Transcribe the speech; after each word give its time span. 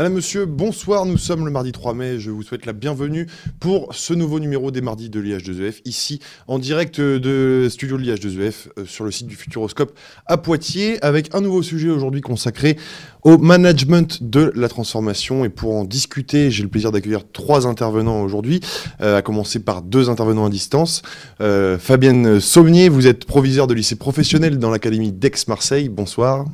Madame, 0.00 0.14
Monsieur, 0.14 0.46
bonsoir. 0.46 1.04
Nous 1.04 1.18
sommes 1.18 1.44
le 1.44 1.50
mardi 1.50 1.72
3 1.72 1.92
mai. 1.92 2.18
Je 2.18 2.30
vous 2.30 2.42
souhaite 2.42 2.64
la 2.64 2.72
bienvenue 2.72 3.26
pour 3.60 3.94
ce 3.94 4.14
nouveau 4.14 4.40
numéro 4.40 4.70
des 4.70 4.80
mardis 4.80 5.10
de 5.10 5.20
l'IH2EF, 5.20 5.82
ici 5.84 6.20
en 6.48 6.58
direct 6.58 6.98
de 6.98 7.68
studio 7.68 7.98
de 7.98 8.04
l'IH2EF 8.04 8.54
euh, 8.78 8.86
sur 8.86 9.04
le 9.04 9.10
site 9.10 9.26
du 9.26 9.36
Futuroscope 9.36 9.92
à 10.24 10.38
Poitiers, 10.38 10.98
avec 11.04 11.34
un 11.34 11.42
nouveau 11.42 11.62
sujet 11.62 11.90
aujourd'hui 11.90 12.22
consacré 12.22 12.78
au 13.24 13.36
management 13.36 14.22
de 14.22 14.50
la 14.56 14.70
transformation. 14.70 15.44
Et 15.44 15.50
pour 15.50 15.76
en 15.76 15.84
discuter, 15.84 16.50
j'ai 16.50 16.62
le 16.62 16.70
plaisir 16.70 16.92
d'accueillir 16.92 17.30
trois 17.30 17.66
intervenants 17.66 18.22
aujourd'hui, 18.22 18.60
euh, 19.02 19.18
à 19.18 19.20
commencer 19.20 19.58
par 19.58 19.82
deux 19.82 20.08
intervenants 20.08 20.46
à 20.46 20.50
distance. 20.50 21.02
Euh, 21.42 21.76
Fabienne 21.78 22.40
Saumnier, 22.40 22.88
vous 22.88 23.06
êtes 23.06 23.26
proviseur 23.26 23.66
de 23.66 23.74
lycée 23.74 23.96
professionnel 23.96 24.58
dans 24.58 24.70
l'Académie 24.70 25.12
d'Aix-Marseille. 25.12 25.90
Bonsoir. 25.90 26.46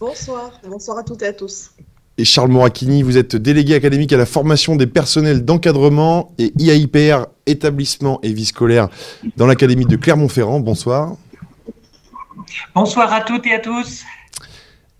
Bonsoir, 0.00 0.60
bonsoir 0.68 0.98
à 0.98 1.04
toutes 1.04 1.22
et 1.22 1.26
à 1.26 1.32
tous 1.32 1.70
et 2.22 2.24
Charles 2.24 2.52
Moracchini, 2.52 3.02
vous 3.02 3.18
êtes 3.18 3.34
délégué 3.34 3.74
académique 3.74 4.12
à 4.12 4.16
la 4.16 4.26
formation 4.26 4.76
des 4.76 4.86
personnels 4.86 5.44
d'encadrement 5.44 6.32
et 6.38 6.52
IAIPR, 6.56 7.26
établissement 7.46 8.20
et 8.22 8.32
vie 8.32 8.44
scolaire 8.44 8.88
dans 9.36 9.48
l'Académie 9.48 9.86
de 9.86 9.96
Clermont-Ferrand. 9.96 10.60
Bonsoir. 10.60 11.16
Bonsoir 12.76 13.12
à 13.12 13.22
toutes 13.22 13.44
et 13.48 13.54
à 13.54 13.58
tous. 13.58 14.04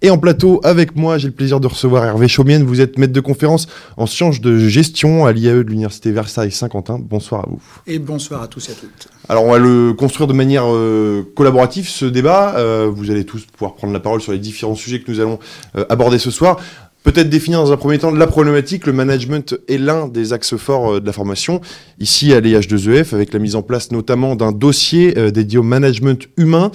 Et 0.05 0.11
en 0.11 0.19
plateau 0.19 0.61
avec 0.65 0.97
moi, 0.97 1.17
j'ai 1.17 1.29
le 1.29 1.33
plaisir 1.33 1.61
de 1.61 1.69
recevoir 1.69 2.05
Hervé 2.05 2.27
Chaumienne. 2.27 2.65
Vous 2.65 2.81
êtes 2.81 2.99
maître 2.99 3.13
de 3.13 3.21
conférence 3.21 3.69
en 3.97 4.07
sciences 4.07 4.41
de 4.41 4.59
gestion 4.59 5.25
à 5.25 5.31
l'IAE 5.31 5.63
de 5.63 5.71
l'Université 5.71 6.11
Versailles-Saint-Quentin. 6.11 6.99
Bonsoir 7.01 7.43
à 7.43 7.47
vous. 7.49 7.63
Et 7.87 8.01
bonsoir 8.01 8.43
à 8.43 8.49
tous 8.49 8.69
et 8.69 8.73
à 8.73 8.75
toutes. 8.75 9.07
Alors 9.29 9.45
on 9.45 9.53
va 9.53 9.59
le 9.59 9.93
construire 9.93 10.27
de 10.27 10.33
manière 10.33 10.65
euh, 10.67 11.23
collaborative 11.37 11.89
ce 11.89 12.05
débat. 12.05 12.57
Euh, 12.57 12.91
vous 12.93 13.13
allez 13.13 13.25
tous 13.25 13.47
pouvoir 13.47 13.77
prendre 13.77 13.93
la 13.93 14.01
parole 14.01 14.21
sur 14.21 14.33
les 14.33 14.41
différents 14.41 14.75
sujets 14.75 15.01
que 15.01 15.09
nous 15.09 15.21
allons 15.21 15.39
euh, 15.77 15.85
aborder 15.89 16.19
ce 16.19 16.33
soir. 16.33 16.59
Peut-être 17.03 17.29
définir 17.29 17.61
dans 17.61 17.73
un 17.73 17.77
premier 17.77 17.99
temps 17.99 18.13
la 18.13 18.27
problématique. 18.27 18.87
Le 18.87 18.93
management 18.93 19.57
est 19.69 19.79
l'un 19.79 20.07
des 20.07 20.33
axes 20.33 20.57
forts 20.57 20.95
euh, 20.95 21.01
de 21.01 21.07
la 21.07 21.13
formation. 21.13 21.61
Ici, 21.99 22.33
à 22.33 22.41
l'EH2EF, 22.41 23.15
avec 23.15 23.33
la 23.33 23.41
mise 23.41 23.57
en 23.57 23.63
place 23.63 23.91
notamment 23.91 24.37
d'un 24.37 24.53
dossier 24.53 25.19
euh, 25.19 25.31
dédié 25.31 25.59
au 25.59 25.63
management 25.65 26.29
humain 26.37 26.71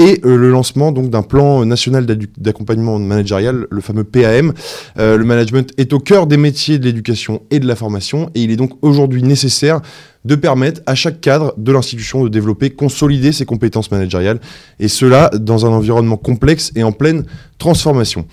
et 0.00 0.20
euh, 0.24 0.36
le 0.36 0.50
lancement 0.50 0.90
d'un 0.90 1.22
plan 1.22 1.64
national 1.64 2.06
d'accompagnement 2.06 2.98
managérial, 2.98 3.66
le 3.70 3.80
fameux 3.80 4.04
PAM. 4.04 4.52
le 4.96 5.22
management 5.24 5.70
est 5.76 5.92
au 5.92 5.98
cœur 5.98 6.26
des 6.26 6.36
métiers 6.36 6.78
de 6.78 6.84
l'éducation 6.84 7.42
et 7.50 7.60
de 7.60 7.66
la 7.66 7.76
formation 7.76 8.30
et 8.34 8.42
il 8.42 8.50
est 8.50 8.56
donc 8.56 8.72
aujourd'hui 8.82 9.22
nécessaire 9.22 9.80
de 10.24 10.34
permettre 10.34 10.82
à 10.86 10.94
chaque 10.94 11.20
cadre 11.20 11.54
de 11.56 11.72
l'institution 11.72 12.22
de 12.22 12.28
développer, 12.28 12.70
consolider 12.70 13.32
ses 13.32 13.46
compétences 13.46 13.90
managériales, 13.90 14.40
et 14.78 14.88
cela 14.88 15.30
dans 15.30 15.64
un 15.66 15.70
environnement 15.70 16.16
complexe 16.16 16.72
et 16.76 16.82
en 16.82 16.92
pleine 16.92 17.24
transformation. 17.58 18.26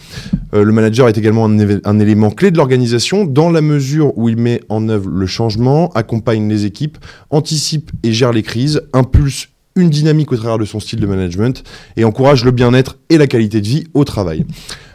Euh, 0.53 0.63
le 0.63 0.71
manager 0.71 1.07
est 1.07 1.17
également 1.17 1.45
un, 1.45 1.99
élément 1.99 2.29
clé 2.29 2.51
de 2.51 2.57
l'organisation 2.57 3.25
dans 3.25 3.49
la 3.49 3.61
mesure 3.61 4.17
où 4.17 4.29
il 4.29 4.37
met 4.37 4.61
en 4.69 4.89
œuvre 4.89 5.09
le 5.09 5.25
changement, 5.25 5.89
accompagne 5.93 6.49
les 6.49 6.65
équipes, 6.65 6.97
anticipe 7.29 7.91
et 8.03 8.11
gère 8.11 8.33
les 8.33 8.43
crises, 8.43 8.81
impulse 8.93 9.49
une 9.77 9.89
dynamique 9.89 10.31
au 10.31 10.37
travers 10.37 10.57
de 10.57 10.65
son 10.65 10.79
style 10.79 10.99
de 10.99 11.07
management 11.07 11.63
et 11.95 12.03
encourage 12.03 12.43
le 12.43 12.51
bien-être 12.51 12.97
et 13.09 13.17
la 13.17 13.27
qualité 13.27 13.61
de 13.61 13.67
vie 13.67 13.85
au 13.93 14.03
travail. 14.03 14.45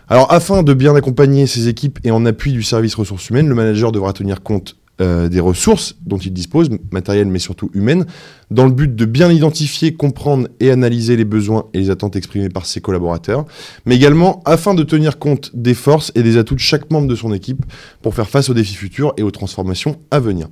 Alors 0.09 0.31
afin 0.31 0.63
de 0.63 0.75
bien 0.75 0.95
accompagner 0.95 1.47
ses 1.47 1.69
équipes 1.69 1.99
et 2.05 2.11
en 2.11 2.27
appui 2.27 2.53
du 2.53 2.63
service 2.63 2.95
ressources 2.95 3.31
humaines, 3.31 3.49
le 3.49 3.55
manager 3.55 3.93
devra 3.93 4.13
tenir 4.13 4.43
compte 4.43 4.77
euh, 5.01 5.31
des 5.31 5.41
ressources 5.41 5.97
dont 6.05 6.19
il 6.19 6.35
dispose, 6.35 6.69
matérielles 6.91 7.29
mais 7.29 7.39
surtout 7.39 7.71
humaines, 7.73 8.05
dans 8.51 8.67
le 8.67 8.73
but 8.73 8.95
de 8.95 9.05
bien 9.07 9.33
identifier, 9.33 9.95
comprendre 9.95 10.49
et 10.61 10.71
analyser 10.71 11.17
les 11.17 11.25
besoins 11.25 11.65
et 11.73 11.79
les 11.79 11.89
attentes 11.89 12.15
exprimées 12.15 12.51
par 12.51 12.67
ses 12.67 12.83
collaborateurs, 12.83 13.47
mais 13.87 13.97
également 13.97 14.43
afin 14.45 14.75
de 14.75 14.83
tenir 14.83 15.19
compte 15.19 15.51
des 15.55 15.73
forces 15.73 16.13
et 16.15 16.23
des 16.23 16.37
atouts 16.37 16.57
de 16.57 16.61
chaque 16.61 16.91
membre 16.91 17.09
de 17.09 17.15
son 17.15 17.33
équipe 17.33 17.65
pour 18.03 18.15
faire 18.15 18.29
face 18.29 18.51
aux 18.51 18.55
défis 18.55 18.75
futurs 18.75 19.15
et 19.17 19.23
aux 19.23 19.31
transformations 19.31 19.99
à 20.11 20.21
venir. 20.21 20.49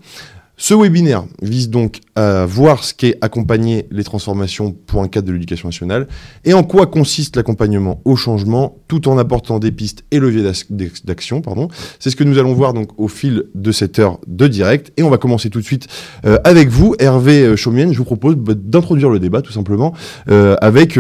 Ce 0.63 0.75
webinaire 0.75 1.25
vise 1.41 1.71
donc 1.71 2.01
à 2.17 2.45
voir 2.45 2.85
ce 2.85 2.93
qu'est 2.93 3.17
accompagner 3.23 3.87
les 3.91 4.05
transformations 4.05 4.73
pour 4.73 5.01
un 5.01 5.09
cadre 5.09 5.27
de 5.29 5.33
l'éducation 5.33 5.69
nationale 5.69 6.07
et 6.45 6.53
en 6.53 6.65
quoi 6.65 6.87
consiste 6.87 7.37
l'accompagnement 7.37 8.03
au 8.05 8.15
changement 8.15 8.77
tout 8.87 9.09
en 9.09 9.17
apportant 9.17 9.59
des 9.59 9.73
pistes 9.73 10.05
et 10.11 10.19
leviers 10.19 10.43
d'action. 11.03 11.41
C'est 11.99 12.11
ce 12.11 12.17
que 12.17 12.25
nous 12.25 12.37
allons 12.37 12.53
voir 12.53 12.75
donc 12.75 12.91
au 12.99 13.09
fil 13.09 13.45
de 13.55 13.73
cette 13.73 13.99
heure 13.99 14.19
de 14.27 14.49
direct 14.49 14.93
et 14.99 15.03
on 15.03 15.09
va 15.09 15.17
commencer 15.17 15.49
tout 15.49 15.61
de 15.61 15.65
suite 15.65 15.89
euh, 16.27 16.37
avec 16.45 16.69
vous, 16.69 16.95
Hervé 16.99 17.41
euh, 17.41 17.57
Chaumienne. 17.57 17.95
Je 17.95 17.99
vous 17.99 18.05
propose 18.05 18.37
bah, 18.37 18.53
d'introduire 18.55 19.09
le 19.09 19.19
débat 19.19 19.41
tout 19.41 19.53
simplement 19.53 19.95
euh, 20.29 20.57
avec 20.61 20.99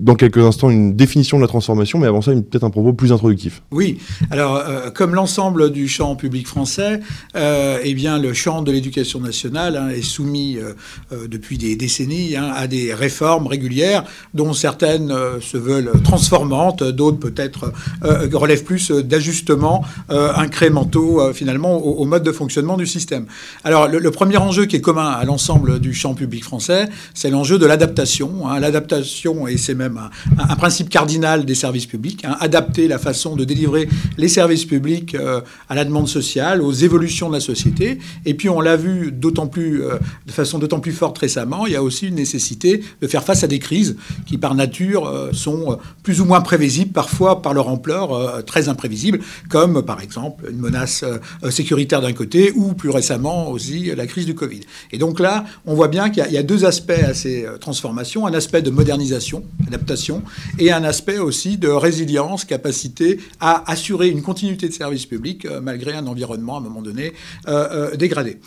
dans 0.00 0.14
quelques 0.14 0.38
instants 0.38 0.70
une 0.70 0.96
définition 0.96 1.36
de 1.36 1.42
la 1.42 1.48
transformation, 1.48 1.98
mais 1.98 2.06
avant 2.06 2.22
ça, 2.22 2.32
peut-être 2.32 2.64
un 2.64 2.70
propos 2.70 2.92
plus 2.92 3.12
introductif. 3.12 3.62
Oui, 3.70 3.98
alors 4.30 4.56
euh, 4.56 4.90
comme 4.90 5.14
l'ensemble 5.14 5.70
du 5.70 5.88
champ 5.88 6.16
public 6.16 6.46
français, 6.46 7.00
euh, 7.36 7.78
eh 7.82 7.94
bien 7.94 8.18
le 8.18 8.32
champ 8.32 8.62
de 8.62 8.72
l'éducation 8.72 9.20
nationale 9.20 9.76
hein, 9.76 9.88
est 9.90 10.02
soumis 10.02 10.56
euh, 10.56 10.72
euh, 11.12 11.28
depuis 11.28 11.58
des 11.58 11.76
décennies 11.76 12.36
hein, 12.36 12.50
à 12.54 12.66
des 12.66 12.94
réformes 12.94 13.46
régulières, 13.46 14.04
dont 14.34 14.52
certaines 14.52 15.14
se 15.40 15.56
veulent 15.56 15.92
transformantes, 16.02 16.82
d'autres 16.82 17.18
peut-être 17.18 17.72
relèvent 18.02 18.64
plus 18.64 18.90
d'ajustements 18.90 19.84
incrémentaux 20.08 21.32
finalement 21.32 21.76
au, 21.76 22.04
mode 22.04 22.22
de 22.22 22.32
fonctionnement 22.32 22.76
du 22.76 22.86
système. 22.86 23.26
Alors 23.64 23.88
le, 23.88 24.10
premier 24.10 24.36
enjeu 24.36 24.66
qui 24.66 24.76
est 24.76 24.80
commun 24.80 25.08
à 25.08 25.24
l'ensemble 25.24 25.78
du 25.78 25.94
champ 25.94 26.14
public 26.14 26.44
français, 26.44 26.88
c'est 27.14 27.30
l'enjeu 27.30 27.58
de 27.58 27.66
l'adaptation. 27.66 28.48
Hein, 28.48 28.60
l'adaptation 28.60 29.46
et 29.46 29.56
c'est 29.56 29.74
même 29.74 29.89
un, 29.98 30.56
principe 30.56 30.88
cardinal 30.88 31.44
des 31.44 31.54
services 31.54 31.86
publics, 31.86 32.24
hein, 32.24 32.36
adapter 32.40 32.88
la 32.88 32.98
façon 32.98 33.36
de 33.36 33.44
délivrer 33.44 33.88
les 34.18 34.28
services 34.28 34.64
publics 34.64 35.14
euh, 35.14 35.40
à 35.68 35.74
la 35.74 35.84
demande 35.84 36.08
sociale, 36.08 36.62
aux 36.62 36.72
évolutions 36.72 37.28
de 37.28 37.34
la 37.34 37.40
société. 37.40 37.98
Et 38.26 38.34
puis 38.34 38.48
on 38.48 38.60
l'a 38.60 38.76
vu 38.76 39.12
d'autant 39.12 39.46
plus, 39.46 39.82
euh, 39.82 39.98
de 40.26 40.32
façon 40.32 40.58
d'autant 40.58 40.80
plus 40.80 40.92
forte 40.92 41.16
récemment, 41.18 41.66
il 41.66 41.72
y 41.72 41.76
a 41.76 41.82
aussi 41.82 42.08
une 42.08 42.16
nécessité 42.16 42.82
de 43.00 43.06
faire 43.06 43.24
face 43.24 43.44
à 43.44 43.46
des 43.46 43.58
crises 43.58 43.96
qui 44.26 44.38
par 44.38 44.54
nature 44.54 45.06
euh, 45.06 45.32
sont 45.32 45.78
plus 46.02 46.20
ou 46.20 46.24
moins 46.24 46.40
prévisibles, 46.40 46.92
parfois 46.92 47.42
par 47.42 47.54
leur 47.54 47.68
ampleur 47.68 48.44
très 48.44 48.68
imprévisibles, 48.68 49.20
comme 49.48 49.82
par 49.82 50.00
exemple 50.00 50.44
une 50.50 50.58
menace 50.58 51.04
sécuritaire 51.50 52.00
d'un 52.00 52.12
côté 52.12 52.52
ou 52.54 52.74
plus 52.74 52.90
récemment 52.90 53.50
aussi 53.50 53.90
la 53.94 54.06
crise 54.06 54.26
du 54.26 54.34
Covid. 54.34 54.60
Et 54.92 54.98
donc 54.98 55.20
là, 55.20 55.44
on 55.66 55.74
voit 55.74 55.88
bien 55.88 56.10
qu'il 56.10 56.26
y, 56.30 56.38
a 56.38 56.42
deux 56.42 56.64
aspects 56.64 56.90
à 56.90 57.14
ces 57.14 57.46
transformations, 57.60 58.26
un 58.26 58.34
aspect 58.34 58.62
de 58.62 58.70
modernisation, 58.70 59.44
adaptation, 59.70 60.22
et 60.58 60.72
un 60.72 60.84
aspect 60.84 61.18
aussi 61.18 61.58
de 61.58 61.68
résilience, 61.68 62.44
capacité 62.44 63.20
à 63.38 63.70
assurer 63.70 64.08
une 64.08 64.22
continuité 64.22 64.68
de 64.68 64.72
service 64.72 65.06
public 65.06 65.44
euh, 65.44 65.60
malgré 65.60 65.92
un 65.94 66.06
environnement 66.06 66.56
à 66.56 66.58
un 66.58 66.62
moment 66.62 66.82
donné 66.82 67.12
euh, 67.48 67.92
euh, 67.92 67.96
dégradé. 67.96 68.38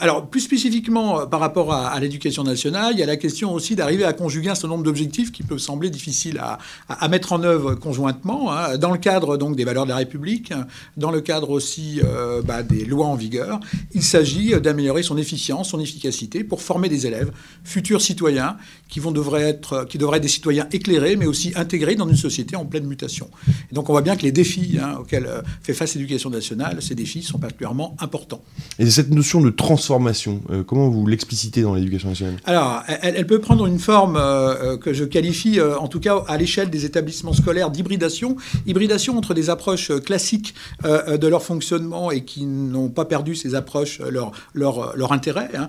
alors 0.00 0.28
plus 0.28 0.40
spécifiquement 0.40 1.26
par 1.26 1.40
rapport 1.40 1.72
à, 1.72 1.98
l'éducation 2.00 2.44
nationale, 2.44 2.92
il 2.94 3.00
y 3.00 3.02
a 3.02 3.06
la 3.06 3.16
question 3.16 3.52
aussi 3.52 3.76
d'arriver 3.76 4.04
à 4.04 4.12
conjuguer 4.12 4.50
un 4.50 4.54
certain 4.54 4.68
nombre 4.68 4.84
d'objectifs 4.84 5.32
qui 5.32 5.42
peuvent 5.42 5.58
sembler 5.58 5.90
difficiles 5.90 6.40
à, 6.88 7.08
mettre 7.08 7.32
en 7.32 7.42
œuvre 7.42 7.74
conjointement, 7.74 8.52
hein, 8.52 8.78
dans 8.78 8.90
le 8.90 8.98
cadre 8.98 9.36
donc 9.36 9.56
des 9.56 9.64
valeurs 9.64 9.84
de 9.84 9.90
la 9.90 9.96
République, 9.96 10.52
dans 10.96 11.10
le 11.10 11.20
cadre 11.20 11.50
aussi 11.50 12.00
bah, 12.44 12.62
des 12.62 12.84
lois 12.84 13.06
en 13.06 13.14
vigueur. 13.14 13.60
Il 13.92 14.02
s'agit 14.02 14.58
d'améliorer 14.60 15.02
son 15.02 15.16
efficience, 15.16 15.70
son 15.70 15.80
efficacité 15.80 16.44
pour 16.44 16.62
former 16.62 16.88
des 16.88 17.06
élèves 17.06 17.32
futurs 17.64 18.00
citoyens 18.00 18.56
qui 18.88 19.00
vont 19.00 19.10
devraient 19.10 19.48
être, 19.48 19.84
qui 19.84 19.98
devraient 19.98 20.18
être 20.18 20.22
des 20.22 20.28
citoyens 20.28 20.45
éclairés, 20.72 21.16
mais 21.16 21.26
aussi 21.26 21.52
intégrés 21.56 21.94
dans 21.94 22.08
une 22.08 22.16
société 22.16 22.56
en 22.56 22.64
pleine 22.64 22.86
mutation. 22.86 23.28
Et 23.70 23.74
donc 23.74 23.88
on 23.88 23.92
voit 23.92 24.02
bien 24.02 24.16
que 24.16 24.22
les 24.22 24.32
défis 24.32 24.78
hein, 24.80 24.96
auxquels 25.00 25.26
euh, 25.26 25.42
fait 25.62 25.74
face 25.74 25.94
l'éducation 25.94 26.30
nationale, 26.30 26.78
ces 26.80 26.94
défis 26.94 27.22
sont 27.22 27.38
particulièrement 27.38 27.96
importants. 28.00 28.42
Et 28.78 28.90
cette 28.90 29.10
notion 29.10 29.40
de 29.40 29.50
transformation, 29.50 30.42
euh, 30.50 30.62
comment 30.62 30.88
vous 30.88 31.06
l'explicitez 31.06 31.62
dans 31.62 31.74
l'éducation 31.74 32.08
nationale? 32.08 32.36
Alors, 32.44 32.82
elle, 32.86 33.26
peut 33.26 33.40
prendre 33.40 33.66
une 33.66 33.78
forme 33.78 34.16
euh, 34.16 34.76
que 34.76 34.92
je 34.92 35.04
qualifie, 35.04 35.60
en 35.60 35.88
tout 35.88 36.00
cas 36.00 36.22
à 36.28 36.36
l'échelle 36.36 36.70
des 36.70 36.84
établissements 36.84 37.32
scolaires, 37.32 37.70
d'hybridation. 37.70 38.36
Hybridation 38.66 39.16
entre 39.16 39.34
des 39.34 39.50
approches 39.50 39.90
classiques 40.00 40.54
de 40.84 41.26
leur 41.26 41.42
fonctionnement 41.42 42.10
et 42.10 42.24
qui 42.24 42.46
n'ont 42.46 42.88
pas 42.88 43.04
perdu 43.04 43.34
ces 43.34 43.54
approches, 43.54 44.00
leur, 44.00 44.32
leur, 44.54 44.96
leur 44.96 45.12
intérêt, 45.12 45.50
hein, 45.56 45.68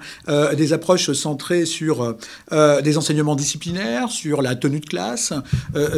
des 0.56 0.74
approches 0.74 1.12
centrées 1.14 1.66
sur 1.66 2.16
des 2.52 2.98
enseignements 2.98 3.36
disciplinaires, 3.36 4.10
sur 4.10 4.42
la 4.42 4.56
tenue 4.56 4.67
de 4.70 4.86
classe, 4.86 5.34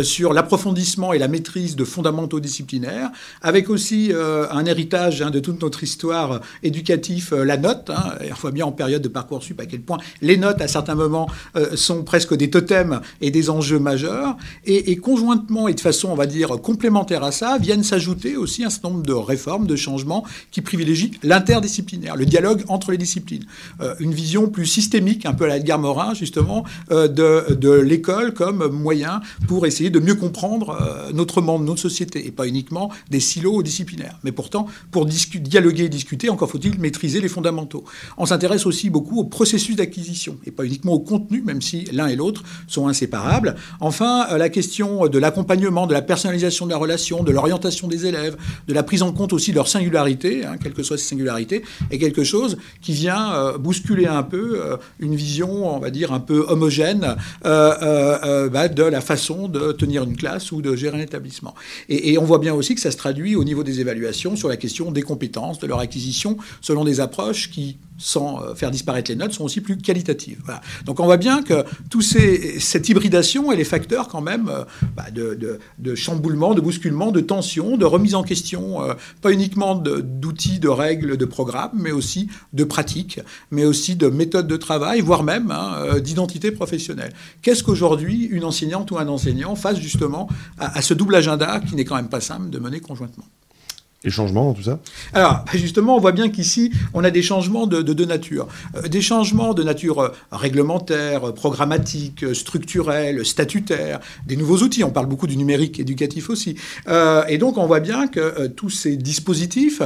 sur 0.04 0.34
l'approfondissement 0.34 1.14
et 1.14 1.20
la 1.20 1.28
maîtrise 1.28 1.76
de 1.76 1.84
fondamentaux 1.84 2.40
disciplinaires, 2.40 3.10
avec 3.42 3.70
aussi 3.70 4.12
un 4.14 4.66
héritage 4.66 5.22
hein, 5.22 5.32
de 5.32 5.40
toute 5.40 5.62
notre 5.62 5.84
histoire 5.84 6.42
éducative, 6.64 7.36
la 7.36 7.58
note. 7.58 7.90
Hein, 7.90 8.16
et 8.24 8.52
bien 8.52 8.66
en 8.66 8.72
période 8.72 9.02
de 9.02 9.08
parcours 9.08 9.44
sup 9.44 9.60
à 9.60 9.66
quel 9.66 9.82
point 9.82 9.98
les 10.22 10.38
notes, 10.38 10.62
à 10.62 10.68
certains 10.68 10.96
moments, 10.96 11.30
sont 11.76 12.04
presque 12.04 12.36
des 12.36 12.50
totems 12.50 13.02
et 13.22 13.32
des 13.32 13.50
enjeux 13.50 13.80
majeurs. 13.80 14.38
Et, 14.66 14.96
conjointement 14.98 15.68
et 15.68 15.74
de 15.74 15.80
façon, 15.80 16.10
on 16.10 16.16
va 16.16 16.26
dire, 16.26 16.50
complémentaire 16.62 17.24
à 17.24 17.32
ça, 17.32 17.58
viennent 17.58 17.84
s'ajouter 17.84 18.36
aussi 18.36 18.64
un 18.64 18.70
certain 18.70 18.90
nombre 18.90 19.04
de 19.04 19.14
réformes, 19.14 19.68
de 19.68 19.76
changements 19.76 20.26
qui 20.52 20.62
privilégient 20.62 21.12
l'interdisciplinaire, 21.24 22.16
le 22.16 22.26
dialogue 22.26 22.64
entre 22.68 22.92
les 22.92 22.98
disciplines. 22.98 23.46
Euh, 23.82 23.96
une 24.00 24.14
vision 24.14 24.48
plus 24.48 24.66
systémique, 24.66 25.26
un 25.26 25.34
peu 25.34 25.46
à 25.46 25.48
la 25.48 25.58
Edgar 25.58 25.80
Morin, 25.80 26.14
justement, 26.14 26.64
euh, 26.92 27.08
de, 27.08 27.54
de 27.54 27.72
l'école 27.72 28.34
comme 28.34 28.59
moyen 28.68 29.22
pour 29.48 29.66
essayer 29.66 29.90
de 29.90 30.00
mieux 30.00 30.16
comprendre 30.16 30.78
euh, 30.82 31.12
notre 31.14 31.42
monde, 31.42 31.66
notre 31.66 31.82
société, 31.82 32.26
et 32.28 32.32
pas 32.32 32.48
uniquement 32.48 32.92
des 33.10 33.20
silos 33.20 33.64
disciplinaires. 33.64 34.20
Mais 34.24 34.32
pourtant, 34.32 34.68
pour 34.92 35.06
dialoguer 35.06 35.86
et 35.86 35.90
discuter, 35.90 36.30
encore 36.30 36.50
faut-il 36.50 36.80
maîtriser 36.80 37.22
les 37.22 37.30
fondamentaux. 37.30 37.84
On 38.18 38.26
s'intéresse 38.26 38.66
aussi 38.66 38.90
beaucoup 38.90 39.20
au 39.20 39.24
processus 39.24 39.76
d'acquisition, 39.76 40.38
et 40.46 40.52
pas 40.52 40.66
uniquement 40.66 40.94
au 40.94 41.00
contenu, 41.00 41.42
même 41.42 41.62
si 41.62 41.86
l'un 41.92 42.08
et 42.08 42.16
l'autre 42.16 42.44
sont 42.68 42.88
inséparables. 42.88 43.56
Enfin, 43.80 44.38
la 44.38 44.50
question 44.50 45.08
de 45.08 45.20
l'accompagnement, 45.20 45.88
de 45.88 45.94
la 45.94 46.02
personnalisation 46.02 46.66
de 46.66 46.72
la 46.72 46.78
relation, 46.78 47.24
de 47.24 47.32
l'orientation 47.32 47.88
des 47.88 48.06
élèves, 48.06 48.38
de 48.68 48.74
la 48.74 48.84
prise 48.84 49.02
en 49.02 49.12
compte 49.12 49.34
aussi 49.34 49.52
de 49.52 49.56
leur 49.56 49.68
singularité, 49.68 50.46
hein, 50.46 50.58
quelles 50.62 50.74
que 50.74 50.84
soient 50.84 50.98
ces 50.98 51.06
singularités, 51.06 51.64
est 51.92 51.98
quelque 51.98 52.24
chose 52.24 52.58
qui 52.82 52.94
vient 52.94 53.34
euh, 53.34 53.58
bousculer 53.58 54.08
un 54.08 54.24
peu 54.24 54.60
euh, 54.60 54.78
une 55.00 55.16
vision, 55.16 55.76
on 55.76 55.80
va 55.80 55.90
dire, 55.90 56.14
un 56.14 56.20
peu 56.20 56.46
homogène 56.48 57.16
euh, 57.46 58.49
bah, 58.50 58.68
de 58.68 58.84
la 58.84 59.02
façon 59.02 59.48
de 59.48 59.72
tenir 59.72 60.04
une 60.04 60.16
classe 60.16 60.52
ou 60.52 60.62
de 60.62 60.76
gérer 60.76 60.98
un 60.98 61.02
établissement. 61.02 61.56
Et, 61.88 62.14
et, 62.14 62.18
on 62.18 62.26
voit 62.26 62.40
bien 62.40 62.54
aussi 62.54 62.76
que 62.76 62.82
ça 62.82 62.92
se 62.92 62.98
traduit 62.98 63.36
au 63.36 63.44
niveau 63.44 63.64
des 63.64 63.80
évaluations 63.80 64.36
sur 64.36 64.50
la 64.50 64.58
question 64.58 64.92
des 64.92 65.02
compétences, 65.02 65.60
de 65.60 65.68
leur 65.68 65.80
acquisition, 65.80 66.38
selon 66.62 66.84
des 66.84 67.00
approches 67.00 67.50
qui 67.50 67.78
sans 68.00 68.42
euh, 68.42 68.56
faire 68.56 68.72
disparaître 68.72 69.12
les 69.12 69.16
notes, 69.16 69.34
sont 69.34 69.44
aussi 69.44 69.62
plus 69.62 69.78
qualitatives. 69.78 70.42
Donc 70.86 71.00
on 71.00 71.06
voit 71.06 71.18
bien 71.18 71.44
que 71.44 71.66
tout 71.90 72.02
ces, 72.02 72.60
cette 72.60 72.90
hybridation 72.90 73.52
et 73.52 73.56
les 73.56 73.64
facteurs 73.64 74.08
quand 74.08 74.22
même 74.22 74.50
euh, 74.50 74.64
bah, 74.96 75.06
de, 75.12 75.96
chamboulement, 75.96 76.56
de 76.56 76.62
bousculement, 76.62 77.12
de 77.12 77.20
tension, 77.20 77.78
de 77.78 77.86
remise 77.86 78.16
en 78.16 78.24
question, 78.24 78.82
euh, 78.82 78.94
pas 79.22 79.32
uniquement 79.32 79.76
d'outils, 79.76 80.60
de, 80.60 80.70
règles, 80.70 81.18
de 81.18 81.26
programmes, 81.26 81.72
mais 81.74 81.92
aussi 81.92 82.30
de 82.54 82.64
pratiques, 82.64 83.20
mais 83.52 83.66
aussi 83.66 83.96
de 83.96 84.08
méthodes 84.08 84.48
de 84.48 84.58
travail, 84.58 85.02
voire 85.02 85.24
même 85.24 85.52
hein, 85.52 86.00
d'identité 86.00 86.52
professionnelle. 86.52 87.14
Qu'est-ce 87.42 87.64
qu'aujourd'hui 87.64 88.24
une 88.24 88.46
enseignante 88.46 88.92
ou 88.92 88.98
un 88.98 89.08
enseignant 89.08 89.56
fasse 89.56 89.80
justement 89.80 90.30
à 90.58 90.82
ce 90.82 90.94
double 90.94 91.16
agenda 91.16 91.60
qui 91.60 91.76
n'est 91.76 91.86
quand 91.86 91.96
même 91.96 92.10
pas 92.10 92.22
simple 92.22 92.50
de 92.50 92.60
mener 92.60 92.80
conjointement? 92.80 93.26
Les 94.04 94.12
changements 94.12 94.54
tout 94.54 94.64
ça 94.64 94.80
Alors, 95.14 95.44
justement, 95.54 95.98
on 95.98 96.00
voit 96.00 96.14
bien 96.14 96.30
qu'ici, 96.30 96.72
on 96.94 97.04
a 97.04 97.12
des 97.12 97.22
changements 97.22 97.68
de 97.68 97.82
deux 97.82 98.06
natures. 98.06 98.48
Euh, 98.76 98.88
des 98.88 99.02
changements 99.02 99.54
de 99.54 99.64
nature 99.64 100.00
euh, 100.00 100.10
réglementaire, 100.32 101.30
euh, 101.30 101.32
programmatique, 101.34 102.34
structurelle, 102.34 103.26
statutaire, 103.26 104.00
des 104.26 104.38
nouveaux 104.38 104.60
outils. 104.60 104.84
On 104.84 104.92
parle 104.92 105.08
beaucoup 105.08 105.28
du 105.28 105.36
numérique 105.36 105.80
éducatif 105.80 106.30
aussi. 106.30 106.56
et 107.28 107.38
donc, 107.38 107.58
on 107.58 107.66
voit 107.66 107.80
bien 107.80 108.08
que 108.08 108.48
tous 108.48 108.70
ces 108.70 108.96
dispositifs, 108.96 109.82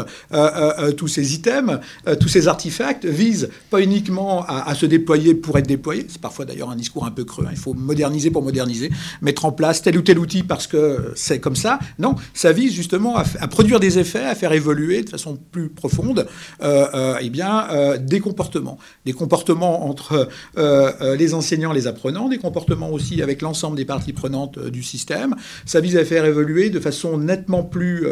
tous 0.97 1.07
ces 1.07 1.33
items, 1.33 1.79
tous 2.19 2.27
ces 2.27 2.47
artefacts 2.47 3.05
visent 3.05 3.49
pas 3.69 3.81
uniquement 3.81 4.45
à, 4.47 4.73
se 4.75 4.85
déployer 4.85 5.35
pour 5.35 5.57
être 5.57 5.67
déployés. 5.67 6.05
C'est 6.07 6.21
parfois 6.21 6.45
d'ailleurs 6.45 6.69
un 6.69 6.75
discours 6.75 7.05
un 7.05 7.11
peu 7.11 7.23
creux. 7.23 7.45
Hein. 7.45 7.51
Il 7.51 7.57
faut 7.57 7.73
moderniser 7.73 8.31
pour 8.31 8.43
moderniser, 8.43 8.91
mettre 9.21 9.45
en 9.45 9.51
place 9.51 9.81
tel 9.81 9.97
ou 9.97 10.01
tel 10.01 10.19
outil 10.19 10.43
parce 10.43 10.67
que 10.67 11.13
c'est 11.15 11.39
comme 11.39 11.55
ça. 11.55 11.79
Non, 11.99 12.15
ça 12.33 12.51
vise 12.51 12.73
justement 12.73 13.17
à, 13.17 13.23
à 13.39 13.47
produire 13.47 13.79
des 13.79 13.97
effets, 14.03 14.25
à 14.25 14.35
faire 14.35 14.53
évoluer 14.53 15.03
de 15.03 15.09
façon 15.09 15.37
plus 15.51 15.69
profonde 15.69 16.27
euh, 16.61 16.87
euh, 16.93 17.17
eh 17.21 17.29
bien, 17.29 17.67
euh, 17.71 17.97
des 17.97 18.19
comportements. 18.19 18.77
Des 19.05 19.13
comportements 19.13 19.87
entre 19.89 20.27
les 21.17 21.33
enseignants, 21.33 21.73
les 21.73 21.87
apprenants, 21.87 22.27
des 22.29 22.37
comportements 22.37 22.91
aussi 22.91 23.21
avec 23.21 23.41
l'ensemble 23.41 23.77
des 23.77 23.85
parties 23.85 24.13
prenantes 24.13 24.59
du 24.59 24.83
système. 24.83 25.35
Ça 25.65 25.79
vise 25.79 25.97
à 25.97 26.05
faire 26.05 26.25
évoluer 26.25 26.69
de 26.69 26.79
façon 26.79 27.17
nettement 27.17 27.63
plus 27.63 28.05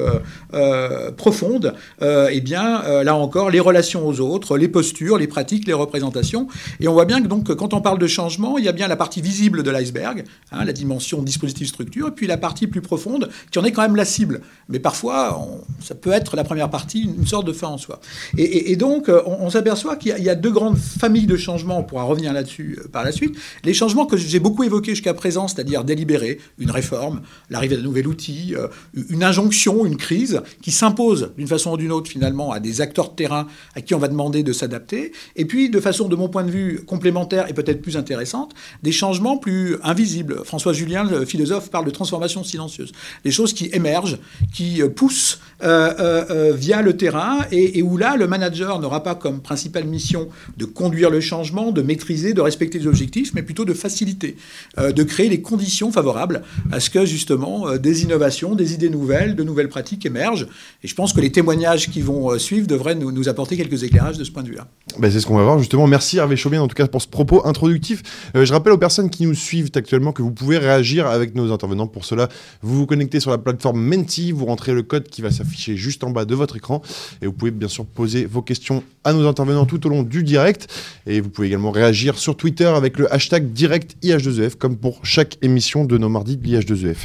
profonde, 1.17 1.73
eh 2.01 2.41
bien, 2.41 3.03
là 3.03 3.15
encore, 3.15 3.49
les 3.49 3.59
relations 3.59 4.07
aux 4.07 4.19
autres, 4.19 4.57
les 4.57 4.67
postures, 4.67 5.17
les 5.17 5.27
pratiques, 5.27 5.67
les 5.67 5.73
représentations. 5.73 6.47
Et 6.79 6.87
on 6.87 6.93
voit 6.93 7.05
bien 7.05 7.21
que 7.21 7.27
donc, 7.27 7.53
quand 7.55 7.73
on 7.73 7.81
parle 7.81 7.99
de 7.99 8.07
changement, 8.07 8.57
il 8.57 8.65
y 8.65 8.69
a 8.69 8.73
bien 8.73 8.87
la 8.87 8.97
partie 8.97 9.21
visible 9.21 9.63
de 9.63 9.71
l'iceberg, 9.71 10.23
hein, 10.51 10.65
la 10.65 10.73
dimension 10.73 11.21
dispositif-structure, 11.21 12.07
et 12.07 12.11
puis 12.11 12.27
la 12.27 12.37
partie 12.37 12.67
plus 12.67 12.81
profonde 12.81 13.29
qui 13.51 13.59
en 13.59 13.63
est 13.63 13.71
quand 13.71 13.83
même 13.83 13.95
la 13.95 14.05
cible. 14.05 14.41
Mais 14.69 14.79
parfois, 14.79 15.39
on, 15.39 15.61
ça 15.83 15.95
peut 15.95 16.11
être 16.11 16.35
la 16.35 16.43
première 16.43 16.69
partie, 16.69 17.03
une 17.03 17.27
sorte 17.27 17.45
de 17.45 17.53
fin 17.53 17.67
en 17.67 17.77
soi. 17.77 17.99
Et, 18.37 18.75
donc, 18.75 19.09
euh, 19.09 19.21
on, 19.25 19.49
s'aperçoit 19.49 19.95
qu'il 19.95 20.17
y, 20.17 20.29
a 20.29 20.35
deux 20.35 20.51
grandes 20.51 20.77
familles 20.77 21.27
de 21.27 21.37
changements, 21.37 21.79
on 21.79 21.83
pourra 21.83 22.03
revenir 22.03 22.33
là-dessus 22.33 22.79
euh, 22.79 22.87
par 22.87 23.03
la 23.03 23.11
suite. 23.11 23.35
Les 23.63 23.73
changements 23.73 24.05
que 24.05 24.17
j'ai 24.17 24.39
beaucoup 24.39 24.63
évoqués 24.63 24.91
jusqu'à 24.91 25.13
présent, 25.13 25.47
c'est-à-dire 25.47 25.83
délibérés, 25.83 26.39
une 26.59 26.71
réforme, 26.71 27.21
l'arrivée 27.49 27.77
d'un 27.77 27.83
nouvel 27.83 28.07
outil, 28.07 28.55
euh, 28.55 28.67
une 29.09 29.23
injonction, 29.23 29.85
une 29.85 29.97
crise, 29.97 30.41
qui 30.61 30.71
s'impose 30.71 31.31
d'une 31.37 31.47
façon 31.47 31.71
ou 31.71 31.77
d'une 31.77 31.91
autre 31.91 32.09
finalement 32.09 32.51
à 32.51 32.59
des 32.59 32.81
acteurs 32.81 33.09
de 33.09 33.15
terrain 33.15 33.47
à 33.75 33.81
qui 33.81 33.93
on 33.93 33.99
va 33.99 34.07
demander 34.07 34.43
de 34.43 34.53
s'adapter. 34.53 35.11
Et 35.35 35.45
puis, 35.45 35.69
de 35.69 35.79
façon, 35.79 36.07
de 36.07 36.15
mon 36.15 36.29
point 36.29 36.43
de 36.43 36.51
vue, 36.51 36.83
complémentaire 36.85 37.49
et 37.49 37.53
peut-être 37.53 37.81
plus 37.81 37.97
intéressante, 37.97 38.53
des 38.83 38.91
changements 38.91 39.37
plus 39.37 39.77
invisibles. 39.83 40.43
François 40.45 40.73
Julien, 40.73 41.03
le 41.03 41.25
philosophe, 41.25 41.69
parle 41.69 41.85
de 41.85 41.91
transformation 41.91 42.43
silencieuse. 42.43 42.91
Des 43.23 43.31
choses 43.31 43.53
qui 43.53 43.69
émergent, 43.73 44.17
qui 44.53 44.81
poussent 44.95 45.39
euh, 45.71 46.23
euh, 46.29 46.53
via 46.53 46.81
le 46.81 46.97
terrain 46.97 47.39
et, 47.51 47.81
où 47.81 47.97
là, 47.97 48.15
le 48.17 48.27
manager 48.27 48.79
n'aura 48.79 49.03
pas 49.03 49.15
comme 49.15 49.41
principale 49.41 49.85
mission 49.85 50.27
de 50.57 50.65
conduire 50.65 51.09
le 51.09 51.21
changement, 51.21 51.71
de 51.71 51.81
maîtriser, 51.81 52.33
de 52.33 52.41
respecter 52.41 52.79
les 52.79 52.87
objectifs, 52.87 53.33
mais 53.33 53.41
plutôt 53.41 53.65
de 53.65 53.73
faciliter, 53.73 54.35
de 54.77 55.03
créer 55.03 55.29
les 55.29 55.41
conditions 55.41 55.91
favorables 55.91 56.41
à 56.71 56.79
ce 56.79 56.89
que 56.89 57.05
justement 57.05 57.77
des 57.77 58.03
innovations, 58.03 58.55
des 58.55 58.73
idées 58.73 58.89
nouvelles, 58.89 59.35
de 59.35 59.43
nouvelles 59.43 59.69
pratiques 59.69 60.05
émergent. 60.05 60.47
Et 60.83 60.87
je 60.87 60.95
pense 60.95 61.13
que 61.13 61.21
les 61.21 61.31
témoignages 61.31 61.89
qui 61.89 62.01
vont 62.01 62.37
suivre 62.37 62.67
devraient 62.67 62.95
nous, 62.95 63.29
apporter 63.29 63.57
quelques 63.57 63.83
éclairages 63.83 64.17
de 64.17 64.23
ce 64.23 64.31
point 64.31 64.43
de 64.43 64.49
vue-là. 64.49 64.67
Ben, 64.99 65.11
c'est 65.11 65.19
ce 65.19 65.27
qu'on 65.27 65.37
va 65.37 65.43
voir 65.43 65.59
justement. 65.59 65.87
Merci 65.87 66.17
Hervé 66.17 66.35
Chaubien 66.35 66.61
en 66.61 66.67
tout 66.67 66.75
cas 66.75 66.87
pour 66.87 67.01
ce 67.01 67.07
propos 67.07 67.45
introductif. 67.45 68.03
je 68.35 68.51
rappelle 68.53 68.73
aux 68.73 68.77
personnes 68.77 69.09
qui 69.09 69.25
nous 69.25 69.35
suivent 69.35 69.71
actuellement 69.75 70.11
que 70.11 70.21
vous 70.21 70.31
pouvez 70.31 70.57
réagir 70.57 71.07
avec 71.07 71.35
nos 71.35 71.51
intervenants. 71.51 71.87
Pour 71.87 72.05
cela, 72.05 72.29
vous 72.61 72.77
vous 72.77 72.85
connectez 72.85 73.19
sur 73.19 73.31
la 73.31 73.37
plateforme 73.37 73.81
Menti, 73.81 74.31
vous 74.31 74.45
rentrez 74.45 74.73
le 74.73 74.83
code 74.83 75.07
qui 75.07 75.21
va 75.21 75.31
s'afficher 75.31 75.60
juste 75.67 76.03
en 76.03 76.09
bas 76.09 76.25
de 76.25 76.35
votre 76.35 76.55
écran. 76.55 76.81
Et 77.21 77.27
vous 77.27 77.33
pouvez 77.33 77.51
bien 77.51 77.67
sûr 77.67 77.85
poser 77.85 78.25
vos 78.25 78.41
questions 78.41 78.83
à 79.03 79.13
nos 79.13 79.27
intervenants 79.27 79.65
tout 79.65 79.85
au 79.87 79.89
long 79.89 80.03
du 80.03 80.23
direct. 80.23 80.67
Et 81.07 81.21
vous 81.21 81.29
pouvez 81.29 81.47
également 81.47 81.71
réagir 81.71 82.17
sur 82.17 82.35
Twitter 82.35 82.65
avec 82.65 82.97
le 82.97 83.11
hashtag 83.13 83.51
direct 83.51 83.95
IH2EF, 84.03 84.55
comme 84.55 84.77
pour 84.77 85.05
chaque 85.05 85.37
émission 85.41 85.85
de 85.85 85.97
nos 85.97 86.09
mardis 86.09 86.37
de 86.37 86.45
l'IH2EF. 86.45 86.97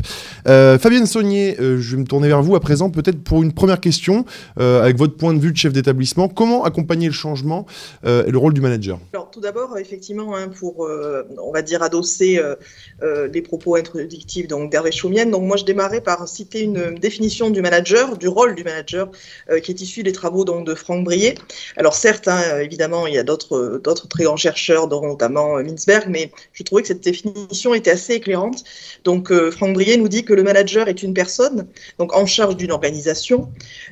Euh, 0.48 0.78
Fabienne 0.78 1.06
Saunier, 1.06 1.56
euh, 1.60 1.78
je 1.80 1.96
vais 1.96 2.02
me 2.02 2.06
tourner 2.06 2.28
vers 2.28 2.42
vous 2.42 2.56
à 2.56 2.60
présent, 2.60 2.90
peut-être 2.90 3.22
pour 3.22 3.42
une 3.42 3.52
première 3.52 3.80
question, 3.80 4.24
euh, 4.60 4.82
avec 4.82 4.96
votre 4.96 5.16
point 5.16 5.34
de 5.34 5.38
vue 5.38 5.52
de 5.52 5.56
chef 5.56 5.72
d'établissement. 5.72 6.28
Comment 6.28 6.64
accompagner 6.64 7.06
le 7.06 7.12
changement 7.12 7.66
et 8.04 8.30
le 8.30 8.38
rôle 8.38 8.52
du 8.52 8.60
manager? 8.60 8.98
Alors, 9.12 9.30
tout 9.30 9.40
d'abord, 9.40 9.78
effectivement, 9.78 10.36
hein, 10.36 10.48
pour, 10.48 10.88
on 11.42 11.52
va 11.52 11.62
dire, 11.62 11.82
adosser 11.82 12.40
les 13.02 13.42
propos 13.42 13.76
introductifs 13.76 14.46
d'Hervé 14.48 14.92
Chaumienne, 14.92 15.30
donc 15.30 15.42
moi 15.42 15.56
je 15.56 15.64
démarrais 15.64 16.00
par 16.00 16.26
citer 16.28 16.62
une 16.62 16.94
définition 16.94 17.50
du 17.50 17.62
manager, 17.62 18.16
du 18.16 18.28
rôle 18.28 18.45
du 18.54 18.64
manager, 18.64 19.10
qui 19.62 19.70
est 19.70 19.80
issu 19.80 20.02
des 20.02 20.12
travaux 20.12 20.44
donc, 20.44 20.66
de 20.66 20.74
Franck 20.74 21.04
Brier. 21.04 21.34
Alors 21.76 21.94
certes, 21.94 22.28
hein, 22.28 22.58
évidemment, 22.60 23.06
il 23.06 23.14
y 23.14 23.18
a 23.18 23.22
d'autres 23.22 23.80
très 24.08 24.24
grands 24.24 24.36
chercheurs, 24.36 24.88
dont 24.88 25.06
notamment 25.06 25.56
Mintzberg, 25.62 26.08
mais 26.08 26.30
je 26.52 26.62
trouvais 26.62 26.82
que 26.82 26.88
cette 26.88 27.02
définition 27.02 27.74
était 27.74 27.90
assez 27.90 28.14
éclairante. 28.14 28.64
Donc 29.04 29.32
Franck 29.50 29.74
Brier 29.74 29.96
nous 29.96 30.08
dit 30.08 30.24
que 30.24 30.34
le 30.34 30.42
manager 30.42 30.88
est 30.88 31.02
une 31.02 31.14
personne 31.14 31.66
donc 31.98 32.14
en 32.14 32.26
charge 32.26 32.56
d'une 32.56 32.72
organisation, 32.72 33.48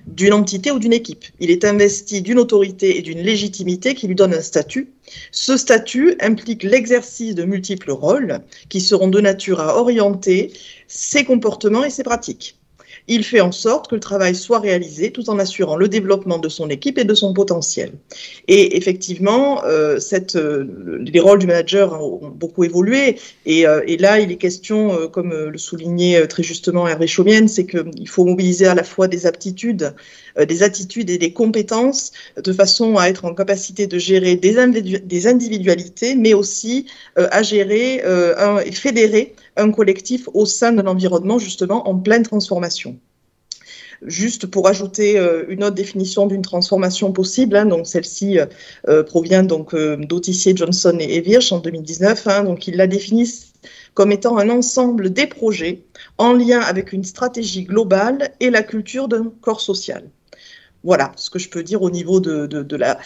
d'une 0.06 0.32
entité 0.32 0.70
ou 0.70 0.78
d'une 0.78 0.92
équipe. 0.92 1.24
Il 1.40 1.50
est 1.50 1.64
investi 1.64 2.22
d'une 2.22 2.38
autorité 2.38 2.98
et 2.98 3.02
d'une 3.02 3.20
légitimité 3.20 3.94
qui 3.94 4.06
lui 4.06 4.14
donne 4.14 4.34
un 4.34 4.40
statut. 4.40 4.92
Ce 5.30 5.56
statut 5.56 6.16
implique 6.20 6.62
l'exercice 6.62 7.34
de 7.34 7.44
multiples 7.44 7.90
rôles 7.90 8.40
qui 8.68 8.80
seront 8.80 9.08
de 9.08 9.20
nature 9.20 9.60
à 9.60 9.76
orienter 9.76 10.52
ses 10.88 11.24
comportements 11.24 11.84
et 11.84 11.90
ses 11.90 12.02
pratiques 12.02 12.56
il 13.06 13.22
fait 13.22 13.40
en 13.40 13.52
sorte 13.52 13.88
que 13.88 13.94
le 13.94 14.00
travail 14.00 14.34
soit 14.34 14.60
réalisé 14.60 15.10
tout 15.10 15.28
en 15.28 15.38
assurant 15.38 15.76
le 15.76 15.88
développement 15.88 16.38
de 16.38 16.48
son 16.48 16.70
équipe 16.70 16.98
et 16.98 17.04
de 17.04 17.14
son 17.14 17.34
potentiel. 17.34 17.92
Et 18.48 18.76
effectivement, 18.76 19.62
euh, 19.64 19.98
cette, 19.98 20.36
euh, 20.36 20.98
les 21.00 21.20
rôles 21.20 21.38
du 21.38 21.46
manager 21.46 22.00
ont 22.02 22.28
beaucoup 22.28 22.64
évolué. 22.64 23.18
Et, 23.44 23.66
euh, 23.66 23.82
et 23.86 23.98
là, 23.98 24.20
il 24.20 24.32
est 24.32 24.36
question, 24.36 24.94
euh, 24.94 25.08
comme 25.08 25.34
le 25.34 25.58
soulignait 25.58 26.26
très 26.26 26.42
justement 26.42 26.88
Hervé 26.88 27.06
Chaumienne, 27.06 27.48
c'est 27.48 27.66
qu'il 27.66 28.08
faut 28.08 28.24
mobiliser 28.24 28.66
à 28.66 28.74
la 28.74 28.84
fois 28.84 29.06
des 29.06 29.26
aptitudes, 29.26 29.94
des 30.36 30.62
attitudes 30.62 31.10
et 31.10 31.18
des 31.18 31.32
compétences 31.32 32.12
de 32.42 32.52
façon 32.52 32.96
à 32.96 33.06
être 33.08 33.24
en 33.24 33.34
capacité 33.34 33.86
de 33.86 33.98
gérer 33.98 34.36
des, 34.36 35.26
individualités, 35.26 36.14
mais 36.16 36.34
aussi 36.34 36.86
à 37.16 37.42
gérer 37.42 38.02
et 38.66 38.72
fédérer 38.72 39.34
un 39.56 39.70
collectif 39.70 40.28
au 40.34 40.46
sein 40.46 40.72
d'un 40.72 40.86
environnement 40.86 41.38
justement 41.38 41.88
en 41.88 41.96
pleine 41.96 42.22
transformation. 42.22 42.98
Juste 44.02 44.46
pour 44.46 44.68
ajouter 44.68 45.18
euh, 45.18 45.44
une 45.48 45.64
autre 45.64 45.76
définition 45.76 46.26
d'une 46.26 46.42
transformation 46.42 47.12
possible, 47.12 47.56
hein, 47.56 47.64
donc 47.64 47.86
celle-ci 47.86 48.38
euh, 48.38 48.46
euh, 48.88 49.02
provient 49.02 49.42
donc 49.42 49.74
d'Autissier, 49.74 50.54
Johnson 50.54 50.96
et, 51.00 51.20
Virch 51.20 51.52
en 51.52 51.60
2019. 51.60 52.26
Hein, 52.26 52.44
donc 52.44 52.66
ils 52.66 52.76
la 52.76 52.86
définissent 52.86 53.52
comme 53.94 54.12
étant 54.12 54.36
un 54.36 54.50
ensemble 54.50 55.10
des 55.10 55.26
projets 55.26 55.84
en 56.18 56.32
lien 56.32 56.60
avec 56.60 56.92
une 56.92 57.04
stratégie 57.04 57.64
globale 57.64 58.32
et 58.40 58.50
la 58.50 58.62
culture 58.62 59.08
d'un 59.08 59.32
corps 59.40 59.60
social. 59.60 60.04
Voilà 60.84 61.12
ce 61.16 61.30
que 61.30 61.38
je 61.38 61.48
peux 61.48 61.62
dire 61.62 61.80
au 61.80 61.90
niveau 61.90 62.20
de, 62.20 62.76
la, 62.76 62.98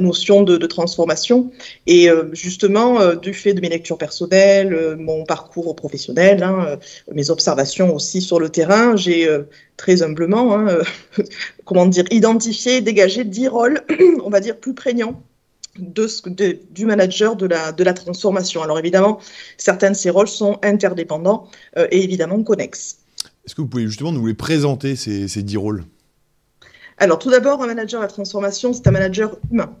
notion 0.00 0.42
de, 0.42 0.66
transformation. 0.66 1.52
Et 1.86 2.10
euh, 2.10 2.28
justement, 2.32 3.00
euh, 3.00 3.14
du 3.14 3.32
fait 3.32 3.54
de 3.54 3.60
mes 3.60 3.68
lectures 3.68 3.98
personnelles, 3.98 4.74
euh, 4.74 4.96
mon 4.96 5.24
parcours 5.24 5.76
professionnel, 5.76 6.42
hein, 6.42 6.78
mes 7.12 7.30
observations 7.30 7.94
aussi 7.94 8.20
sur 8.20 8.40
le 8.40 8.48
terrain, 8.48 8.96
j'ai 8.96 9.28
très 9.76 10.02
humblement, 10.02 10.58
hein, 10.58 10.78
comment 11.64 11.86
dire, 11.86 12.04
identifié, 12.10 12.80
dégagé 12.80 13.22
dix 13.22 13.46
rôles, 13.46 13.80
on 14.24 14.30
va 14.30 14.40
dire, 14.40 14.58
plus 14.58 14.74
prégnants 14.74 15.22
du 15.78 16.84
manager 16.84 17.34
de 17.36 17.46
la, 17.46 17.94
transformation. 17.94 18.62
Alors 18.62 18.78
évidemment, 18.78 19.20
certains 19.56 19.92
de 19.92 19.96
ces 19.96 20.10
rôles 20.10 20.28
sont 20.28 20.58
interdépendants 20.62 21.48
et 21.90 22.04
évidemment 22.04 22.42
connexes. 22.42 22.98
Est-ce 23.46 23.54
que 23.54 23.62
vous 23.62 23.68
pouvez 23.68 23.86
justement 23.86 24.12
nous 24.12 24.26
les 24.26 24.34
présenter, 24.34 24.96
ces, 24.96 25.28
ces 25.28 25.42
dix 25.42 25.56
rôles? 25.56 25.84
Alors, 27.02 27.18
tout 27.18 27.32
d'abord, 27.32 27.60
un 27.60 27.66
manager 27.66 28.00
à 28.00 28.04
la 28.04 28.08
transformation, 28.08 28.72
c'est 28.72 28.86
un 28.86 28.92
manager 28.92 29.36
humain 29.50 29.74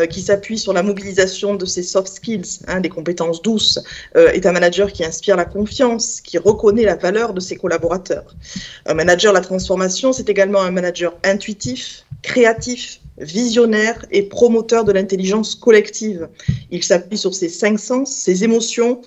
euh, 0.00 0.06
qui 0.06 0.20
s'appuie 0.20 0.58
sur 0.58 0.72
la 0.72 0.82
mobilisation 0.82 1.54
de 1.54 1.66
ses 1.66 1.84
soft 1.84 2.08
skills, 2.08 2.62
hein, 2.66 2.80
des 2.80 2.88
compétences 2.88 3.42
douces, 3.42 3.78
euh, 4.16 4.32
est 4.32 4.44
un 4.44 4.50
manager 4.50 4.92
qui 4.92 5.04
inspire 5.04 5.36
la 5.36 5.44
confiance, 5.44 6.20
qui 6.20 6.36
reconnaît 6.36 6.82
la 6.82 6.96
valeur 6.96 7.32
de 7.32 7.38
ses 7.38 7.54
collaborateurs. 7.54 8.34
Un 8.86 8.94
manager 8.94 9.30
à 9.30 9.34
la 9.34 9.40
transformation, 9.40 10.12
c'est 10.12 10.28
également 10.28 10.62
un 10.62 10.72
manager 10.72 11.16
intuitif, 11.22 12.06
créatif, 12.22 12.98
visionnaire 13.18 14.04
et 14.10 14.24
promoteur 14.24 14.82
de 14.84 14.90
l'intelligence 14.90 15.54
collective. 15.54 16.28
Il 16.72 16.82
s'appuie 16.82 17.18
sur 17.18 17.34
ses 17.34 17.48
cinq 17.48 17.78
sens, 17.78 18.10
ses 18.12 18.42
émotions, 18.42 19.00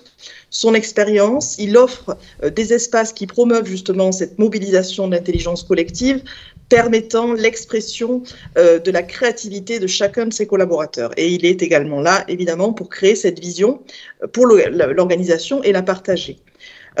son 0.48 0.72
expérience. 0.72 1.56
Il 1.58 1.76
offre 1.76 2.16
euh, 2.42 2.48
des 2.48 2.72
espaces 2.72 3.12
qui 3.12 3.26
promeuvent 3.26 3.66
justement 3.66 4.10
cette 4.10 4.38
mobilisation 4.38 5.06
de 5.06 5.16
l'intelligence 5.16 5.62
collective 5.62 6.22
permettant 6.68 7.32
l'expression 7.32 8.22
euh, 8.56 8.78
de 8.78 8.90
la 8.90 9.02
créativité 9.02 9.78
de 9.78 9.86
chacun 9.86 10.26
de 10.26 10.32
ses 10.32 10.46
collaborateurs. 10.46 11.10
Et 11.16 11.28
il 11.28 11.44
est 11.46 11.62
également 11.62 12.00
là, 12.00 12.24
évidemment, 12.28 12.72
pour 12.72 12.88
créer 12.88 13.14
cette 13.14 13.40
vision 13.40 13.80
euh, 14.22 14.26
pour 14.26 14.46
l'organisation 14.46 15.62
et 15.62 15.72
la 15.72 15.82
partager. 15.82 16.38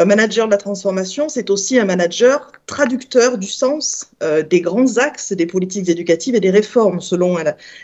Un 0.00 0.04
manager 0.04 0.46
de 0.46 0.52
la 0.52 0.58
transformation, 0.58 1.28
c'est 1.28 1.50
aussi 1.50 1.76
un 1.76 1.84
manager 1.84 2.52
traducteur 2.66 3.36
du 3.36 3.48
sens 3.48 4.12
euh, 4.22 4.44
des 4.44 4.60
grands 4.60 4.96
axes 4.96 5.32
des 5.32 5.46
politiques 5.46 5.88
éducatives 5.88 6.36
et 6.36 6.40
des 6.40 6.50
réformes, 6.50 7.00
selon 7.00 7.36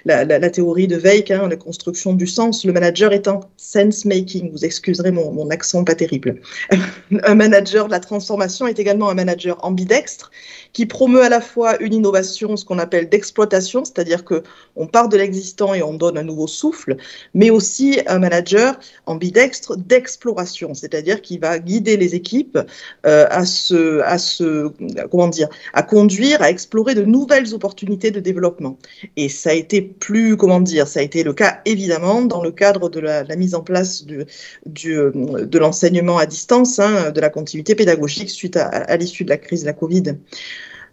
la, 0.05 0.50
théorie 0.50 0.87
de 0.87 0.97
Weick, 0.97 1.33
hein, 1.33 1.49
la 1.49 1.57
construction 1.57 2.12
du 2.12 2.29
sens. 2.29 2.64
Le 2.64 2.73
manager 2.73 3.12
est 3.12 3.26
un 3.26 3.41
sense-making. 3.57 4.53
Vous 4.53 4.64
excuserez 4.64 5.11
mon, 5.11 5.50
accent 5.50 5.83
pas 5.83 5.97
terrible. 5.97 6.41
un 7.25 7.35
manager 7.35 7.87
de 7.87 7.91
la 7.91 8.00
transformation 8.00 8.69
est 8.69 8.79
également 8.79 9.09
un 9.09 9.14
manager 9.14 9.59
ambidextre 9.64 10.31
qui 10.75 10.87
promeut 10.87 11.23
à 11.23 11.31
la 11.31 11.40
fois 11.40 11.81
une 11.81 11.95
innovation, 11.95 12.57
ce 12.57 12.64
qu'on 12.64 12.78
appelle 12.78 13.09
d'exploitation, 13.09 13.85
c'est-à-dire 13.85 14.25
que 14.25 14.43
on 14.76 14.87
part 14.87 15.09
de 15.09 15.16
l'existant 15.16 15.73
et 15.73 15.83
on 15.83 15.95
donne 15.95 16.19
un 16.19 16.25
nouveau 16.25 16.49
souffle, 16.49 16.97
mais 17.33 17.49
aussi 17.49 18.00
un 18.09 18.19
manager 18.19 18.78
ambidextre 19.07 19.76
d'exploration, 19.76 20.75
c'est-à-dire 20.75 21.23
qui 21.23 21.38
va 21.38 21.61
guider 21.61 21.97
les 21.97 22.16
équipes 22.16 22.59
euh, 23.07 23.26
à 23.31 23.47
se, 23.47 24.00
à 24.00 24.19
se, 24.19 24.69
comment 25.11 25.28
dire, 25.28 25.49
à 25.73 25.85
conduire, 25.85 26.43
à 26.43 26.50
explorer 26.50 26.95
de 26.97 27.04
nouvelles 27.04 27.54
opportunités 27.54 28.11
de 28.11 28.19
développement. 28.19 28.76
Et 29.16 29.28
ça 29.28 29.50
a 29.50 29.54
été 29.54 29.81
plus, 29.81 30.37
comment 30.37 30.61
dire, 30.61 30.88
ça 30.88 30.99
a 30.99 31.02
été 31.04 31.23
le 31.23 31.33
cas 31.33 31.61
évidemment 31.66 32.23
dans 32.23 32.43
le 32.43 32.50
cadre 32.50 32.88
de 32.88 32.99
la, 32.99 33.25
mise 33.37 33.54
en 33.54 33.62
place 33.62 34.04
du 34.04 34.25
de 34.66 35.59
l'enseignement 35.59 36.19
à 36.19 36.26
distance, 36.26 36.81
hein, 36.81 37.12
de 37.12 37.21
la 37.21 37.31
continuité 37.31 37.76
pédagogique 37.76 38.31
suite 38.31 38.57
à 38.57 38.97
l'issue 38.97 39.25
de 39.25 39.31
la 39.31 39.37
crise 39.37 39.61
de 39.61 39.66
la 39.66 39.73
Covid. 39.73 40.16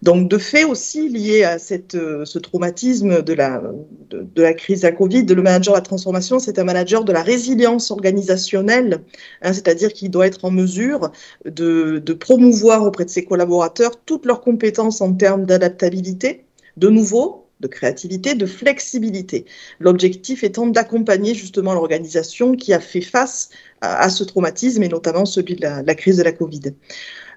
Donc, 0.01 0.29
de 0.29 0.38
fait 0.39 0.63
aussi, 0.63 1.10
lié 1.10 1.43
à 1.43 1.58
euh, 1.93 2.25
ce 2.25 2.39
traumatisme 2.39 3.22
de 3.22 3.34
la, 3.34 3.62
de, 4.10 4.41
la 4.41 4.53
crise 4.53 4.84
à 4.84 4.91
Covid, 4.91 5.25
le 5.25 5.41
manager 5.43 5.75
de 5.75 5.77
la 5.77 5.84
transformation, 5.84 6.39
c'est 6.39 6.58
un 6.58 6.63
manager 6.63 7.03
de 7.03 7.12
la 7.12 7.22
résilience 7.22 7.91
organisationnelle, 7.91 9.03
hein, 9.43 9.53
c'est-à-dire 9.53 9.93
qu'il 9.93 10.10
doit 10.10 10.25
être 10.25 10.43
en 10.43 10.51
mesure 10.51 11.12
de, 11.46 12.01
de 12.03 12.13
promouvoir 12.13 12.84
auprès 12.84 13.05
de 13.05 13.12
ses 13.12 13.25
collaborateurs 13.25 13.91
toutes 14.03 14.25
leurs 14.25 14.41
compétences 14.41 15.01
en 15.01 15.13
termes 15.13 15.46
d'adaptabilité, 15.46 16.46
de 16.77 16.89
nouveau, 16.89 17.46
de 17.60 17.67
créativité, 17.67 18.34
de 18.34 18.48
flexibilité. 18.48 19.46
L'objectif 19.79 20.43
étant 20.43 20.65
d'accompagner 20.65 21.36
justement 21.36 21.74
l'organisation 21.74 22.55
qui 22.55 22.74
a 22.74 22.79
fait 22.79 23.01
face 23.01 23.50
à, 23.81 24.10
ce 24.10 24.24
traumatisme 24.24 24.81
et 24.81 24.88
notamment 24.88 25.25
celui 25.25 25.55
de 25.55 25.62
la 25.62 25.96
crise 25.96 26.17
de 26.17 26.24
la 26.24 26.31
Covid. 26.31 26.74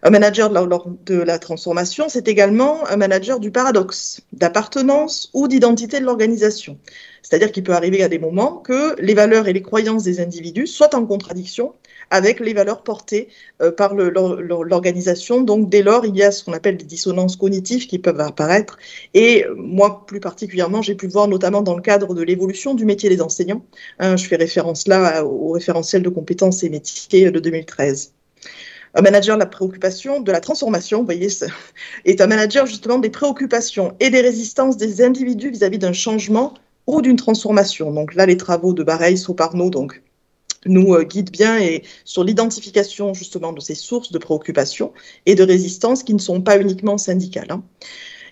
Un 0.06 0.10
manager 0.10 0.50
de 0.50 1.14
la, 1.14 1.38
transformation, 1.38 2.10
c'est 2.10 2.28
également 2.28 2.86
un 2.88 2.96
manager 2.96 3.40
du 3.40 3.50
paradoxe, 3.50 4.20
d'appartenance 4.34 5.30
ou 5.32 5.48
d'identité 5.48 5.98
de 5.98 6.04
l'organisation. 6.04 6.78
C'est-à-dire 7.22 7.50
qu'il 7.50 7.62
peut 7.62 7.72
arriver 7.72 8.02
à 8.02 8.08
des 8.10 8.18
moments 8.18 8.58
que 8.58 9.00
les 9.00 9.14
valeurs 9.14 9.48
et 9.48 9.54
les 9.54 9.62
croyances 9.62 10.02
des 10.02 10.20
individus 10.20 10.66
soient 10.66 10.94
en 10.94 11.06
contradiction 11.06 11.72
avec 12.10 12.40
les 12.40 12.52
valeurs 12.52 12.82
portées 12.82 13.28
euh, 13.62 13.72
par 13.72 13.94
l'organisation. 13.94 15.40
Donc 15.40 15.70
dès 15.70 15.82
lors, 15.82 16.04
il 16.04 16.14
y 16.14 16.22
a 16.22 16.30
ce 16.30 16.44
qu'on 16.44 16.52
appelle 16.52 16.76
des 16.76 16.84
dissonances 16.84 17.36
cognitives 17.36 17.86
qui 17.86 17.98
peuvent 17.98 18.20
apparaître. 18.20 18.76
Et 19.14 19.46
moi, 19.56 20.04
plus 20.06 20.20
particulièrement, 20.20 20.82
j'ai 20.82 20.96
pu 20.96 21.08
voir 21.08 21.28
notamment 21.28 21.62
dans 21.62 21.76
le 21.76 21.82
cadre 21.82 22.12
de 22.12 22.22
l'évolution 22.22 22.74
du 22.74 22.84
métier 22.84 23.08
des 23.08 23.22
enseignants. 23.22 23.64
Hein, 24.00 24.18
je 24.18 24.26
fais 24.26 24.36
référence 24.36 24.86
là 24.86 25.24
au 25.24 25.52
référentiel 25.52 26.02
de 26.02 26.10
compétences 26.10 26.62
et 26.62 26.68
métiers 26.68 27.30
de 27.30 27.40
2013. 27.40 28.12
Un 28.94 29.02
manager 29.02 29.36
de 29.36 29.40
la 29.40 29.46
préoccupation, 29.46 30.20
de 30.20 30.30
la 30.30 30.40
transformation, 30.40 31.00
vous 31.00 31.04
voyez, 31.04 31.28
est 32.04 32.20
un 32.20 32.26
manager 32.26 32.66
justement 32.66 32.98
des 32.98 33.10
préoccupations 33.10 33.94
et 34.00 34.10
des 34.10 34.20
résistances 34.20 34.76
des 34.76 35.02
individus 35.02 35.50
vis-à-vis 35.50 35.78
d'un 35.78 35.92
changement 35.92 36.54
ou 36.86 37.02
d'une 37.02 37.16
transformation. 37.16 37.92
Donc 37.92 38.14
là, 38.14 38.26
les 38.26 38.36
travaux 38.36 38.72
de 38.72 38.82
Bareil, 38.82 39.18
Soparno, 39.18 39.70
donc 39.70 40.02
nous 40.66 40.94
euh, 40.94 41.02
guident 41.02 41.30
bien 41.30 41.58
et 41.58 41.82
sur 42.04 42.24
l'identification 42.24 43.14
justement 43.14 43.52
de 43.52 43.60
ces 43.60 43.74
sources 43.74 44.12
de 44.12 44.18
préoccupation 44.18 44.92
et 45.26 45.34
de 45.34 45.42
résistance 45.42 46.02
qui 46.02 46.14
ne 46.14 46.18
sont 46.18 46.40
pas 46.40 46.58
uniquement 46.58 46.96
syndicales. 46.98 47.50
Hein. 47.50 47.62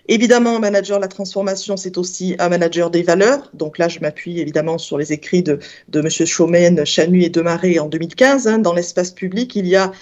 Évidemment, 0.09 0.57
un 0.57 0.59
manager 0.59 0.97
de 0.97 1.03
la 1.03 1.07
transformation, 1.07 1.77
c'est 1.77 1.97
aussi 1.97 2.35
un 2.37 2.49
manager 2.49 2.89
des 2.89 3.03
valeurs. 3.03 3.49
Donc 3.53 3.77
là, 3.77 3.87
je 3.87 3.99
m'appuie 3.99 4.41
évidemment 4.41 4.77
sur 4.77 4.97
les 4.97 5.13
écrits 5.13 5.43
de, 5.43 5.59
M. 5.93 6.09
Chaumen, 6.09 6.85
Chanu 6.85 7.23
et 7.23 7.29
Demaré 7.29 7.79
en 7.79 7.87
2015. 7.87 8.47
Hein. 8.47 8.59
Dans 8.59 8.73
l'espace 8.73 9.11
public, 9.11 9.55
il 9.55 9.65
y 9.65 9.77
a 9.77 9.93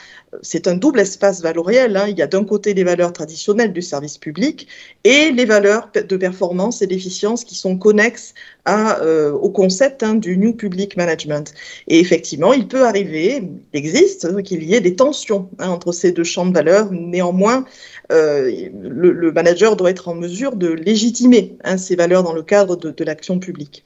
c'est 0.41 0.67
un 0.67 0.75
double 0.75 1.01
espace 1.01 1.41
valoriel. 1.41 1.97
Hein. 1.97 2.05
Il 2.07 2.17
y 2.17 2.21
a 2.21 2.27
d'un 2.27 2.45
côté 2.45 2.73
les 2.73 2.83
valeurs 2.83 3.11
traditionnelles 3.11 3.73
du 3.73 3.81
service 3.81 4.17
public 4.17 4.67
et 5.03 5.31
les 5.31 5.45
valeurs 5.45 5.89
de 5.93 6.17
performance 6.17 6.81
et 6.81 6.87
d'efficience 6.87 7.43
qui 7.43 7.55
sont 7.55 7.77
connexes 7.77 8.33
euh, 8.69 9.31
au 9.31 9.49
concept 9.49 10.03
hein, 10.03 10.15
du 10.15 10.37
New 10.37 10.53
Public 10.53 10.95
Management. 10.95 11.53
Et 11.87 11.99
effectivement, 11.99 12.53
il 12.53 12.67
peut 12.67 12.85
arriver, 12.85 13.43
il 13.73 13.77
existe, 13.77 14.25
hein, 14.25 14.41
qu'il 14.41 14.63
y 14.63 14.73
ait 14.73 14.81
des 14.81 14.95
tensions 14.95 15.49
entre 15.59 15.91
ces 15.91 16.11
deux 16.11 16.23
champs 16.23 16.45
de 16.45 16.53
valeurs. 16.53 16.91
Néanmoins, 16.91 17.65
euh, 18.11 18.69
le, 18.81 19.31
manager 19.31 19.75
doit 19.75 19.89
être 19.89 20.07
en 20.07 20.15
mesure 20.15 20.55
de 20.55 20.69
légitimer 20.69 21.57
ces 21.77 21.95
valeurs 21.95 22.23
dans 22.23 22.33
le 22.33 22.43
cadre 22.43 22.75
de, 22.75 23.03
l'action 23.03 23.39
publique. 23.39 23.85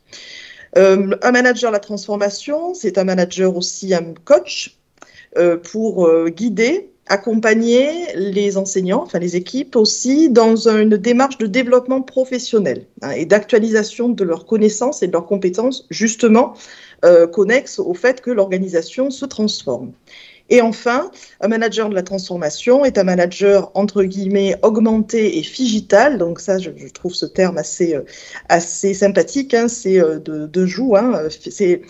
Euh, 0.78 1.16
un 1.22 1.32
manager 1.32 1.72
la 1.72 1.80
transformation, 1.80 2.74
c'est 2.74 2.98
un 2.98 3.06
manager 3.06 3.56
aussi 3.56 3.94
un 3.94 4.14
coach 4.26 4.78
pour 5.64 6.08
euh, 6.08 6.30
guider, 6.30 6.90
accompagner 7.08 8.08
les 8.16 8.58
enseignants, 8.58 9.04
enfin 9.04 9.20
les 9.20 9.36
équipes 9.36 9.76
aussi, 9.76 10.30
dans 10.30 10.68
une 10.68 10.98
démarche 10.98 11.38
de 11.38 11.46
développement 11.46 12.02
professionnel 12.02 12.86
hein, 13.02 13.12
et 13.12 13.26
d'actualisation 13.26 14.10
de 14.10 14.24
leurs 14.24 14.46
connaissances 14.46 15.04
et 15.04 15.08
de 15.08 15.12
leurs 15.12 15.28
compétences, 15.28 15.86
justement 15.90 16.54
euh, 17.04 17.28
connexes 17.28 17.80
au 17.80 17.94
fait 17.94 18.22
que 18.22 18.32
l'organisation 18.32 19.12
se 19.12 19.26
transforme. 19.26 19.92
Et 20.50 20.62
enfin, 20.62 21.10
un 21.42 21.48
manager 21.48 21.90
de 21.90 21.96
la 21.96 22.04
transformation 22.04 22.86
est 22.86 23.00
un 23.00 23.04
manager 23.04 23.72
entre 23.74 24.04
guillemets 24.04 24.56
augmenté 24.62 25.40
et 25.40 25.44
figital. 25.44 26.20
Donc 26.20 26.40
ça, 26.40 26.60
je, 26.60 26.70
trouve 26.94 27.16
ce 27.16 27.26
terme 27.26 27.58
assez 27.58 27.96
euh, 27.96 28.04
assez 28.48 28.94
sympathique. 28.94 29.56
Hein, 29.56 29.68
c'est 29.68 30.00
euh, 30.00 30.20
de, 30.20 30.46
de 30.46 30.66
joue. 30.68 30.96
Hein, 30.96 31.24
c'est 31.50 31.82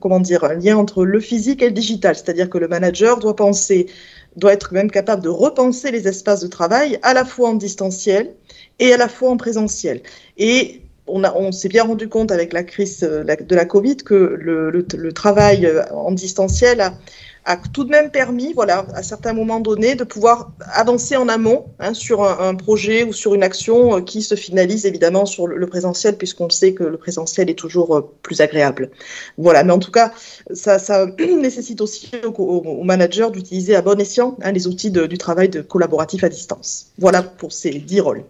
comment 0.00 0.20
dire 0.20 0.44
un 0.44 0.54
lien 0.54 0.76
entre 0.76 1.04
le 1.04 1.18
physique 1.18 1.62
et 1.62 1.66
le 1.66 1.72
digital. 1.72 2.14
C'est-à-dire 2.14 2.48
que 2.48 2.58
le 2.58 2.68
manager 2.68 3.18
doit 3.18 3.34
penser, 3.34 3.86
doit 4.36 4.52
être 4.52 4.72
même 4.72 4.90
capable 4.90 5.22
de 5.22 5.28
repenser 5.28 5.90
les 5.90 6.06
espaces 6.06 6.40
de 6.40 6.48
travail 6.48 7.00
à 7.02 7.12
la 7.12 7.24
fois 7.24 7.50
en 7.50 7.54
distanciel 7.54 8.34
et 8.78 8.92
à 8.92 8.96
la 8.96 9.08
fois 9.08 9.30
en 9.30 9.36
présentiel. 9.36 10.00
Et 10.38 10.80
on, 11.06 11.52
s'est 11.52 11.68
bien 11.68 11.84
rendu 11.84 12.08
compte 12.08 12.30
avec 12.30 12.52
la 12.52 12.62
crise 12.62 13.02
euh, 13.02 13.24
de 13.24 13.54
la 13.54 13.64
Covid 13.64 13.96
que 13.96 14.14
le, 14.14 14.70
le, 14.70 14.86
le 14.96 15.12
travail 15.12 15.68
en 15.90 16.12
distanciel 16.12 16.80
a, 16.80 16.94
a 17.44 17.56
tout 17.56 17.84
de 17.84 17.90
même 17.90 18.10
permis, 18.10 18.52
voilà, 18.54 18.86
à 18.94 19.02
certains 19.02 19.32
moments 19.32 19.60
donnés, 19.60 19.94
de 19.94 20.04
pouvoir 20.04 20.52
avancer 20.72 21.16
en 21.16 21.28
amont 21.28 21.66
hein, 21.78 21.92
sur 21.92 22.22
un, 22.22 22.54
projet 22.54 23.04
ou 23.04 23.12
sur 23.12 23.34
une 23.34 23.42
action 23.42 24.02
qui 24.02 24.22
se 24.22 24.34
finalise 24.34 24.86
évidemment 24.86 25.26
sur 25.26 25.46
le, 25.46 25.66
présentiel, 25.66 26.16
puisqu'on 26.16 26.48
sait 26.48 26.72
que 26.72 26.84
le 26.84 26.96
présentiel 26.96 27.50
est 27.50 27.58
toujours 27.58 28.10
plus 28.22 28.40
agréable. 28.40 28.90
Voilà, 29.36 29.64
mais 29.64 29.72
en 29.72 29.78
tout 29.78 29.90
cas, 29.90 30.12
ça, 30.52 30.78
nécessite 31.18 31.80
aussi 31.80 32.10
aux, 32.36 32.84
managers 32.84 33.28
d'utiliser 33.32 33.74
à 33.74 33.82
bon 33.82 34.00
escient 34.00 34.36
hein, 34.42 34.52
les 34.52 34.66
outils 34.66 34.90
du 34.90 35.18
travail 35.18 35.50
collaboratif 35.68 36.24
à 36.24 36.28
distance. 36.28 36.92
Voilà 36.98 37.22
pour 37.22 37.52
ces 37.52 37.70
dix 37.72 38.00
rôles. 38.00 38.24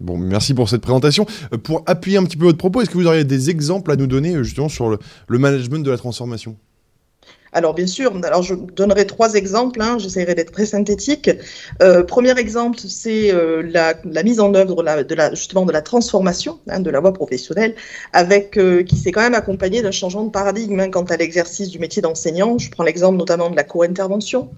Bon, 0.00 0.16
merci 0.16 0.54
pour 0.54 0.68
cette 0.68 0.82
présentation. 0.82 1.26
Euh, 1.52 1.58
pour 1.58 1.82
appuyer 1.86 2.18
un 2.18 2.24
petit 2.24 2.36
peu 2.36 2.44
votre 2.44 2.58
propos, 2.58 2.82
est-ce 2.82 2.90
que 2.90 2.98
vous 2.98 3.06
auriez 3.06 3.24
des 3.24 3.50
exemples 3.50 3.90
à 3.90 3.96
nous 3.96 4.06
donner 4.06 4.34
euh, 4.34 4.42
justement 4.42 4.68
sur 4.68 4.88
le 4.88 5.38
management 5.38 5.84
de 5.84 5.90
la 5.90 5.96
transformation? 5.96 6.56
Alors 7.52 7.74
bien 7.74 7.86
sûr, 7.86 8.12
alors 8.24 8.42
je 8.42 8.54
donnerai 8.54 9.06
trois 9.06 9.34
exemples, 9.34 9.80
hein, 9.80 9.98
j'essaierai 9.98 10.34
d'être 10.34 10.52
très 10.52 10.66
synthétique. 10.66 11.30
Euh, 11.82 12.02
premier 12.02 12.38
exemple, 12.38 12.78
c'est 12.86 13.32
euh, 13.32 13.62
la, 13.62 13.94
mise 14.22 14.40
en 14.40 14.54
œuvre 14.54 14.82
de 14.82 15.14
la, 15.14 15.34
justement 15.34 15.64
de 15.64 15.72
la 15.72 15.82
transformation 15.82 16.60
hein, 16.68 16.80
de 16.80 16.90
la 16.90 17.00
voie 17.00 17.12
professionnelle, 17.12 17.74
avec 18.12 18.58
euh, 18.58 18.82
qui 18.82 18.96
s'est 18.96 19.12
quand 19.12 19.22
même 19.22 19.34
accompagné 19.34 19.82
d'un 19.82 19.90
changement 19.90 20.24
de 20.24 20.30
paradigme 20.30 20.78
hein, 20.80 20.90
quant 20.90 21.04
à 21.04 21.16
l'exercice 21.16 21.70
du 21.70 21.78
métier 21.78 22.02
d'enseignant. 22.02 22.58
Je 22.58 22.70
prends 22.70 22.84
l'exemple 22.84 23.16
notamment 23.16 23.50
de 23.50 23.56
la 23.56 23.64
co-intervention, 23.64 24.50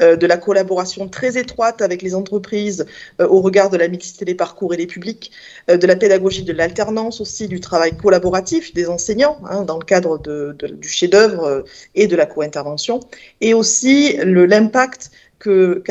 de 0.00 0.26
la 0.26 0.36
collaboration 0.36 1.08
très 1.08 1.38
étroite 1.38 1.82
avec 1.82 2.02
les 2.02 2.14
entreprises 2.14 2.86
au 3.18 3.40
regard 3.40 3.70
de 3.70 3.76
la 3.76 3.88
mixité 3.88 4.24
des 4.24 4.34
parcours 4.34 4.74
et 4.74 4.76
des 4.76 4.86
publics, 4.86 5.32
de 5.68 5.86
la 5.86 5.96
pédagogie 5.96 6.44
de 6.44 6.52
l'alternance 6.52 7.20
aussi, 7.20 7.48
du 7.48 7.60
travail 7.60 7.96
collaboratif 7.96 8.72
des 8.74 8.88
enseignants 8.88 9.38
hein, 9.48 9.62
dans 9.62 9.78
le 9.78 9.84
cadre 9.84 10.18
du 10.18 10.88
chef-d'œuvre 10.88 11.64
et 11.94 12.06
de 12.06 12.16
la 12.16 12.26
co-intervention, 12.28 13.00
et 13.40 13.54
aussi 13.54 14.16
l'impact 14.22 15.10
que 15.38 15.82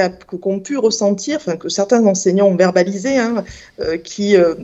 qu'ont 0.41 0.59
pu 0.59 0.77
ressentir, 0.77 1.37
enfin 1.37 1.57
que 1.57 1.69
certains 1.69 2.05
enseignants 2.05 2.47
ont 2.47 2.55
verbalisé, 2.55 3.17
hein, 3.17 3.45
euh, 3.79 3.97
qui 3.97 4.35
euh, 4.35 4.55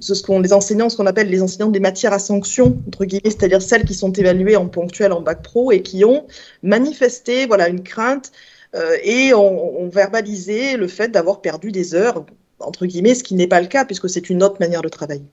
ce 0.00 0.14
sont 0.14 0.40
les 0.40 0.52
enseignants, 0.52 0.88
ce 0.88 0.96
qu'on 0.96 1.06
appelle 1.06 1.28
les 1.28 1.42
enseignants 1.42 1.68
des 1.68 1.80
matières 1.80 2.12
à 2.12 2.18
sanction 2.18 2.78
entre 2.86 3.04
guillemets, 3.04 3.30
c'est-à-dire 3.30 3.60
celles 3.60 3.84
qui 3.84 3.94
sont 3.94 4.12
évaluées 4.12 4.56
en 4.56 4.68
ponctuel 4.68 5.12
en 5.12 5.20
bac 5.20 5.42
pro 5.42 5.72
et 5.72 5.82
qui 5.82 6.04
ont 6.04 6.26
manifesté 6.62 7.46
voilà 7.46 7.68
une 7.68 7.82
crainte 7.82 8.32
euh, 8.74 8.96
et 9.02 9.34
ont, 9.34 9.82
ont, 9.82 9.88
verbalisé 9.88 10.78
le 10.78 10.88
fait 10.88 11.08
d'avoir 11.08 11.42
perdu 11.42 11.70
des 11.70 11.94
heures 11.94 12.24
entre 12.58 12.86
guillemets, 12.86 13.14
ce 13.14 13.24
qui 13.24 13.34
n'est 13.34 13.48
pas 13.48 13.60
le 13.60 13.66
cas 13.66 13.84
puisque 13.84 14.08
c'est 14.08 14.30
une 14.30 14.42
autre 14.42 14.56
manière 14.60 14.82
de 14.82 14.88
travailler. 14.88 15.24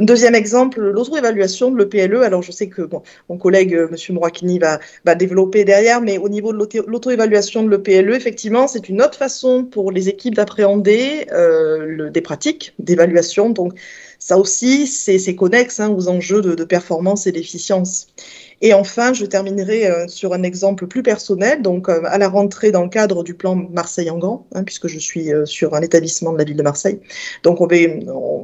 Deuxième 0.00 0.34
exemple, 0.34 0.80
l'auto-évaluation 0.80 1.70
de 1.70 1.78
l'EPLE. 1.78 2.24
Alors, 2.24 2.42
je 2.42 2.50
sais 2.50 2.68
que 2.68 2.82
mon 3.28 3.38
collègue, 3.38 3.72
euh, 3.72 3.88
M. 3.88 4.14
Mourakini, 4.14 4.58
va, 4.58 4.80
va, 5.04 5.14
développer 5.14 5.64
derrière, 5.64 6.00
mais 6.00 6.18
au 6.18 6.28
niveau 6.28 6.52
de 6.52 6.58
l'auto-évaluation 6.88 7.62
de 7.62 7.70
l'EPLE, 7.70 8.14
effectivement, 8.14 8.66
c'est 8.66 8.88
une 8.88 9.00
autre 9.00 9.16
façon 9.16 9.64
pour 9.64 9.92
les 9.92 10.08
équipes 10.08 10.34
d'appréhender 10.34 11.28
euh, 11.30 12.10
des 12.10 12.20
pratiques 12.20 12.74
d'évaluation. 12.80 13.50
Donc, 13.50 13.74
ça 14.18 14.38
aussi, 14.38 14.88
c'est 14.88 15.36
connexe 15.36 15.78
hein, 15.78 15.90
aux 15.90 16.08
enjeux 16.08 16.42
de 16.42 16.64
performance 16.64 17.28
et 17.28 17.32
d'efficience. 17.32 18.08
Et 18.62 18.72
enfin, 18.72 19.12
je 19.12 19.26
terminerai 19.26 19.86
euh, 19.86 20.08
sur 20.08 20.32
un 20.32 20.42
exemple 20.42 20.86
plus 20.86 21.02
personnel. 21.02 21.60
Donc, 21.60 21.88
euh, 21.88 22.00
à 22.06 22.16
la 22.16 22.28
rentrée 22.28 22.70
dans 22.70 22.82
le 22.82 22.88
cadre 22.88 23.22
du 23.22 23.34
plan 23.34 23.54
Marseille 23.54 24.08
en 24.08 24.18
grand, 24.18 24.46
hein, 24.54 24.64
puisque 24.64 24.88
je 24.88 24.98
suis 24.98 25.32
euh, 25.32 25.44
sur 25.44 25.74
un 25.74 25.82
établissement 25.82 26.32
de 26.32 26.38
la 26.38 26.44
ville 26.44 26.56
de 26.56 26.62
Marseille. 26.62 27.00
Donc, 27.42 27.60
on 27.60 27.68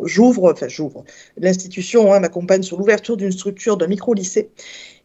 j'ouvre, 0.05 0.53
enfin, 0.53 0.69
j'ouvre. 0.69 1.05
L'institution 1.39 2.13
hein, 2.13 2.21
m'accompagne 2.21 2.63
sur 2.63 2.77
l'ouverture 2.79 3.17
d'une 3.17 3.33
structure 3.33 3.77
d'un 3.77 3.87
micro-lycée. 3.87 4.51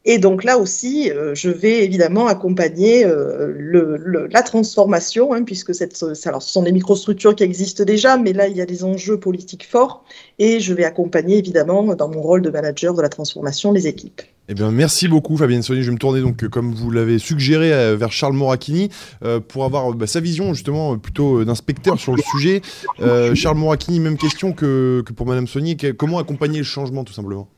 Et 0.06 0.20
donc 0.20 0.46
là 0.46 0.58
aussi, 0.58 1.12
je 1.34 1.50
vais 1.50 1.84
évidemment 1.84 2.28
accompagner 2.28 3.04
le, 3.04 4.28
la 4.32 4.42
transformation, 4.42 5.34
hein, 5.34 5.44
puisque 5.44 5.76
cette, 5.76 6.02
alors, 6.26 6.42
ce 6.42 6.50
sont 6.50 6.64
des 6.64 6.72
microstructures 6.72 7.36
qui 7.36 7.44
existent 7.44 7.84
déjà, 7.84 8.18
mais 8.18 8.32
là, 8.32 8.48
il 8.48 8.56
y 8.56 8.62
a 8.62 8.66
des 8.66 8.86
enjeux 8.86 9.20
politiques 9.20 9.68
forts. 9.68 10.06
Et 10.40 10.62
je 10.62 10.74
vais 10.74 10.86
accompagner 10.86 11.38
évidemment, 11.38 11.84
dans 11.96 12.10
mon 12.10 12.22
rôle 12.22 12.42
de 12.42 12.50
manager 12.50 12.94
de 12.94 13.02
la 13.02 13.10
transformation, 13.10 13.74
les 13.74 13.88
équipes. 13.88 14.22
Eh 14.50 14.54
bien, 14.54 14.72
merci 14.72 15.10
beaucoup, 15.10 15.36
Fabienne 15.36 15.62
Sony. 15.62 15.82
Je 15.82 15.88
vais 15.88 15.94
me 15.94 15.98
tourner, 16.00 16.22
donc, 16.22 16.42
euh, 16.42 16.48
comme 16.48 16.74
vous 16.74 16.89
l'avez 16.89 17.20
suggéré, 17.20 17.74
euh, 17.74 17.98
vers 17.98 18.13
Charles 18.13 18.34
Moracchini 18.34 18.89
euh, 19.25 19.42
pour 19.42 19.66
avoir 19.66 19.92
bah, 19.92 20.08
sa 20.08 20.22
vision, 20.22 20.54
justement, 20.54 20.98
plutôt 20.98 21.44
d'inspecteur 21.44 22.00
sur 22.00 22.16
le 22.16 22.22
sujet. 22.32 22.62
Charles 23.36 23.58
Moracchini, 23.58 24.00
même 24.00 24.18
question 24.18 24.54
que, 24.54 25.04
que 25.06 25.12
pour 25.12 25.25
Madame 25.25 25.48
Sony. 25.48 25.75
Comment 25.98 26.20
accompagner 26.20 26.60
le 26.60 26.63
changement, 26.63 27.04
tout 27.04 27.12
simplement? 27.12 27.50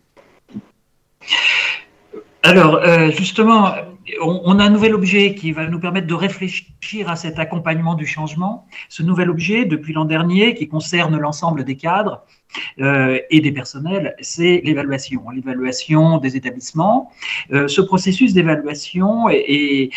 Alors, 2.42 2.82
justement, 3.12 3.76
on, 4.22 4.60
a 4.60 4.64
un 4.64 4.70
nouvel 4.70 4.94
objet 4.94 5.36
qui 5.36 5.52
va 5.52 5.68
nous 5.68 5.80
permettre 5.80 6.08
de 6.08 6.14
réfléchir 6.14 7.10
à 7.10 7.16
cet 7.16 7.40
accompagnement 7.40 7.96
du 7.96 8.06
changement. 8.06 8.68
Ce 8.90 9.04
nouvel 9.04 9.30
objet, 9.30 9.66
depuis 9.66 9.94
l'an 9.94 10.06
dernier, 10.06 10.54
qui 10.56 10.68
concerne 10.68 11.18
l'ensemble 11.18 11.64
des 11.64 11.76
cadres 11.76 12.24
euh, 12.80 13.20
et 13.30 13.42
des 13.42 13.52
personnels, 13.52 14.16
c'est 14.22 14.62
l'évaluation, 14.64 15.30
l'évaluation 15.30 16.18
des 16.18 16.36
établissements. 16.36 17.12
Euh, 17.52 17.68
ce 17.68 17.82
processus 17.82 18.34
d'évaluation 18.34 19.30
est, 19.30 19.92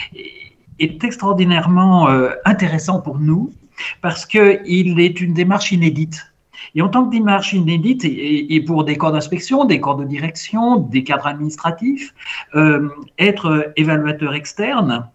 extraordinairement 0.78 2.08
euh, 2.08 2.30
intéressant 2.44 3.00
pour 3.00 3.18
nous 3.18 3.52
parce 4.00 4.26
qu'il 4.26 5.00
est 5.00 5.20
une 5.20 5.32
démarche 5.32 5.70
inédite. 5.70 6.31
Et 6.74 6.82
en 6.82 6.88
tant 6.88 7.04
que 7.04 7.10
démarche 7.10 7.52
inédite, 7.52 8.04
et, 8.04 8.60
pour 8.66 8.84
des 8.84 8.96
corps 8.96 9.12
d'inspection, 9.12 9.64
des 9.64 9.80
corps 9.80 9.96
de 9.96 10.04
direction, 10.04 10.76
des 10.76 11.04
cadres 11.04 11.26
administratifs, 11.26 12.14
euh, 12.54 12.88
être 13.18 13.72
évaluateur 13.76 14.34
externe, 14.34 15.06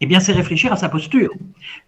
eh 0.00 0.06
bien, 0.06 0.20
c'est 0.20 0.32
réfléchir 0.32 0.72
à 0.72 0.76
sa 0.76 0.88
posture, 0.88 1.30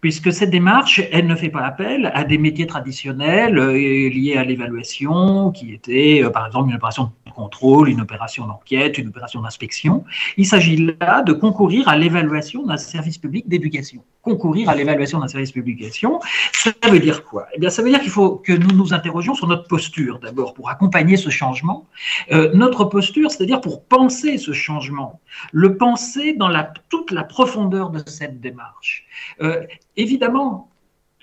puisque 0.01 0.33
cette 0.33 0.51
démarche, 0.51 1.03
elle 1.11 1.27
ne 1.27 1.35
fait 1.35 1.49
pas 1.49 1.63
appel 1.63 2.11
à 2.15 2.25
des 2.25 2.39
métiers 2.39 2.67
traditionnels 2.67 3.59
euh, 3.59 3.73
liés 3.73 4.37
à 4.37 4.45
l'évaluation, 4.45 5.51
qui 5.51 5.75
étaient, 5.75 6.23
euh, 6.23 6.31
par 6.31 6.47
exemple, 6.47 6.71
une 6.71 6.77
opération 6.77 7.13
contrôle, 7.37 7.89
une 7.89 8.01
opération 8.01 8.47
d'enquête, 8.47 8.99
une 8.99 9.09
opération 9.09 9.41
d'inspection. 9.43 10.05
Il 10.37 10.47
s'agit 10.47 10.79
là 11.01 11.23
de 11.23 11.33
concourir 11.33 11.89
à 11.89 11.97
l'évaluation 11.97 12.65
d'un 12.67 12.79
service 12.79 13.19
public 13.19 13.49
d'éducation. 13.49 14.03
Concourir 14.23 14.69
à 14.71 14.75
l'évaluation 14.75 15.21
d'un 15.21 15.29
service 15.29 15.53
public 15.53 15.77
d'éducation, 15.77 16.19
ça 16.53 16.73
veut 16.91 16.99
dire 16.99 17.25
quoi? 17.25 17.47
Eh 17.55 17.61
bien, 17.61 17.71
ça 17.71 17.83
veut 17.83 17.91
dire 17.91 18.01
qu'il 18.01 18.11
faut 18.11 18.31
que 18.37 18.53
nous 18.53 18.73
nous 18.81 18.95
interrogions 18.95 19.35
sur 19.35 19.47
notre 19.47 19.69
posture, 19.69 20.19
d'abord, 20.19 20.55
pour 20.55 20.71
accompagner 20.71 21.17
ce 21.17 21.31
changement. 21.31 21.87
Euh, 22.33 22.51
notre 22.55 22.85
posture, 22.85 23.31
c'est-à-dire 23.31 23.61
pour 23.61 23.85
penser 23.85 24.39
ce 24.39 24.53
changement, 24.53 25.21
le 25.53 25.77
penser 25.77 26.33
dans 26.33 26.51
toute 26.89 27.11
la 27.11 27.23
profondeur 27.23 27.91
de 27.91 28.03
cette 28.07 28.41
démarche. 28.41 29.05
Euh, 29.43 29.63
évidemment, 29.97 30.71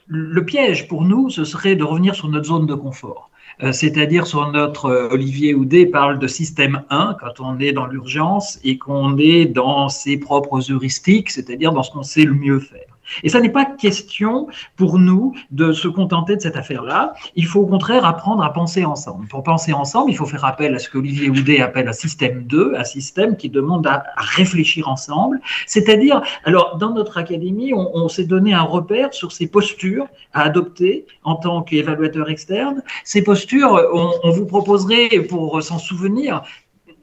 le 0.08 0.46
piège 0.46 0.88
pour 0.88 1.04
nous, 1.04 1.30
ce 1.30 1.44
serait 1.44 1.76
de 1.76 1.84
revenir 1.84 2.14
sur 2.14 2.28
notre 2.28 2.46
zone 2.46 2.68
de 2.68 2.76
confort. 2.76 3.32
Euh, 3.62 3.72
c'est-à-dire 3.72 4.26
sur 4.26 4.52
notre 4.52 4.86
euh, 4.86 5.10
Olivier 5.12 5.54
Houdet 5.54 5.86
parle 5.86 6.18
de 6.18 6.28
système 6.28 6.84
1 6.90 7.18
quand 7.20 7.40
on 7.40 7.60
est 7.60 7.72
dans 7.72 7.86
l'urgence 7.86 8.60
et 8.64 8.78
qu'on 8.78 9.18
est 9.18 9.46
dans 9.46 9.90
ses 9.90 10.18
propres 10.18 10.72
heuristiques, 10.72 11.30
c'est-à-dire 11.30 11.72
dans 11.72 11.84
ce 11.84 11.92
qu'on 11.92 12.04
sait 12.04 12.24
le 12.24 12.34
mieux 12.34 12.60
faire. 12.60 12.93
Et 13.22 13.30
ça 13.30 13.40
n'est 13.40 13.50
pas 13.50 13.66
question 13.66 14.48
pour 14.76 15.00
nous 15.00 15.36
de 15.52 15.74
se 15.74 15.88
contenter 15.88 16.36
de 16.36 16.42
cette 16.42 16.56
affaire-là. 16.56 17.14
Il 17.36 17.46
faut 17.46 17.62
au 17.62 17.66
contraire 17.66 18.06
apprendre 18.06 18.44
à 18.44 18.52
penser 18.52 18.86
ensemble. 18.86 19.28
Pour 19.28 19.44
penser 19.44 19.74
ensemble, 19.74 20.12
il 20.12 20.16
faut 20.16 20.26
faire 20.26 20.46
appel 20.46 20.74
à 20.76 20.80
ce 20.80 20.90
qu'Olivier 20.90 21.30
Houdet 21.30 21.62
appelle 21.62 21.88
un 21.88 21.94
système 21.94 22.44
2, 22.44 22.74
un 22.78 22.84
système 22.84 23.38
qui 23.38 23.50
demande 23.50 23.86
à, 23.88 24.04
réfléchir 24.18 24.88
ensemble. 24.88 25.40
C'est-à-dire, 25.68 26.22
alors 26.46 26.78
dans 26.78 26.92
notre 26.92 27.18
académie, 27.18 27.74
on, 27.74 28.08
s'est 28.10 28.26
donné 28.26 28.54
un 28.54 28.62
repère 28.62 29.14
sur 29.14 29.32
ces 29.32 29.48
postures 29.48 30.08
à 30.34 30.42
adopter 30.44 31.06
en 31.24 31.36
tant 31.36 31.62
qu'évaluateur 31.62 32.30
externe. 32.30 32.84
Ces 33.04 33.24
postures, 33.24 33.80
on, 33.94 34.32
vous 34.32 34.46
proposerait, 34.46 35.10
pour 35.30 35.62
s'en 35.62 35.78
souvenir, 35.78 36.44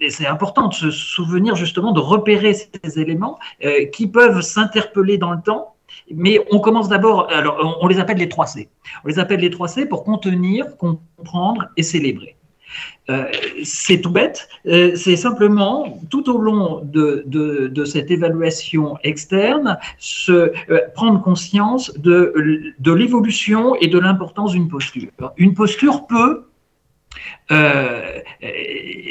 et 0.01 0.09
c'est 0.09 0.27
important 0.27 0.69
de 0.69 0.75
se 0.75 0.91
souvenir 0.91 1.57
justement 1.57 1.93
de 1.93 2.01
repérer 2.01 2.55
ces 2.55 2.99
éléments 2.99 3.39
euh, 3.65 3.85
qui 3.87 4.07
peuvent 4.07 4.41
s'interpeller 4.41 5.19
dans 5.19 5.33
le 5.33 5.43
temps 5.43 5.70
mais 6.15 6.41
on 6.51 6.61
commence 6.61 6.89
d'abord, 6.89 7.31
alors 7.31 7.79
on 7.81 7.87
les 7.87 7.99
appelle 7.99 8.19
les 8.19 8.29
3 8.29 8.47
C. 8.47 8.69
On 9.05 9.09
les 9.09 9.19
appelle 9.19 9.41
les 9.41 9.51
3 9.51 9.69
C 9.69 9.87
pour 9.87 10.05
contenir, 10.05 10.77
comprendre 10.77 11.69
et 11.77 11.83
célébrer. 11.83 12.37
Euh, 13.09 13.25
c'est 13.65 14.01
tout 14.01 14.11
bête, 14.11 14.49
euh, 14.67 14.95
c'est 14.95 15.17
simplement 15.17 16.01
tout 16.11 16.31
au 16.31 16.39
long 16.39 16.81
de, 16.85 17.25
de, 17.27 17.85
cette 17.85 18.11
évaluation 18.11 18.99
externe, 19.03 19.79
se, 19.99 20.53
euh, 20.71 20.81
prendre 20.95 21.21
conscience 21.21 21.93
de, 21.99 22.33
de 22.79 22.93
l'évolution 22.93 23.75
et 23.77 23.89
de 23.89 23.99
l'importance 23.99 24.53
d'une 24.53 24.69
posture. 24.69 25.11
Une 25.37 25.55
posture 25.55 26.07
peut 26.07 26.47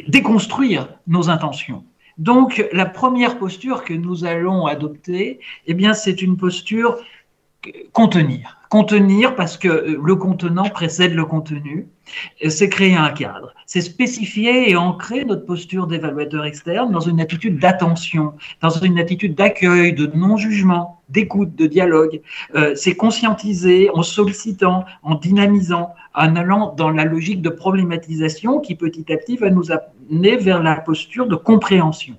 déconstruire 0.07 0.87
nos 1.07 1.29
intentions. 1.29 1.83
Donc, 2.19 2.67
la 2.73 2.85
première 2.85 3.39
posture 3.39 3.85
que 3.85 3.93
nous 3.93 4.25
allons 4.25 4.65
adopter, 4.65 5.39
eh 5.67 5.73
bien, 5.73 5.93
c'est 5.93 6.21
une 6.21 6.35
posture 6.35 6.97
contenir. 7.93 8.58
Contenir 8.69 9.35
parce 9.35 9.57
que 9.57 9.97
le 9.99 10.15
contenant 10.15 10.69
précède 10.69 11.15
le 11.15 11.25
contenu, 11.25 11.87
c'est 12.47 12.69
créer 12.69 12.95
un 12.95 13.09
cadre, 13.09 13.55
c'est 13.65 13.81
spécifier 13.81 14.69
et 14.69 14.75
ancrer 14.75 15.25
notre 15.25 15.43
posture 15.43 15.87
d'évaluateur 15.87 16.45
externe 16.45 16.91
dans 16.91 16.99
une 16.99 17.19
attitude 17.19 17.57
d'attention, 17.57 18.33
dans 18.61 18.69
une 18.69 18.99
attitude 18.99 19.33
d'accueil, 19.33 19.93
de 19.93 20.05
non-jugement, 20.05 21.01
d'écoute, 21.09 21.55
de 21.55 21.65
dialogue. 21.65 22.21
Euh, 22.53 22.75
c'est 22.75 22.95
conscientiser 22.95 23.89
en 23.91 24.03
sollicitant, 24.03 24.85
en 25.01 25.15
dynamisant, 25.15 25.95
en 26.13 26.35
allant 26.35 26.75
dans 26.75 26.91
la 26.91 27.05
logique 27.05 27.41
de 27.41 27.49
problématisation 27.49 28.59
qui 28.59 28.75
petit 28.75 29.11
à 29.11 29.17
petit 29.17 29.37
va 29.37 29.49
nous 29.49 29.71
amener 29.71 30.37
vers 30.37 30.61
la 30.61 30.75
posture 30.75 31.25
de 31.25 31.35
compréhension. 31.35 32.17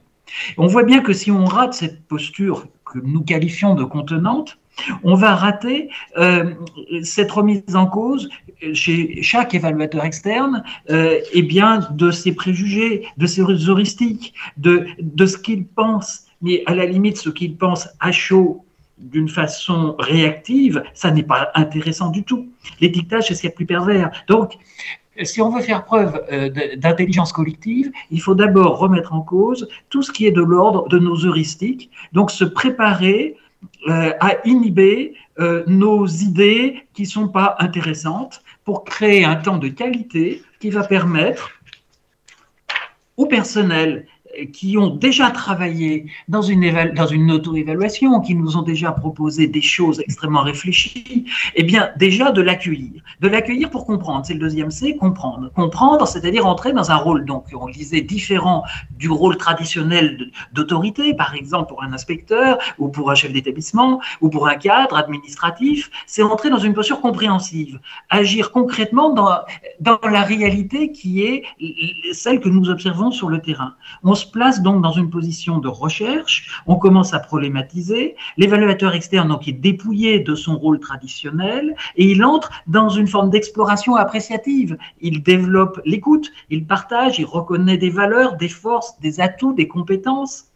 On 0.58 0.66
voit 0.66 0.82
bien 0.84 1.00
que 1.00 1.12
si 1.12 1.30
on 1.30 1.44
rate 1.44 1.74
cette 1.74 2.02
posture 2.06 2.66
que 2.84 2.98
nous 2.98 3.22
qualifions 3.22 3.74
de 3.74 3.84
contenante, 3.84 4.59
on 5.02 5.14
va 5.14 5.34
rater 5.34 5.90
euh, 6.16 6.54
cette 7.02 7.30
remise 7.30 7.74
en 7.74 7.86
cause 7.86 8.28
chez 8.72 9.22
chaque 9.22 9.54
évaluateur 9.54 10.04
externe 10.04 10.62
euh, 10.90 11.18
eh 11.32 11.42
bien, 11.42 11.80
de 11.90 12.10
ses 12.10 12.32
préjugés, 12.32 13.06
de 13.16 13.26
ses 13.26 13.42
heuristiques, 13.42 14.34
de, 14.56 14.86
de 15.00 15.26
ce 15.26 15.36
qu'il 15.38 15.66
pense, 15.66 16.26
mais 16.42 16.62
à 16.66 16.74
la 16.74 16.86
limite 16.86 17.16
ce 17.16 17.30
qu'il 17.30 17.56
pense 17.56 17.88
à 18.00 18.12
chaud 18.12 18.64
d'une 18.98 19.28
façon 19.28 19.96
réactive, 19.98 20.82
ça 20.92 21.10
n'est 21.10 21.22
pas 21.22 21.50
intéressant 21.54 22.10
du 22.10 22.22
tout. 22.22 22.48
L'étiquetage, 22.80 23.28
c'est 23.28 23.34
ce 23.34 23.40
qu'il 23.40 23.48
y 23.48 23.52
a 23.52 23.56
plus 23.56 23.66
pervers. 23.66 24.10
Donc, 24.28 24.58
si 25.22 25.40
on 25.40 25.50
veut 25.50 25.62
faire 25.62 25.84
preuve 25.84 26.22
euh, 26.32 26.76
d'intelligence 26.76 27.32
collective, 27.32 27.90
il 28.10 28.20
faut 28.20 28.34
d'abord 28.34 28.78
remettre 28.78 29.14
en 29.14 29.22
cause 29.22 29.68
tout 29.88 30.02
ce 30.02 30.12
qui 30.12 30.26
est 30.26 30.30
de 30.30 30.42
l'ordre 30.42 30.88
de 30.88 30.98
nos 30.98 31.16
heuristiques, 31.26 31.90
donc 32.12 32.30
se 32.30 32.44
préparer 32.44 33.36
euh, 33.88 34.12
à 34.20 34.46
inhiber 34.46 35.14
euh, 35.38 35.64
nos 35.66 36.06
idées 36.06 36.86
qui 36.92 37.02
ne 37.02 37.08
sont 37.08 37.28
pas 37.28 37.56
intéressantes 37.60 38.42
pour 38.64 38.84
créer 38.84 39.24
un 39.24 39.36
temps 39.36 39.56
de 39.56 39.68
qualité 39.68 40.42
qui 40.60 40.68
va 40.68 40.84
permettre 40.84 41.50
au 43.16 43.26
personnel 43.26 44.06
qui 44.52 44.78
ont 44.78 44.90
déjà 44.90 45.30
travaillé 45.30 46.06
dans 46.28 46.42
une, 46.42 47.30
auto-évaluation, 47.30 48.20
qui 48.20 48.34
nous 48.34 48.56
ont 48.56 48.62
déjà 48.62 48.92
proposé 48.92 49.46
des 49.46 49.60
choses 49.60 50.00
extrêmement 50.00 50.42
réfléchies, 50.42 51.26
eh 51.54 51.62
bien, 51.62 51.90
déjà 51.96 52.30
de 52.30 52.40
l'accueillir. 52.40 53.02
De 53.20 53.28
l'accueillir 53.28 53.70
pour 53.70 53.86
comprendre. 53.86 54.24
C'est 54.24 54.34
le 54.34 54.40
deuxième 54.40 54.70
C, 54.70 54.96
comprendre. 54.96 55.50
Comprendre, 55.54 56.06
c'est-à-dire 56.06 56.46
entrer 56.46 56.72
dans 56.72 56.90
un 56.90 56.96
rôle, 56.96 57.24
donc, 57.24 57.46
on 57.58 57.68
disait, 57.68 58.00
différent 58.00 58.62
du 58.90 59.10
rôle 59.10 59.36
traditionnel 59.36 60.30
d'autorité, 60.52 61.14
par 61.14 61.34
exemple, 61.34 61.68
pour 61.68 61.82
un 61.82 61.92
inspecteur, 61.92 62.58
ou 62.78 62.88
pour 62.88 63.10
un 63.10 63.14
chef 63.14 63.32
d'établissement, 63.32 64.00
ou 64.20 64.28
pour 64.28 64.48
un 64.48 64.56
cadre 64.56 64.96
administratif. 64.96 65.90
C'est 66.06 66.22
entrer 66.22 66.50
dans 66.50 66.58
une 66.58 66.74
posture 66.74 67.00
compréhensive. 67.00 67.80
Agir 68.08 68.52
concrètement 68.52 69.12
dans, 69.12 69.30
dans 69.80 69.98
la 70.02 70.22
réalité 70.22 70.92
qui 70.92 71.22
est 71.22 71.44
celle 72.12 72.40
que 72.40 72.48
nous 72.48 72.70
observons 72.70 73.10
sur 73.10 73.28
le 73.28 73.40
terrain. 73.40 73.74
On 74.02 74.14
se 74.20 74.30
place 74.30 74.62
donc 74.62 74.82
dans 74.82 74.92
une 74.92 75.10
position 75.10 75.58
de 75.58 75.68
recherche, 75.68 76.62
on 76.66 76.76
commence 76.76 77.12
à 77.14 77.18
problématiser, 77.18 78.16
l'évaluateur 78.36 78.94
externe 78.94 79.28
donc 79.28 79.48
est 79.48 79.52
dépouillé 79.52 80.20
de 80.20 80.34
son 80.34 80.56
rôle 80.56 80.78
traditionnel 80.78 81.74
et 81.96 82.10
il 82.10 82.24
entre 82.24 82.50
dans 82.66 82.88
une 82.88 83.08
forme 83.08 83.30
d'exploration 83.30 83.96
appréciative. 83.96 84.76
Il 85.00 85.22
développe 85.22 85.80
l'écoute, 85.84 86.30
il 86.50 86.66
partage, 86.66 87.18
il 87.18 87.26
reconnaît 87.26 87.78
des 87.78 87.90
valeurs, 87.90 88.36
des 88.36 88.48
forces, 88.48 88.98
des 89.00 89.20
atouts, 89.20 89.54
des 89.54 89.68
compétences, 89.68 90.46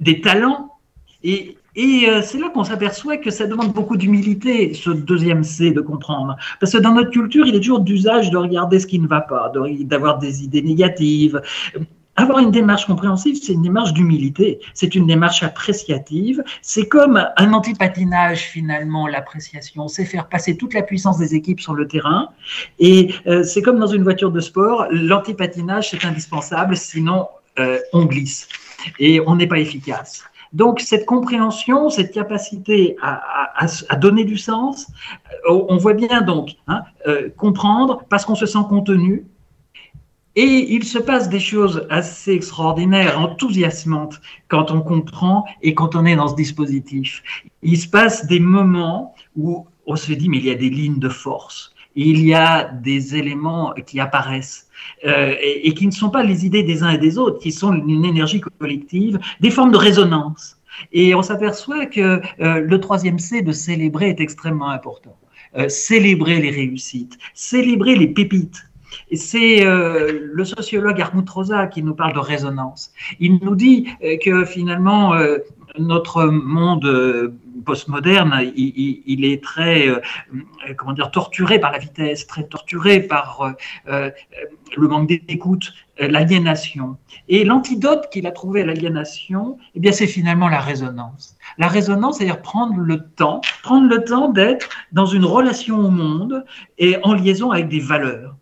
des 0.00 0.20
talents 0.20 0.76
et 1.22 1.56
et 1.76 2.08
euh, 2.08 2.20
c'est 2.22 2.38
là 2.38 2.48
qu'on 2.48 2.64
s'aperçoit 2.64 3.16
que 3.16 3.30
ça 3.30 3.46
demande 3.46 3.72
beaucoup 3.72 3.96
d'humilité, 3.96 4.74
ce 4.74 4.90
deuxième 4.90 5.44
C 5.44 5.70
de 5.70 5.80
comprendre. 5.80 6.36
Parce 6.58 6.72
que 6.72 6.78
dans 6.78 6.92
notre 6.92 7.10
culture, 7.10 7.46
il 7.46 7.54
est 7.54 7.60
toujours 7.60 7.80
d'usage 7.80 8.30
de 8.30 8.36
regarder 8.36 8.80
ce 8.80 8.86
qui 8.86 8.98
ne 8.98 9.06
va 9.06 9.20
pas, 9.20 9.52
d'avoir 9.82 10.18
des 10.18 10.42
idées 10.42 10.62
négatives, 10.62 11.40
avoir 12.16 12.38
une 12.38 12.50
démarche 12.50 12.86
compréhensive, 12.86 13.38
c'est 13.40 13.52
une 13.52 13.62
démarche 13.62 13.92
d'humilité, 13.92 14.60
c'est 14.74 14.94
une 14.94 15.06
démarche 15.06 15.42
appréciative. 15.42 16.42
C'est 16.60 16.86
comme 16.86 17.24
un 17.36 17.52
antipatinage 17.52 18.40
finalement, 18.40 19.06
l'appréciation, 19.06 19.88
c'est 19.88 20.04
faire 20.04 20.28
passer 20.28 20.56
toute 20.56 20.74
la 20.74 20.82
puissance 20.82 21.18
des 21.18 21.34
équipes 21.34 21.60
sur 21.60 21.74
le 21.74 21.88
terrain. 21.88 22.28
Et 22.78 23.14
euh, 23.26 23.42
c'est 23.42 23.62
comme 23.62 23.78
dans 23.78 23.86
une 23.86 24.02
voiture 24.02 24.30
de 24.32 24.40
sport, 24.40 24.86
l'antipatinage 24.90 25.90
c'est 25.90 26.04
indispensable, 26.04 26.76
sinon 26.76 27.28
euh, 27.58 27.78
on 27.92 28.04
glisse 28.04 28.48
et 28.98 29.20
on 29.26 29.36
n'est 29.36 29.46
pas 29.46 29.58
efficace. 29.58 30.24
Donc 30.52 30.80
cette 30.80 31.06
compréhension, 31.06 31.90
cette 31.90 32.12
capacité 32.12 32.96
à, 33.00 33.96
donner 33.96 34.24
du 34.24 34.36
sens, 34.36 34.88
euh, 35.48 35.64
on 35.68 35.76
voit 35.76 35.94
bien 35.94 36.22
donc 36.22 36.56
hein, 36.66 36.82
comprendre 37.36 38.02
parce 38.08 38.24
qu'on 38.24 38.34
se 38.34 38.46
sent 38.46 38.58
contenu, 38.68 39.26
et 40.36 40.74
il 40.74 40.84
se 40.84 40.98
passe 40.98 41.28
des 41.28 41.40
choses 41.40 41.86
assez 41.90 42.32
extraordinaires, 42.32 43.18
enthousiasmantes, 43.18 44.20
quand 44.48 44.70
on 44.70 44.80
comprend 44.80 45.44
et 45.62 45.74
quand 45.74 45.96
on 45.96 46.04
est 46.04 46.16
dans 46.16 46.28
ce 46.28 46.36
dispositif. 46.36 47.22
Il 47.62 47.78
se 47.78 47.88
passe 47.88 48.26
des 48.26 48.40
moments 48.40 49.14
où 49.36 49.66
on 49.86 49.96
se 49.96 50.12
dit, 50.12 50.28
mais 50.28 50.38
il 50.38 50.44
y 50.44 50.50
a 50.50 50.54
des 50.54 50.70
lignes 50.70 51.00
de 51.00 51.08
force, 51.08 51.74
il 51.96 52.24
y 52.24 52.32
a 52.32 52.64
des 52.64 53.16
éléments 53.16 53.74
qui 53.86 53.98
apparaissent. 53.98 54.68
Euh, 55.04 55.34
et, 55.42 55.74
qui 55.74 55.86
ne 55.86 55.92
sont 55.92 56.10
pas 56.10 56.22
les 56.22 56.46
idées 56.46 56.62
des 56.62 56.82
uns 56.82 56.90
et 56.90 56.98
des 56.98 57.18
autres, 57.18 57.38
qui 57.38 57.52
sont 57.52 57.72
une 57.72 58.04
énergie 58.04 58.40
collective, 58.40 59.18
des 59.40 59.50
formes 59.50 59.72
de 59.72 59.76
résonance. 59.76 60.58
Et 60.92 61.14
on 61.14 61.22
s'aperçoit 61.22 61.86
que 61.86 62.22
euh, 62.40 62.60
le 62.60 62.80
troisième 62.80 63.18
C 63.18 63.42
de 63.42 63.52
célébrer 63.52 64.10
est 64.10 64.20
extrêmement 64.20 64.70
important. 64.70 65.16
Euh, 65.56 65.68
célébrer 65.68 66.40
les 66.40 66.50
réussites, 66.50 67.18
célébrer 67.34 67.96
les 67.96 68.08
pépites, 68.08 68.69
c'est 69.12 69.66
euh, 69.66 70.28
le 70.32 70.44
sociologue 70.44 71.00
Armut 71.00 71.28
Rosa 71.28 71.66
qui 71.66 71.82
nous 71.82 71.94
parle 71.94 72.14
de 72.14 72.18
résonance. 72.18 72.92
Il 73.18 73.38
nous 73.42 73.54
dit 73.54 73.88
euh, 74.02 74.16
que 74.22 74.44
finalement, 74.44 75.14
euh, 75.14 75.38
notre 75.78 76.24
monde 76.24 77.32
postmoderne, 77.64 78.40
il, 78.56 79.24
est 79.24 79.42
très, 79.42 79.86
comment 80.76 80.94
dire, 80.94 81.12
torturé 81.12 81.60
par 81.60 81.70
la 81.70 81.78
vitesse, 81.78 82.26
très 82.26 82.42
torturé 82.42 83.00
par 83.00 83.54
le 83.86 84.88
manque 84.88 85.06
d'écoute, 85.06 85.72
l'aliénation. 86.00 86.96
Et 87.28 87.44
l'antidote 87.44 88.08
qu'il 88.10 88.26
a 88.26 88.32
trouvé 88.32 88.62
à 88.62 88.66
l'aliénation, 88.66 89.58
eh 89.76 89.92
c'est 89.92 90.08
finalement 90.08 90.48
la 90.48 90.58
résonance. 90.58 91.36
La 91.56 91.68
résonance, 91.68 92.18
c'est-à-dire 92.18 92.42
prendre 92.42 92.76
le 92.76 93.08
temps, 93.08 93.40
prendre 93.62 93.88
le 93.88 94.02
temps 94.02 94.28
d'être 94.28 94.70
dans 94.90 95.06
une 95.06 95.24
relation 95.24 95.78
au 95.78 95.90
monde 95.90 96.44
et 96.78 96.96
en 97.04 97.14
liaison 97.14 97.52
avec 97.52 97.68
des 97.68 97.80
valeurs. 97.80 98.34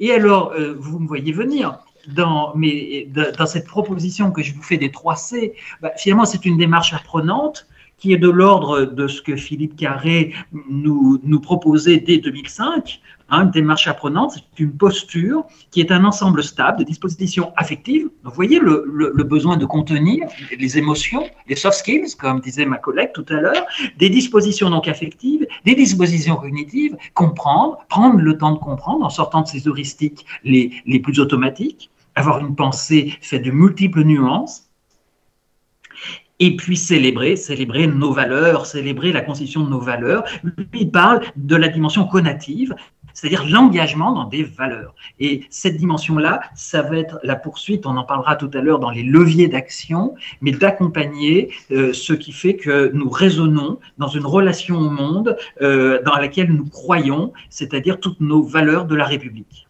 Et 0.00 0.12
alors, 0.12 0.52
euh, 0.52 0.74
vous 0.78 0.98
me 0.98 1.06
voyez 1.06 1.32
venir. 1.32 1.78
Dans, 2.08 2.54
dans 2.56 3.46
cette 3.46 3.66
proposition 3.66 4.32
que 4.32 4.42
je 4.42 4.54
vous 4.54 4.62
fais 4.62 4.78
des 4.78 4.90
3 4.90 5.16
C, 5.16 5.54
bah, 5.82 5.92
finalement, 5.98 6.24
c'est 6.24 6.46
une 6.46 6.56
démarche 6.56 6.94
apprenante 6.94 7.66
qui 8.00 8.12
est 8.12 8.18
de 8.18 8.30
l'ordre 8.30 8.82
de 8.82 9.06
ce 9.06 9.22
que 9.22 9.36
Philippe 9.36 9.76
Carré 9.76 10.32
nous, 10.68 11.20
proposait 11.40 11.98
dès 11.98 12.18
2005, 12.18 13.00
Hein, 13.32 13.44
une 13.44 13.50
démarche 13.52 13.86
apprenante, 13.86 14.32
c'est 14.32 14.62
une 14.62 14.72
posture 14.72 15.44
qui 15.70 15.80
est 15.80 15.92
un 15.92 16.04
ensemble 16.04 16.42
stable 16.42 16.80
de 16.80 16.84
dispositions 16.84 17.52
affectives. 17.56 18.08
vous 18.24 18.30
voyez 18.32 18.58
le, 18.58 19.22
besoin 19.22 19.56
de 19.56 19.64
contenir 19.64 20.26
les 20.58 20.78
émotions, 20.78 21.24
les 21.46 21.54
soft 21.54 21.78
skills, 21.78 22.16
comme 22.18 22.40
disait 22.40 22.66
ma 22.66 22.78
collègue 22.78 23.10
tout 23.14 23.24
à 23.28 23.34
l'heure, 23.34 23.64
des 23.98 24.10
dispositions 24.10 24.68
donc 24.68 24.88
affectives, 24.88 25.46
des 25.64 25.76
dispositions 25.76 26.36
cognitives, 26.36 26.96
comprendre, 27.14 27.78
prendre 27.88 28.18
le 28.18 28.36
temps 28.36 28.50
de 28.50 28.58
comprendre 28.58 29.04
en 29.04 29.10
sortant 29.10 29.42
de 29.42 29.46
ces 29.46 29.68
heuristiques 29.68 30.26
les 30.42 31.00
plus 31.00 31.20
automatiques, 31.20 31.88
avoir 32.16 32.40
une 32.40 32.56
pensée 32.56 33.14
faite 33.20 33.44
de 33.44 33.52
multiples 33.52 34.02
nuances, 34.02 34.69
et 36.40 36.56
puis 36.56 36.76
célébrer, 36.76 37.36
célébrer 37.36 37.86
nos 37.86 38.12
valeurs, 38.12 38.66
célébrer 38.66 39.12
la 39.12 39.20
constitution 39.20 39.62
de 39.62 39.70
nos 39.70 39.80
valeurs. 39.80 40.24
Lui, 40.42 40.66
il 40.74 40.90
parle 40.90 41.20
de 41.36 41.54
la 41.54 41.68
dimension 41.68 42.06
conative, 42.06 42.74
c'est-à-dire 43.12 43.46
l'engagement 43.46 44.12
dans 44.12 44.24
des 44.24 44.42
valeurs. 44.42 44.94
Et 45.18 45.44
cette 45.50 45.76
dimension-là, 45.76 46.40
ça 46.54 46.82
va 46.82 46.96
être 46.96 47.18
la 47.22 47.36
poursuite, 47.36 47.86
on 47.86 47.96
en 47.96 48.04
parlera 48.04 48.36
tout 48.36 48.50
à 48.54 48.60
l'heure 48.60 48.78
dans 48.78 48.90
les 48.90 49.02
leviers 49.02 49.48
d'action, 49.48 50.14
mais 50.40 50.52
d'accompagner 50.52 51.52
euh, 51.70 51.92
ce 51.92 52.14
qui 52.14 52.32
fait 52.32 52.56
que 52.56 52.90
nous 52.94 53.10
raisonnons 53.10 53.78
dans 53.98 54.08
une 54.08 54.24
relation 54.24 54.78
au 54.78 54.90
monde 54.90 55.36
euh, 55.60 56.00
dans 56.02 56.16
laquelle 56.16 56.52
nous 56.52 56.66
croyons, 56.66 57.32
c'est-à-dire 57.50 58.00
toutes 58.00 58.20
nos 58.20 58.42
valeurs 58.42 58.86
de 58.86 58.94
la 58.94 59.04
République. 59.04 59.68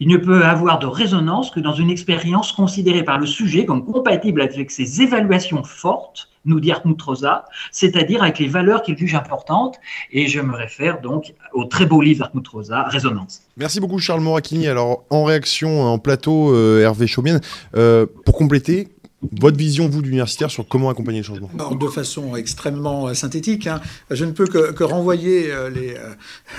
Il 0.00 0.08
ne 0.08 0.16
peut 0.16 0.44
avoir 0.44 0.78
de 0.78 0.86
résonance 0.86 1.50
que 1.50 1.60
dans 1.60 1.72
une 1.74 1.90
expérience 1.90 2.52
considérée 2.52 3.02
par 3.02 3.18
le 3.18 3.26
sujet 3.26 3.64
comme 3.64 3.84
compatible 3.84 4.40
avec 4.40 4.70
ses 4.70 5.02
évaluations 5.02 5.62
fortes 5.62 6.30
nous 6.44 6.60
dit 6.60 6.72
Hartmut 6.72 7.00
Rosa, 7.00 7.46
c'est-à-dire 7.70 8.22
avec 8.22 8.38
les 8.38 8.48
valeurs 8.48 8.82
qu'il 8.82 8.96
juge 8.96 9.14
importantes. 9.14 9.78
Et 10.12 10.26
je 10.26 10.40
me 10.40 10.54
réfère 10.54 11.00
donc 11.00 11.34
au 11.52 11.64
très 11.64 11.86
beau 11.86 12.00
livre 12.02 12.20
d'Hartmut 12.20 12.46
Rosa, 12.46 12.82
Résonance. 12.84 13.42
Merci 13.56 13.80
beaucoup 13.80 13.98
Charles 13.98 14.20
Moracchini. 14.20 14.66
Alors 14.68 15.04
en 15.10 15.24
réaction, 15.24 15.82
en 15.82 15.98
plateau, 15.98 16.54
euh, 16.54 16.82
Hervé 16.82 17.06
Chaumienne, 17.06 17.40
euh, 17.76 18.06
pour 18.24 18.36
compléter, 18.36 18.88
votre 19.32 19.56
vision, 19.56 19.88
vous, 19.88 20.02
d'universitaire, 20.02 20.50
sur 20.50 20.66
comment 20.66 20.90
accompagner 20.90 21.18
le 21.18 21.24
changement 21.24 21.50
De 21.80 21.88
façon 21.88 22.36
extrêmement 22.36 23.08
euh, 23.08 23.14
synthétique, 23.14 23.66
hein, 23.66 23.80
je 24.10 24.24
ne 24.24 24.32
peux 24.32 24.46
que, 24.46 24.84
renvoyer 24.84 25.50
euh, 25.50 25.70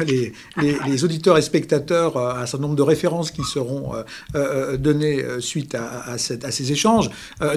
les, 0.06 0.34
les, 0.88 1.04
auditeurs 1.04 1.38
et 1.38 1.42
spectateurs 1.42 2.18
à 2.18 2.42
un 2.42 2.46
certain 2.46 2.64
nombre 2.64 2.76
de 2.76 2.82
références 2.82 3.32
qui 3.32 3.44
seront 3.44 3.92
données 4.80 5.24
suite 5.40 5.76
à, 5.76 6.18
ces 6.18 6.72
échanges, 6.72 7.10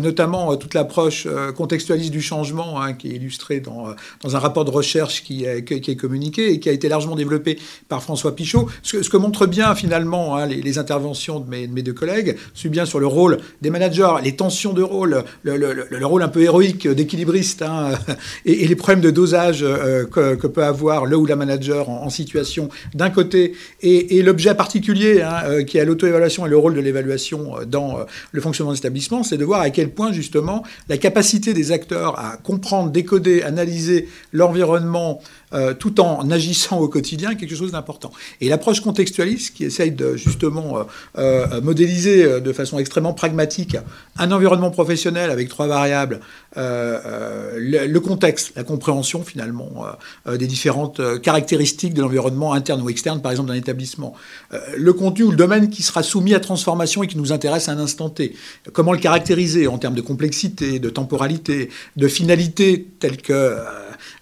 notamment 0.02 0.56
toute 0.56 0.74
l'approche 0.74 1.26
contextualiste 1.56 2.10
du 2.10 2.20
changement 2.20 2.80
hein, 2.80 2.92
qui 2.92 3.08
est 3.08 3.16
illustrée 3.16 3.60
dans, 3.60 3.94
un 4.24 4.38
rapport 4.38 4.64
de 4.64 4.70
recherche 4.70 5.22
qui 5.22 5.44
est, 5.44 5.96
communiqué 5.96 6.52
et 6.52 6.60
qui 6.60 6.68
a 6.68 6.72
été 6.72 6.88
largement 6.88 7.16
développé 7.16 7.58
par 7.88 8.02
François 8.02 8.34
Pichot. 8.34 8.68
Ce, 8.82 9.08
que 9.08 9.16
montre 9.16 9.46
bien 9.46 9.74
finalement 9.74 10.36
hein, 10.36 10.46
les, 10.46 10.78
interventions 10.78 11.40
de 11.40 11.48
mes, 11.48 11.66
de 11.66 11.72
mes 11.72 11.82
deux 11.82 11.94
collègues, 11.94 12.36
c'est 12.54 12.68
bien 12.68 12.84
sur 12.84 13.00
le 13.00 13.06
rôle 13.06 13.38
des 13.62 13.70
managers, 13.70 14.14
les 14.22 14.36
tensions 14.36 14.72
de 14.72 14.82
rôle, 14.82 14.97
le, 15.06 16.06
rôle 16.06 16.22
un 16.22 16.28
peu 16.28 16.42
héroïque 16.42 16.88
d'équilibriste 16.88 17.62
hein, 17.62 17.92
et, 18.44 18.66
les 18.66 18.76
problèmes 18.76 19.00
de 19.00 19.10
dosage 19.10 19.60
euh, 19.62 20.04
que, 20.04 20.46
peut 20.46 20.64
avoir 20.64 21.06
le 21.06 21.16
ou 21.16 21.26
la 21.26 21.36
manager 21.36 21.88
en, 21.88 22.08
situation 22.10 22.68
d'un 22.94 23.10
côté 23.10 23.54
et, 23.82 24.22
l'objet 24.22 24.54
particulier 24.54 25.22
hein, 25.22 25.42
euh, 25.44 25.62
qui 25.62 25.78
est 25.78 25.84
l'auto-évaluation 25.84 26.46
et 26.46 26.48
le 26.48 26.56
rôle 26.56 26.74
de 26.74 26.80
l'évaluation 26.80 27.58
euh, 27.58 27.64
dans 27.64 27.98
le 28.32 28.40
fonctionnement 28.40 28.72
de 28.72 28.76
l'établissement, 28.76 29.22
c'est 29.22 29.36
de 29.36 29.44
voir 29.44 29.60
à 29.60 29.70
quel 29.70 29.90
point 29.90 30.12
justement 30.12 30.64
la 30.88 30.96
capacité 30.96 31.54
des 31.54 31.72
acteurs 31.72 32.18
à 32.18 32.36
comprendre, 32.36 32.90
décoder, 32.90 33.42
analyser 33.42 34.08
l'environnement 34.32 35.20
tout 35.78 36.00
en 36.00 36.30
agissant 36.30 36.78
au 36.78 36.88
quotidien 36.88 37.34
quelque 37.34 37.54
chose 37.54 37.72
d'important. 37.72 38.10
Et 38.40 38.48
l'approche 38.48 38.80
contextualiste 38.80 39.54
qui 39.54 39.64
essaye 39.64 39.90
de 39.90 40.16
justement 40.16 40.86
modéliser 41.62 42.40
de 42.40 42.52
façon 42.52 42.78
extrêmement 42.78 43.14
pragmatique 43.14 43.76
un 44.18 44.32
environnement 44.32 44.70
professionnel 44.70 45.30
avec 45.30 45.48
trois 45.48 45.66
variables, 45.66 46.20
euh, 46.56 47.00
euh, 47.06 47.86
le, 47.86 48.00
contexte, 48.00 48.52
la 48.56 48.64
compréhension 48.64 49.22
finalement 49.22 49.86
euh, 50.26 50.36
des 50.36 50.46
différentes 50.46 51.00
caractéristiques 51.20 51.94
de 51.94 52.00
l'environnement 52.00 52.52
interne 52.52 52.82
ou 52.82 52.90
externe, 52.90 53.20
par 53.20 53.30
exemple 53.30 53.48
d'un 53.48 53.54
établissement, 53.54 54.14
le 54.76 54.92
contenu 54.92 55.24
ou 55.24 55.30
le 55.30 55.36
domaine 55.36 55.70
qui 55.70 55.82
sera 55.82 56.02
soumis 56.02 56.34
à 56.34 56.40
transformation 56.40 57.02
et 57.02 57.06
qui 57.06 57.18
nous 57.18 57.32
intéresse 57.32 57.68
à 57.68 57.72
un 57.72 57.78
instant 57.78 58.08
T, 58.08 58.34
comment 58.72 58.92
le 58.92 58.98
caractériser 58.98 59.66
en 59.66 59.78
termes 59.78 59.94
de 59.94 60.00
complexité, 60.00 60.78
de 60.78 60.90
temporalité, 60.90 61.70
de 61.96 62.08
finalité, 62.08 62.88
telle 62.98 63.18
que 63.18 63.56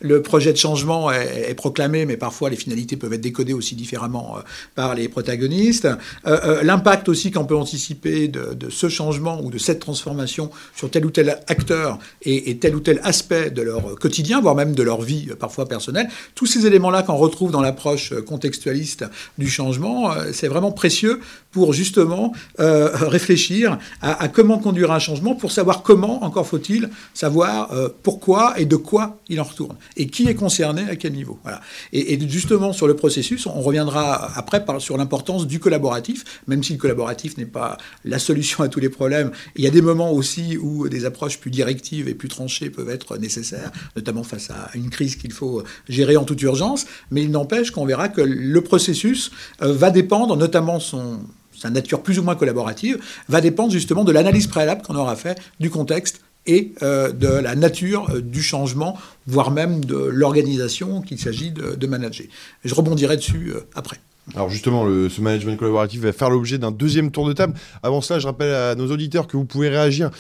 le 0.01 0.23
projet 0.23 0.53
de 0.53 0.59
changement 0.59 1.11
est, 1.11 1.55
proclamé, 1.55 2.07
mais 2.07 2.17
parfois 2.17 2.51
les 2.51 2.57
finalités 2.57 2.97
peuvent 2.97 3.13
être 3.13 3.21
décodées 3.21 3.53
aussi 3.53 3.75
différemment 3.75 4.39
par 4.75 4.95
les 4.95 5.09
protagonistes. 5.09 5.89
L'impact 6.25 7.09
aussi 7.09 7.31
qu'on 7.31 7.45
peut 7.45 7.57
anticiper 7.57 8.29
de, 8.29 8.71
ce 8.71 8.89
changement 8.89 9.41
ou 9.43 9.51
de 9.51 9.59
cette 9.59 9.81
transformation 9.81 10.51
sur 10.75 10.91
tel 10.91 11.07
ou 11.07 11.11
tel 11.11 11.31
acteur 11.47 11.99
et, 12.23 12.57
tel 12.59 12.75
ou 12.75 12.81
tel 12.81 13.01
aspect 13.05 13.51
de 13.51 13.63
leur 13.63 13.97
quotidien, 13.97 14.41
voire 14.41 14.55
même 14.55 14.75
de 14.75 14.83
leur 14.83 15.03
vie 15.03 15.29
euh, 15.31 15.37
parfois 15.37 15.67
personnelle. 15.67 16.09
Tous 16.35 16.47
ces 16.47 16.67
éléments-là 16.67 17.03
qu'on 17.03 17.17
retrouve 17.17 17.51
dans 17.51 17.61
l'approche 17.61 18.13
euh, 18.13 18.23
contextualiste 18.23 19.05
du 19.39 19.49
changement, 19.49 20.13
euh, 20.13 20.31
c'est 20.33 20.49
vraiment 20.49 20.73
précieux 20.73 21.21
pour 21.51 21.73
justement 21.73 22.35
réfléchir 22.59 23.79
à, 24.03 24.29
comment 24.29 24.59
conduire 24.59 24.93
un 24.93 24.99
changement, 24.99 25.35
pour 25.35 25.53
savoir 25.53 25.83
comment, 25.83 26.23
encore 26.23 26.47
faut-il 26.47 26.91
savoir 27.15 27.71
pourquoi 28.03 28.61
et 28.61 28.67
de 28.67 28.77
quoi 28.77 29.17
il 29.31 29.41
en 29.41 29.45
retourne, 29.45 29.75
et 29.97 30.09
qui 30.09 30.29
est 30.29 30.35
concerné 30.35 30.83
à 30.89 30.97
quel 30.97 31.13
niveau. 31.13 31.39
Voilà. 31.43 31.61
Et, 31.93 32.19
justement 32.29 32.73
sur 32.73 32.87
le 32.87 32.97
processus, 32.97 33.47
on 33.47 33.61
reviendra 33.61 34.37
après 34.37 34.65
sur 34.79 34.97
l'importance 34.97 35.47
du 35.47 35.61
collaboratif, 35.61 36.25
même 36.47 36.63
si 36.63 36.73
le 36.73 36.79
collaboratif 36.79 37.37
n'est 37.37 37.47
pas 37.47 37.77
la 38.05 38.19
solution 38.19 38.63
à 38.63 38.69
tous 38.69 38.81
les 38.81 38.89
problèmes. 38.89 39.31
Il 39.55 39.65
y 39.65 39.67
a 39.67 39.71
des 39.71 39.83
moments 39.83 40.13
aussi 40.13 40.57
où 40.57 40.89
des 40.89 41.05
approches 41.05 41.39
plus 41.39 41.51
directives 41.51 42.09
et 42.09 42.15
plus 42.15 42.29
tranchées 42.29 42.71
peuvent 42.71 42.91
être 42.91 43.17
nécessaires, 43.19 43.71
notamment 43.95 44.23
face 44.23 44.51
à 44.51 44.71
une 44.75 44.91
crise 44.91 45.17
qu'il 45.17 45.33
faut 45.33 45.63
gérer 45.89 46.17
en 46.17 46.25
toute 46.25 46.43
urgence, 46.43 46.87
mais 47.11 47.23
il 47.23 47.31
n'empêche 47.31 47.71
qu'on 47.71 47.87
verra 47.87 48.09
que 48.09 48.21
le 48.21 48.61
processus 48.61 49.31
euh, 49.63 49.73
va 49.73 49.91
dépendre, 49.91 50.37
notamment 50.37 50.81
son, 50.81 51.21
sa 51.57 51.71
nature 51.71 52.03
plus 52.03 52.19
ou 52.19 52.23
moins 52.23 52.35
collaborative, 52.35 52.99
va 53.29 53.41
dépendre 53.41 53.73
justement 53.73 54.05
de 54.05 54.13
l'analyse 54.13 54.47
préalable 54.47 54.83
qu'on 54.83 54.97
aura 54.97 55.17
fait 55.17 55.39
du 55.61 55.71
contexte 55.71 56.21
et 56.47 56.73
euh, 56.83 57.13
de 57.13 57.29
la 57.29 57.55
nature 57.55 58.09
euh, 58.11 58.21
du 58.21 58.43
changement, 58.43 58.99
voire 59.27 59.51
même 59.51 59.85
de 59.85 59.97
l'organisation 59.97 61.03
qu'il 61.03 61.19
s'agit 61.19 61.51
de, 61.51 61.87
manager. 61.87 62.27
je 62.65 62.75
rebondirai 62.75 63.17
dessus 63.17 63.53
après. 63.75 63.99
Alors 64.35 64.51
justement, 64.51 64.85
ce 64.85 65.21
management 65.21 65.57
collaboratif 65.57 66.01
va 66.01 66.13
faire 66.13 66.31
l'objet 66.31 66.59
d'un 66.59 66.73
deuxième 66.73 67.13
tour 67.13 67.29
de 67.29 67.33
table. 67.33 67.55
Avant 67.85 68.01
cela, 68.01 68.19
je 68.19 68.27
rappelle 68.27 68.53
à 68.53 68.75
nos 68.75 68.91
auditeurs 68.91 69.29
que 69.29 69.37
vous 69.37 69.45
pouvez 69.45 69.69
réagir 69.69 70.11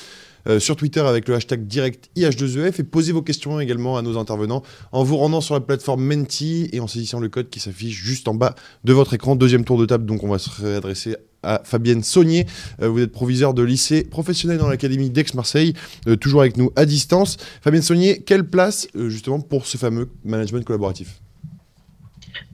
euh, 0.47 0.59
sur 0.61 0.77
Twitter 0.77 1.01
avec 1.01 1.29
le 1.29 1.35
hashtag 1.35 1.67
direct 1.67 2.11
IH2EF 2.17 2.81
et 2.81 2.85
poser 2.85 3.13
vos 3.13 3.23
questions 3.23 3.61
également 3.61 3.97
à 3.97 4.03
nos 4.03 4.19
intervenants 4.19 4.63
en 4.93 5.05
vous 5.05 5.17
rendant 5.17 5.41
sur 5.41 5.55
la 5.55 5.61
plateforme 5.61 6.05
Menti 6.05 6.69
et 6.73 6.81
en 6.81 6.87
saisissant 6.87 7.21
le 7.21 7.29
code 7.29 7.49
qui 7.49 7.61
s'affiche 7.61 7.97
juste 7.97 8.29
en 8.29 8.35
bas 8.35 8.55
de 8.85 8.93
votre 8.93 9.15
écran. 9.15 9.37
Deuxième 9.37 9.65
tour 9.65 9.79
de 9.79 9.87
table, 9.87 10.07
donc 10.07 10.23
on 10.23 10.29
va 10.29 10.39
se 10.39 10.51
réadresser 10.63 11.17
à 11.43 11.63
Fabienne 11.65 12.03
Saunier. 12.03 12.47
Euh, 12.83 12.89
vous 12.89 13.01
êtes 13.01 13.13
proviseur 13.13 13.55
de 13.55 13.63
lycée 13.63 14.05
professionnel 14.05 14.59
dans 14.59 14.69
l'Académie 14.69 15.11
d'Aix-Marseille, 15.11 15.75
euh, 16.09 16.17
toujours 16.17 16.41
avec 16.41 16.57
nous 16.57 16.71
à 16.77 16.87
distance. 16.87 17.37
Fabienne 17.63 17.83
Saunier, 17.83 18.23
quelle 18.23 18.45
place 18.45 18.89
justement 18.95 19.41
pour 19.41 19.67
ce 19.67 19.79
fameux 19.79 20.09
management 20.25 20.65
collaboratif? 20.65 21.21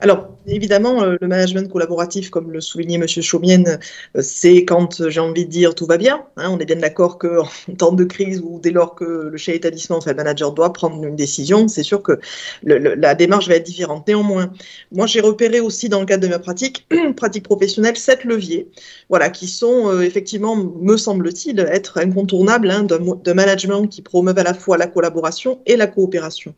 Alors, 0.01 0.33
évidemment, 0.47 1.03
euh, 1.03 1.17
le 1.21 1.29
management 1.29 1.71
collaboratif, 1.71 2.31
comme 2.31 2.51
le 2.51 2.61
soulignait 2.61 2.97
M. 2.97 3.07
Chaumienne, 3.07 3.79
euh, 4.17 4.23
c'est 4.23 4.65
quand 4.65 5.01
euh, 5.01 5.11
j'ai 5.11 5.21
envie 5.21 5.45
de 5.45 5.51
dire 5.51 5.75
tout 5.75 5.87
va 5.87 5.97
bien. 5.97 6.25
Hein. 6.37 6.51
on 6.51 6.59
est 6.59 6.65
bien 6.65 6.77
d'accord 6.77 7.19
qu'en 7.19 7.47
temps 7.79 7.93
de 7.93 8.05
crise 8.05 8.41
ou 8.45 8.61
dès 8.63 8.71
lors 8.71 8.95
que 8.95 9.05
le 9.05 9.37
chef 9.37 9.55
d'établissement, 9.55 9.99
enfin 9.99 10.11
le 10.11 10.17
manager 10.17 10.53
doit 10.53 10.73
prendre 10.73 11.05
une 11.05 11.17
décision, 11.17 11.69
c'est 11.69 11.83
sûr 11.83 12.03
que 12.03 12.19
la 12.63 13.15
démarche 13.15 13.49
va 13.49 13.55
être 13.55 13.67
différente. 13.67 14.07
Néanmoins, 14.09 14.53
moi 14.91 15.07
j'ai 15.07 15.21
repéré 15.21 15.61
aussi 15.61 15.89
dans 15.89 16.01
le 16.01 16.07
cadre 16.07 16.23
de 16.23 16.29
ma 16.29 16.39
pratique, 16.39 16.87
pratique 17.17 17.45
professionnelle, 17.45 17.97
sept 17.97 18.25
leviers, 18.25 18.69
voilà, 19.09 19.31
qui 19.31 19.47
sont 19.47 20.01
effectivement, 20.01 20.57
me 20.57 20.97
semble-t-il, 20.97 21.61
être 21.61 21.99
incontournables 21.99 22.71
hein, 22.71 22.85
d'un 22.85 23.35
management 23.35 23.87
qui 23.87 24.03
promeuve 24.03 24.39
à 24.39 24.43
la 24.43 24.55
fois 24.55 24.79
la 24.79 24.87
collaboration 24.87 25.61
et 25.67 25.77
la 25.77 25.87
coopération. 25.87 26.55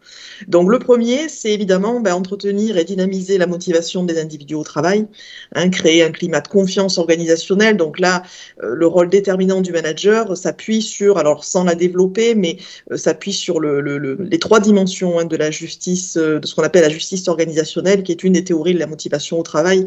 Donc 0.49 0.71
le 0.71 0.79
premier, 0.79 1.29
c'est 1.29 1.53
évidemment 1.53 2.01
ben, 2.01 2.15
entretenir 2.15 2.77
et 2.77 2.85
dynamiser 2.85 3.14
la 3.39 3.47
motivation 3.47 4.05
des 4.05 4.19
individus 4.21 4.55
au 4.55 4.65
travail, 4.65 5.07
hein, 5.55 5.71
créer 5.71 6.03
un 6.03 6.11
climat 6.11 6.41
de 6.41 6.49
confiance 6.49 6.99
organisationnelle. 6.99 7.77
Donc 7.77 7.99
là, 7.99 8.23
euh, 8.63 8.75
le 8.75 8.87
rôle 8.87 9.09
déterminant 9.09 9.61
du 9.61 9.73
manager 9.73 10.37
s'appuie 10.37 10.83
sur, 10.83 11.19
alors 11.19 11.45
sans 11.45 11.65
la 11.65 11.75
développer, 11.75 12.35
mais 12.35 12.59
euh, 12.91 12.97
s'appuie 12.97 13.33
sur 13.33 13.61
le, 13.61 13.81
les 13.81 14.39
trois 14.39 14.61
dimensions 14.61 15.19
hein, 15.19 15.25
de 15.25 15.37
la 15.37 15.51
justice, 15.51 16.17
euh, 16.17 16.41
de 16.41 16.47
ce 16.47 16.55
qu'on 16.55 16.63
appelle 16.63 16.83
la 16.83 16.89
justice 16.89 17.29
organisationnelle, 17.29 18.03
qui 18.03 18.13
est 18.13 18.23
une 18.25 18.35
des 18.35 18.45
théories 18.45 18.75
de 18.75 18.79
la 18.79 18.87
motivation 18.87 19.39
au 19.39 19.43
travail, 19.43 19.87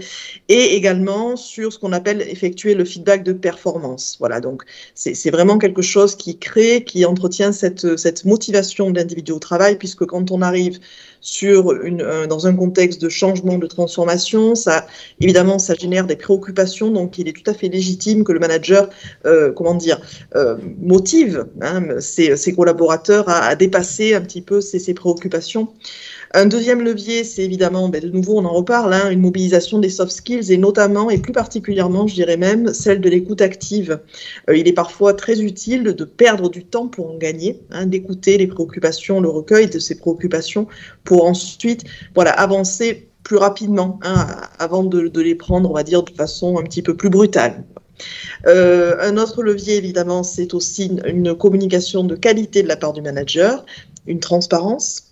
et 0.50 0.76
également 0.76 1.36
sur 1.36 1.72
ce 1.74 1.80
qu'on 1.80 1.94
appelle 1.94 2.22
effectuer 2.22 2.74
le 2.74 2.86
feedback 2.86 3.24
de 3.24 3.34
performance. 3.34 4.18
Voilà, 4.20 4.40
donc 4.40 4.63
c'est 4.96 5.32
vraiment 5.32 5.58
quelque 5.58 5.82
chose 5.82 6.16
qui 6.16 6.38
crée, 6.38 6.84
qui 6.84 7.06
entretient 7.06 7.52
cette, 7.52 7.98
cette 7.98 8.26
motivation 8.26 8.90
de 8.92 9.00
l'individu 9.00 9.32
au 9.32 9.40
travail, 9.40 9.78
puisque 9.78 10.06
quand 10.06 10.32
on 10.32 10.42
arrive 10.42 10.80
sur 11.21 11.71
euh, 11.71 12.27
dans 12.27 12.47
un 12.47 12.56
contexte 12.56 13.01
de 13.01 13.10
changement, 13.10 13.58
de 13.58 13.67
transformation. 13.67 14.56
Ça, 14.56 14.88
évidemment, 15.19 15.60
ça 15.60 15.73
génère 15.73 16.06
des 16.06 16.15
préoccupations, 16.15 16.91
donc 16.91 17.17
il 17.17 17.27
est 17.27 17.34
tout 17.34 17.49
à 17.49 17.53
fait 17.53 17.67
légitime 17.67 18.23
que 18.23 18.32
le 18.32 18.39
manager, 18.39 18.89
euh, 19.25 19.51
comment 19.51 19.75
dire, 19.75 19.99
euh, 20.36 20.58
motive 20.80 21.45
hein, 21.62 21.99
ses, 21.99 22.36
ses, 22.38 22.53
collaborateurs 22.53 23.30
à, 23.30 23.56
dépasser 23.56 24.13
un 24.13 24.21
petit 24.21 24.41
peu 24.41 24.62
ces, 24.62 24.80
ces 24.80 24.93
préoccupations. 24.93 25.69
Un 26.34 26.46
deuxième 26.46 26.82
levier, 26.82 27.24
c'est 27.24 27.44
évidemment, 27.44 27.88
ben, 27.90 28.02
de 28.02 28.10
nouveau, 28.10 28.38
on 28.38 28.46
en 28.46 28.54
reparle, 28.54 28.94
hein, 28.94 29.10
une 29.10 29.22
mobilisation 29.22 29.80
des 29.80 29.90
soft 29.90 30.12
skills 30.12 30.52
et 30.52 30.58
notamment 30.58 31.10
et 31.10 31.18
plus 31.18 31.32
particulièrement, 31.32 32.06
je 32.08 32.16
dirais 32.16 32.38
même, 32.38 32.74
celle 32.74 33.00
de 33.00 33.10
l'écoute 33.10 33.42
active. 33.42 34.00
Euh, 34.50 34.58
il 34.58 34.68
est 34.68 34.74
parfois 34.74 35.13
très 35.13 35.42
utile 35.42 35.84
de 35.84 36.04
perdre 36.04 36.50
du 36.50 36.66
temps 36.66 36.88
pour 36.88 37.10
en 37.12 37.18
gagner, 37.18 37.62
hein, 37.72 37.86
d'écouter 37.86 38.38
les 38.38 38.48
préoccupations, 38.48 39.22
le 39.22 39.30
recueil 39.30 39.68
de 39.68 39.80
ces 39.80 39.98
préoccupations 39.98 40.68
pour 41.04 41.26
ensuite 41.26 41.84
voilà, 42.13 42.32
avancer 42.32 43.08
plus 43.24 43.38
rapidement 43.38 44.00
hein, 44.04 44.28
avant 44.58 44.84
de, 44.84 45.20
les 45.20 45.36
prendre, 45.36 45.70
on 45.70 45.74
va 45.74 45.84
dire, 45.84 46.04
de 46.04 46.12
façon 46.12 46.58
un 46.58 46.63
petit 46.63 46.82
peu 46.82 46.96
plus 46.96 47.10
brutale. 47.10 47.66
Euh, 48.46 48.96
un 49.02 49.18
autre 49.18 49.44
levier, 49.44 49.76
évidemment, 49.76 50.24
c'est 50.24 50.54
aussi 50.54 50.92
une, 51.06 51.36
communication 51.36 52.04
de 52.04 52.16
qualité 52.16 52.63
de 52.63 52.68
la 52.68 52.78
part 52.78 52.94
du 52.94 53.02
manager, 53.02 53.66
une 54.06 54.20
transparence, 54.20 55.08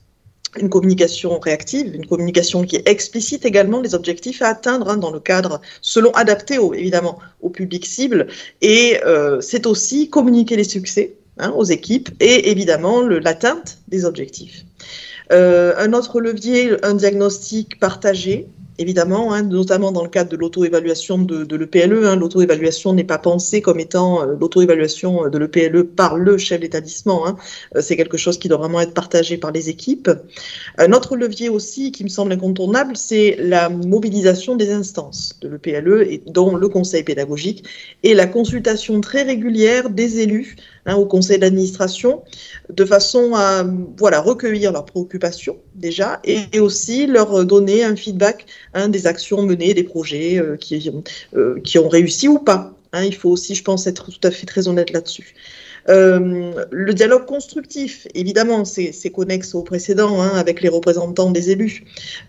une 0.59 0.69
communication 0.69 1.39
réactive, 1.39 1.93
une 1.95 2.05
communication 2.05 2.63
qui 2.63 2.77
explicite 2.85 3.45
également 3.45 3.81
les 3.81 3.95
objectifs 3.95 4.41
à 4.41 4.49
atteindre 4.49 4.89
hein, 4.89 4.97
dans 4.97 5.11
le 5.11 5.19
cadre, 5.19 5.61
selon 5.81 6.11
adapté 6.11 6.57
au, 6.57 6.73
évidemment 6.73 7.19
au 7.41 7.49
public 7.49 7.85
cible. 7.85 8.27
Et 8.61 8.99
euh, 9.05 9.41
c'est 9.41 9.65
aussi 9.65 10.09
communiquer 10.09 10.55
les 10.55 10.63
succès 10.63 11.15
hein, 11.37 11.51
aux 11.55 11.65
équipes 11.65 12.09
et 12.19 12.51
évidemment 12.51 13.01
l'atteinte 13.01 13.79
des 13.87 14.05
objectifs. 14.05 14.65
Euh, 15.31 15.73
un 15.77 15.93
autre 15.93 16.21
levier, 16.21 16.75
un 16.83 16.93
diagnostic 16.93 17.79
partagé, 17.79 18.47
évidemment, 18.77 19.33
hein, 19.33 19.43
notamment 19.43 19.91
dans 19.91 20.03
le 20.03 20.09
cadre 20.09 20.29
de 20.29 20.37
l'auto-évaluation 20.37 21.19
de, 21.19 21.55
l'EPLE. 21.55 22.05
Hein. 22.05 22.15
l'auto-évaluation 22.15 22.93
n'est 22.93 23.03
pas 23.03 23.17
pensée 23.17 23.61
comme 23.61 23.79
étant 23.79 24.21
euh, 24.21 24.35
l'auto-évaluation 24.39 25.29
de 25.29 25.37
l'EPLE 25.37 25.85
par 25.85 26.17
le 26.17 26.37
chef 26.37 26.61
d'établissement. 26.61 27.27
Hein. 27.27 27.37
Euh, 27.75 27.81
c'est 27.81 27.95
quelque 27.95 28.17
chose 28.17 28.37
qui 28.37 28.47
doit 28.47 28.57
vraiment 28.57 28.81
être 28.81 28.93
partagé 28.93 29.37
par 29.37 29.51
les 29.51 29.69
équipes. 29.69 30.09
Un 30.77 30.91
autre 30.91 31.15
levier 31.15 31.49
aussi 31.49 31.91
qui 31.91 32.03
me 32.03 32.09
semble 32.09 32.31
incontournable, 32.33 32.97
c'est 32.97 33.37
la 33.39 33.69
mobilisation 33.69 34.55
des 34.55 34.71
instances 34.71 35.37
de 35.41 35.49
l'EPLE, 35.49 36.07
et 36.09 36.21
dont 36.25 36.55
le 36.55 36.67
conseil 36.67 37.03
pédagogique, 37.03 37.63
et 38.03 38.13
la 38.13 38.27
consultation 38.27 39.01
très 39.01 39.23
régulière 39.23 39.89
des 39.89 40.19
élus 40.19 40.55
Hein, 40.87 40.97
au 40.97 41.07
conseil 41.07 41.39
d'administration, 41.39 42.23
de 42.69 42.85
façon 42.85 43.33
à 43.33 43.65
voilà, 43.97 44.21
recueillir 44.21 44.71
leurs 44.71 44.85
préoccupations 44.85 45.57
déjà 45.73 46.19
et, 46.23 46.59
aussi 46.59 47.07
leur 47.07 47.43
donner 47.43 47.83
un 47.83 47.95
feedback 47.95 48.45
hein, 48.75 48.87
des 48.87 49.07
actions 49.07 49.41
menées, 49.41 49.73
des 49.73 49.83
projets 49.83 50.37
euh, 50.37 50.57
qui, 50.57 50.91
euh, 51.35 51.59
qui 51.61 51.79
ont 51.79 51.89
réussi 51.89 52.27
ou 52.27 52.37
pas. 52.37 52.71
Hein. 52.93 53.03
il 53.03 53.15
faut 53.15 53.31
aussi, 53.31 53.55
je 53.55 53.63
pense, 53.63 53.87
être 53.87 54.11
tout 54.11 54.27
à 54.27 54.29
fait 54.29 54.45
très 54.45 54.67
honnête 54.67 54.91
là-dessus. 54.91 55.33
Euh, 55.87 56.65
le 56.71 56.93
dialogue 56.93 57.25
constructif, 57.25 58.07
évidemment, 58.15 58.65
c'est 58.65 59.11
connexe 59.11 59.53
au 59.53 59.61
précédent 59.61 60.21
hein, 60.21 60.31
avec 60.35 60.61
les 60.61 60.69
représentants 60.69 61.31
des 61.31 61.51
élus. 61.51 61.83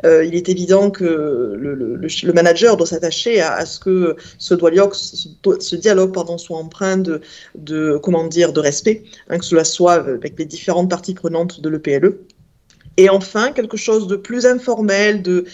Euh, 0.04 0.24
il 0.24 0.34
est 0.34 0.48
évident 0.48 0.90
que 0.90 1.04
le, 1.04 2.32
manager 2.32 2.76
doit 2.76 2.86
s'attacher 2.86 3.40
à, 3.40 3.64
ce 3.64 3.80
que 3.80 4.16
ce 4.38 4.54
dialogue, 4.54 4.94
ce 4.94 5.76
dialogue 5.76 6.12
pardon, 6.12 6.38
soit 6.38 6.58
empreint 6.58 6.98
de, 6.98 7.98
comment 8.02 8.26
dire, 8.26 8.52
de 8.52 8.60
respect, 8.60 9.04
hein, 9.28 9.38
que 9.38 9.44
cela 9.44 9.64
soit 9.64 9.94
avec 9.94 10.38
les 10.38 10.44
différentes 10.44 10.90
parties 10.90 11.14
prenantes 11.14 11.60
de 11.60 11.68
l'EPLE. 11.68 12.18
Et 12.98 13.10
enfin, 13.10 13.52
quelque 13.52 13.76
chose 13.76 14.06
de 14.06 14.16
plus 14.16 14.46
informel, 14.46 15.22
de, 15.22 15.44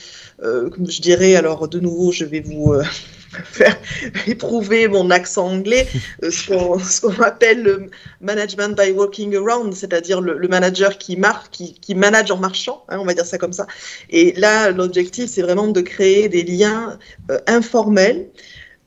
euh, 0.43 0.71
je 0.89 1.01
dirais, 1.01 1.35
alors 1.35 1.69
de 1.69 1.81
nouveau, 1.81 2.13
je 2.13 2.25
vais 2.25 2.41
vous, 2.41 2.73
euh, 2.73 2.85
faire 3.45 3.77
éprouver 4.27 4.89
mon 4.89 5.11
accent 5.11 5.47
anglais, 5.47 5.89
euh, 6.23 6.31
ce 6.31 7.01
qu'on 7.01 7.23
appelle 7.23 7.63
le 7.63 7.91
management 8.21 8.79
by 8.79 8.91
walking 8.91 9.35
around, 9.37 9.75
c'est-à-dire 9.75 10.21
le, 10.21 10.49
manager 10.49 10.99
qui 10.99 11.17
marche, 11.17 11.49
qui, 11.51 11.75
qui, 11.75 11.95
manage 11.95 12.31
en 12.31 12.37
marchant, 12.37 12.85
hein, 12.89 12.99
on 13.01 13.05
va 13.05 13.15
dire 13.15 13.25
ça 13.25 13.39
comme 13.39 13.53
ça. 13.53 13.67
Et 14.11 14.33
là, 14.37 14.71
l'objectif, 14.71 15.31
c'est 15.31 15.43
vraiment 15.43 15.69
de 15.69 15.81
créer 15.81 16.29
des 16.29 16.43
liens 16.43 16.99
euh, 17.31 17.39
informels 17.47 18.29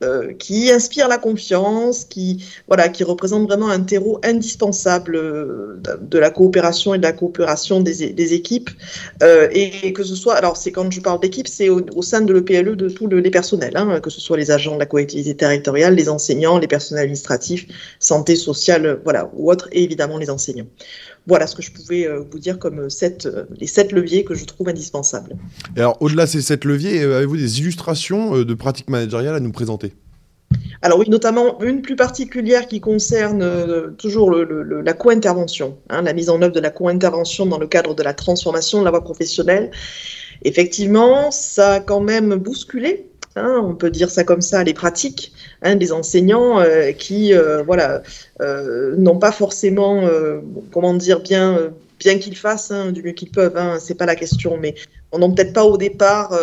euh, 0.04 0.34
qui 0.34 0.70
inspire 0.72 1.08
la 1.08 1.18
confiance, 1.18 2.04
qui, 2.04 2.44
voilà, 2.68 2.90
qui 2.90 3.06
représente 3.06 3.48
vraiment 3.48 3.70
un 3.70 3.80
terreau 3.80 4.20
indispensable 4.26 5.16
euh, 5.16 5.82
de 6.02 6.20
la 6.20 6.30
coopération 6.32 6.94
et 6.94 6.98
de 6.98 7.04
la 7.04 7.14
coopération 7.14 7.80
des, 7.80 8.34
équipes. 8.34 8.70
Euh, 9.24 9.48
et, 9.54 9.94
que 9.94 10.04
ce 10.04 10.16
soit, 10.16 10.36
alors 10.36 10.58
c'est 10.58 10.74
quand 10.74 10.92
je 10.92 11.00
parle 11.00 11.22
d'équipe, 11.22 11.48
c'est 11.48 11.70
au, 11.70 12.02
sein 12.02 12.20
de 12.20 12.34
l'EPLE 12.34 12.76
de 12.76 12.90
tous 12.90 13.08
les 13.08 13.32
personnels, 13.32 13.78
hein, 13.78 14.02
que 14.02 14.10
ce 14.10 14.20
soit 14.20 14.36
les 14.36 14.52
agents 14.52 14.76
de 14.76 14.80
la 14.80 14.86
collectivité 14.86 15.34
territoriale, 15.34 15.96
les 15.96 16.10
enseignants, 16.10 16.58
les 16.60 16.68
personnels 16.68 17.04
administratifs, 17.04 17.66
santé 18.00 18.36
sociale, 18.36 19.00
voilà, 19.06 19.32
ou 19.34 19.50
autres, 19.50 19.70
et 19.72 19.82
évidemment 19.82 20.18
les 20.18 20.30
enseignants. 20.30 20.68
Voilà 21.28 21.48
ce 21.48 21.56
que 21.56 21.62
je 21.62 21.72
pouvais 21.72 22.08
vous 22.32 22.40
dire 22.40 22.60
comme 22.60 22.90
sept, 22.90 23.28
les 23.58 23.68
sept 23.68 23.92
leviers 23.92 24.24
que 24.24 24.36
je 24.36 24.46
trouve 24.46 24.70
indispensables. 24.70 25.36
Et 25.76 25.80
alors, 25.80 25.98
au-delà 26.00 26.26
de 26.26 26.30
ces 26.30 26.42
sept 26.42 26.66
leviers, 26.66 27.02
avez-vous 27.02 27.38
des 27.38 27.60
illustrations 27.60 28.44
de 28.44 28.54
pratiques 28.54 28.90
managériales 28.90 29.36
à 29.36 29.40
nous 29.40 29.52
présenter? 29.52 29.94
Alors 30.82 31.00
oui, 31.00 31.10
notamment 31.10 31.60
une 31.62 31.82
plus 31.82 31.96
particulière 31.96 32.68
qui 32.68 32.80
concerne 32.80 33.42
euh, 33.42 33.90
toujours 33.98 34.32
la 34.32 34.94
co-intervention, 34.94 35.78
hein, 35.90 36.04
la 36.04 36.14
mise 36.14 36.30
en 36.30 36.42
œuvre 36.42 36.54
de 36.54 36.60
la 36.60 36.70
co-intervention 36.70 37.46
dans 37.46 37.58
le 37.58 37.68
cadre 37.68 37.96
de 37.96 38.04
la 38.04 38.14
transformation 38.14 38.80
de 38.80 38.86
la 38.86 38.92
voie 38.92 39.04
professionnelle. 39.04 39.72
Effectivement, 40.44 41.32
ça 41.32 41.76
a 41.76 41.80
quand 41.80 42.02
même 42.02 42.36
bousculé, 42.36 43.10
hein, 43.36 43.62
on 43.64 43.76
peut 43.76 43.90
dire 43.90 44.10
ça 44.10 44.24
comme 44.24 44.42
ça, 44.42 44.64
les 44.64 44.74
pratiques 44.74 45.34
hein, 45.62 45.76
des 45.76 45.92
enseignants 45.92 46.60
euh, 46.60 46.92
qui, 46.92 47.34
euh, 47.34 47.64
voilà, 47.64 48.02
n'ont 48.98 49.20
pas 49.20 49.32
forcément, 49.32 50.08
comment 50.72 50.94
dire, 50.94 51.20
bien 51.22 51.72
bien 51.98 52.20
qu'ils 52.20 52.36
fassent 52.36 52.74
du 52.92 53.02
mieux 53.04 53.14
qu'ils 53.14 53.32
peuvent, 53.32 53.56
hein, 53.56 53.78
c'est 53.80 53.96
pas 53.96 54.06
la 54.06 54.16
question, 54.16 54.58
mais 54.58 54.76
on 55.14 55.20
n'a 55.20 55.30
peut-être 55.30 55.54
pas 55.54 55.64
au 55.64 55.78
départ 55.78 56.38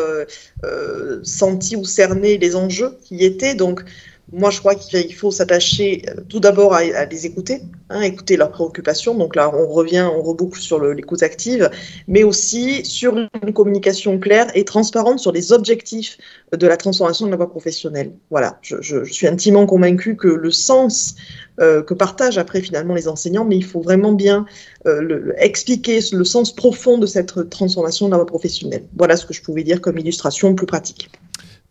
senti 1.23 1.77
ou 1.77 1.85
cerné 1.85 2.39
les 2.39 2.57
enjeux 2.57 2.97
qui 3.05 3.17
y 3.17 3.25
étaient. 3.25 3.55
Donc, 3.55 3.83
moi, 4.33 4.49
je 4.49 4.61
crois 4.61 4.75
qu'il 4.75 5.15
faut 5.15 5.31
s'attacher 5.31 6.03
euh, 6.09 6.23
tout 6.29 6.41
d'abord 6.41 6.73
à, 6.73 7.05
les 7.05 7.27
écouter, 7.27 7.61
hein, 7.91 8.01
écouter 8.01 8.37
leurs 8.37 8.51
préoccupations. 8.51 9.15
Donc 9.15 9.37
là, 9.37 9.53
on 9.55 9.67
revient, 9.67 10.09
on 10.11 10.23
reboucle 10.23 10.59
sur 10.59 10.83
l'écoute 10.83 11.23
active, 11.23 11.71
mais 12.09 12.25
aussi 12.25 12.85
sur 12.85 13.17
une 13.17 13.53
communication 13.53 14.19
claire 14.19 14.47
et 14.55 14.65
transparente 14.65 15.19
sur 15.19 15.33
les 15.33 15.53
objectifs 15.53 16.17
de 16.57 16.67
la 16.67 16.79
transformation 16.79 17.27
de 17.27 17.31
la 17.31 17.37
voie 17.37 17.51
professionnelle. 17.51 18.13
Voilà, 18.31 18.59
je, 18.63 19.05
suis 19.05 19.27
intimement 19.27 19.67
convaincue 19.67 20.17
que 20.17 20.29
le 20.29 20.51
sens 20.51 21.15
euh, 21.61 21.83
que 21.83 21.93
partagent 21.93 22.39
après 22.39 22.63
finalement 22.63 22.95
les 22.95 23.09
enseignants, 23.09 23.45
mais 23.45 23.57
il 23.57 23.65
faut 23.65 23.83
vraiment 23.83 24.13
bien 24.13 24.47
euh, 24.87 25.33
expliquer 25.37 26.01
le 26.13 26.25
sens 26.25 26.55
profond 26.55 26.97
de 26.97 27.07
cette 27.07 27.51
transformation 27.51 28.07
de 28.07 28.13
la 28.13 28.17
voie 28.17 28.27
professionnelle. 28.27 28.85
Voilà 28.97 29.17
ce 29.17 29.27
que 29.27 29.35
je 29.35 29.43
pouvais 29.43 29.63
dire 29.63 29.83
comme 29.83 29.99
illustration 29.99 30.55
plus 30.55 30.67
pratique. 30.67 31.11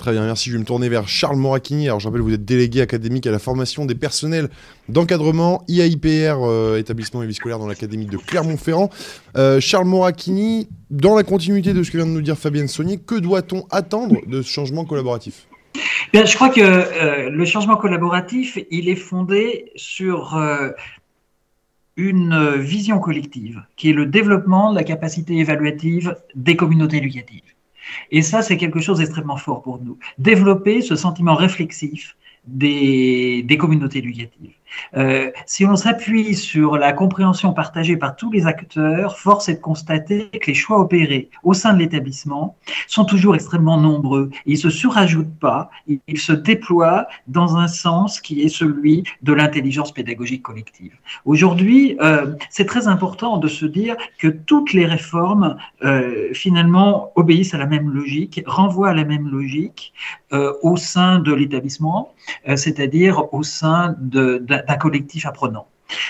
Très 0.02 0.14
bien, 0.14 0.26
merci. 0.26 0.50
Je 0.50 0.56
vais 0.56 0.60
me 0.60 0.66
tourner 0.66 0.90
vers 0.90 1.08
Charles 1.08 1.38
Moracchini. 1.38 1.88
Alors, 1.88 2.00
je 2.00 2.08
rappelle, 2.08 2.22
vous 2.22 2.34
êtes 2.34 2.44
délégué 2.44 2.82
académique 2.82 3.28
à 3.28 3.32
la 3.32 3.38
formation 3.38 3.86
des 3.86 3.94
personnels 3.94 4.50
d'encadrement 4.90 5.64
IAIPR, 5.68 6.38
euh, 6.42 6.80
établissement 6.80 7.22
et 7.22 7.32
scolaire 7.32 7.60
dans 7.60 7.68
l'académie 7.68 8.08
de 8.08 8.18
Clermont-Ferrand. 8.18 8.90
Euh, 9.38 9.60
Charles 9.60 9.86
Moracchini, 9.86 10.68
dans 10.90 11.16
la 11.16 11.22
continuité 11.22 11.74
de 11.74 11.84
ce 11.84 11.92
que 11.92 11.98
vient 11.98 12.08
de 12.08 12.12
nous 12.12 12.24
dire 12.24 12.36
Fabienne 12.36 12.68
Saunier, 12.68 12.98
que 12.98 13.14
doit-on 13.14 13.68
attendre 13.70 14.16
de 14.26 14.42
ce 14.42 14.50
changement 14.50 14.86
collaboratif? 14.86 15.46
Bien, 16.12 16.26
je 16.26 16.34
crois 16.34 16.50
que 16.50 16.62
euh, 16.62 17.30
le 17.30 17.46
changement 17.46 17.78
collaboratif, 17.78 18.58
il 18.72 18.90
est 18.90 18.96
fondé 18.96 19.72
sur 19.76 20.36
une 21.96 22.56
vision 22.56 22.98
collective, 22.98 23.62
qui 23.76 23.92
est 23.92 23.94
le 23.94 24.08
développement 24.08 24.72
de 24.72 24.78
la 24.78 24.84
capacité 24.84 25.38
évaluative 25.38 26.16
des 26.34 26.56
communautés 26.56 26.98
éducatives. 26.98 27.51
Et 28.12 28.22
ça, 28.22 28.42
c'est 28.42 28.58
quelque 28.58 28.80
chose 28.80 29.00
d'extrêmement 29.00 29.38
fort 29.38 29.62
pour 29.62 29.80
nous. 29.82 29.98
Développer 30.18 30.82
ce 30.82 30.96
sentiment 30.96 31.36
réflexif 31.36 32.16
des, 32.46 33.58
communautés 33.60 34.00
éducatives. 34.00 34.54
Euh, 34.96 35.32
si 35.46 35.66
on 35.66 35.76
s'appuie 35.76 36.36
sur 36.36 36.78
la 36.78 36.94
compréhension 36.94 37.54
partagée 37.54 37.98
par 37.98 38.16
tous 38.16 38.32
les 38.32 38.48
acteurs, 38.48 39.18
force 39.18 39.50
est 39.50 39.56
de 39.56 39.60
constater 39.60 40.30
que 40.30 40.48
les 40.48 40.54
choix 40.54 40.80
opérés 40.80 41.30
au 41.44 41.54
sein 41.54 41.74
de 41.74 41.80
l'établissement 41.80 42.56
sont 42.88 43.06
toujours 43.06 43.36
extrêmement 43.36 43.80
nombreux. 43.80 44.30
Ils 44.46 44.58
se 44.58 44.70
surajoutent 44.70 45.40
pas, 45.40 45.70
ils 45.88 46.20
se 46.20 46.34
déploient 46.34 47.08
dans 47.28 47.58
un 47.58 47.68
sens 47.68 48.20
qui 48.20 48.42
est 48.42 48.50
celui 48.50 49.04
de 49.22 49.34
l'intelligence 49.34 49.92
pédagogique 49.92 50.44
collective. 50.44 50.94
Aujourd'hui, 51.26 51.98
euh, 52.02 52.34
c'est 52.50 52.66
très 52.66 52.88
important 52.88 53.38
de 53.38 53.48
se 53.48 53.66
dire 53.66 53.96
que 54.20 54.28
toutes 54.28 54.74
les 54.74 54.86
réformes, 54.86 55.58
euh, 55.84 56.34
finalement, 56.34 57.12
obéissent 57.16 57.54
à 57.54 57.58
la 57.58 57.66
même 57.66 57.90
logique, 57.90 58.44
renvoient 58.46 58.90
à 58.90 58.94
la 58.94 59.06
même 59.06 59.30
logique 59.30 59.94
au 60.62 60.78
sein 60.78 61.20
de 61.20 61.34
l'établissement, 61.34 62.14
c'est-à-dire 62.56 63.34
au 63.34 63.44
sein 63.44 63.96
de 64.00 64.42
d'un 64.68 64.78
collectif 64.78 65.26
apprenant. 65.26 65.68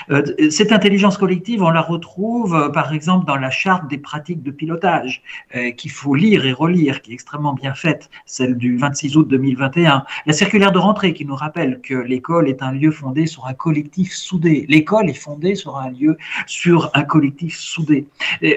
Euh, 0.09 0.49
cette 0.49 0.71
intelligence 0.71 1.17
collective, 1.17 1.63
on 1.63 1.69
la 1.69 1.81
retrouve 1.81 2.55
euh, 2.55 2.69
par 2.69 2.93
exemple 2.93 3.25
dans 3.25 3.35
la 3.35 3.49
charte 3.49 3.87
des 3.89 3.97
pratiques 3.97 4.43
de 4.43 4.51
pilotage 4.51 5.23
euh, 5.55 5.71
qu'il 5.71 5.91
faut 5.91 6.15
lire 6.15 6.45
et 6.45 6.53
relire, 6.53 7.01
qui 7.01 7.11
est 7.11 7.13
extrêmement 7.13 7.53
bien 7.53 7.73
faite, 7.73 8.09
celle 8.25 8.55
du 8.55 8.77
26 8.77 9.17
août 9.17 9.27
2021. 9.27 10.05
La 10.25 10.33
circulaire 10.33 10.71
de 10.71 10.79
rentrée 10.79 11.13
qui 11.13 11.25
nous 11.25 11.35
rappelle 11.35 11.81
que 11.81 11.93
l'école 11.93 12.49
est 12.49 12.61
un 12.61 12.71
lieu 12.71 12.91
fondé 12.91 13.25
sur 13.25 13.47
un 13.47 13.53
collectif 13.53 14.13
soudé. 14.13 14.65
L'école 14.69 15.09
est 15.09 15.13
fondée 15.13 15.55
sur 15.55 15.77
un 15.77 15.89
lieu, 15.89 16.17
sur 16.47 16.91
un 16.93 17.03
collectif 17.03 17.57
soudé. 17.57 18.07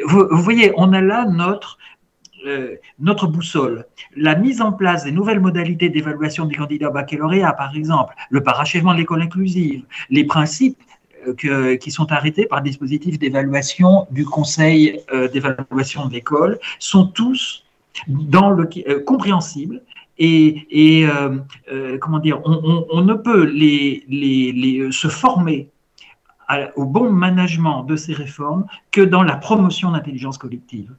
vous 0.07 0.27
voyez, 0.33 0.73
on 0.77 0.93
a 0.93 1.01
là 1.01 1.27
notre 1.27 1.79
euh, 2.47 2.77
notre 2.99 3.27
boussole, 3.27 3.87
la 4.17 4.35
mise 4.35 4.61
en 4.61 4.73
place 4.73 5.05
des 5.05 5.13
nouvelles 5.13 5.41
modalités 5.41 5.89
d'évaluation 5.89 6.45
des 6.45 6.55
candidats 6.55 6.91
au 6.91 6.93
baccalauréat, 6.93 7.53
par 7.55 7.75
exemple, 7.75 8.15
le 8.29 8.43
parachèvement 8.43 8.93
de 8.93 8.99
l'école 8.99 9.23
inclusive, 9.23 9.85
les 10.11 10.25
principes 10.25 10.79
euh, 11.45 11.77
qui 11.77 11.91
sont 11.91 12.13
arrêtés 12.13 12.45
par 12.45 12.59
le 12.59 12.65
dispositif 12.65 13.19
d'évaluation 13.19 14.07
du 14.11 14.27
Conseil 14.27 15.01
euh, 15.13 15.29
d'évaluation 15.29 16.07
de 16.07 16.13
l'école, 16.13 16.59
sont 16.79 17.07
tous 17.07 17.65
compréhensibles 19.07 19.81
et, 20.19 21.07
comment 22.01 22.19
dire, 22.19 22.41
on, 22.45 23.03
ne 23.03 23.15
peut 23.15 23.47
se 24.91 25.09
former 25.09 25.69
au 26.77 26.85
bon 26.85 27.11
management 27.11 27.85
de 27.85 27.95
ces 27.97 28.13
réformes 28.13 28.67
que 28.91 29.01
dans 29.01 29.23
la 29.23 29.37
promotion 29.37 29.93
d'intelligence 29.93 30.37
collective. 30.37 30.93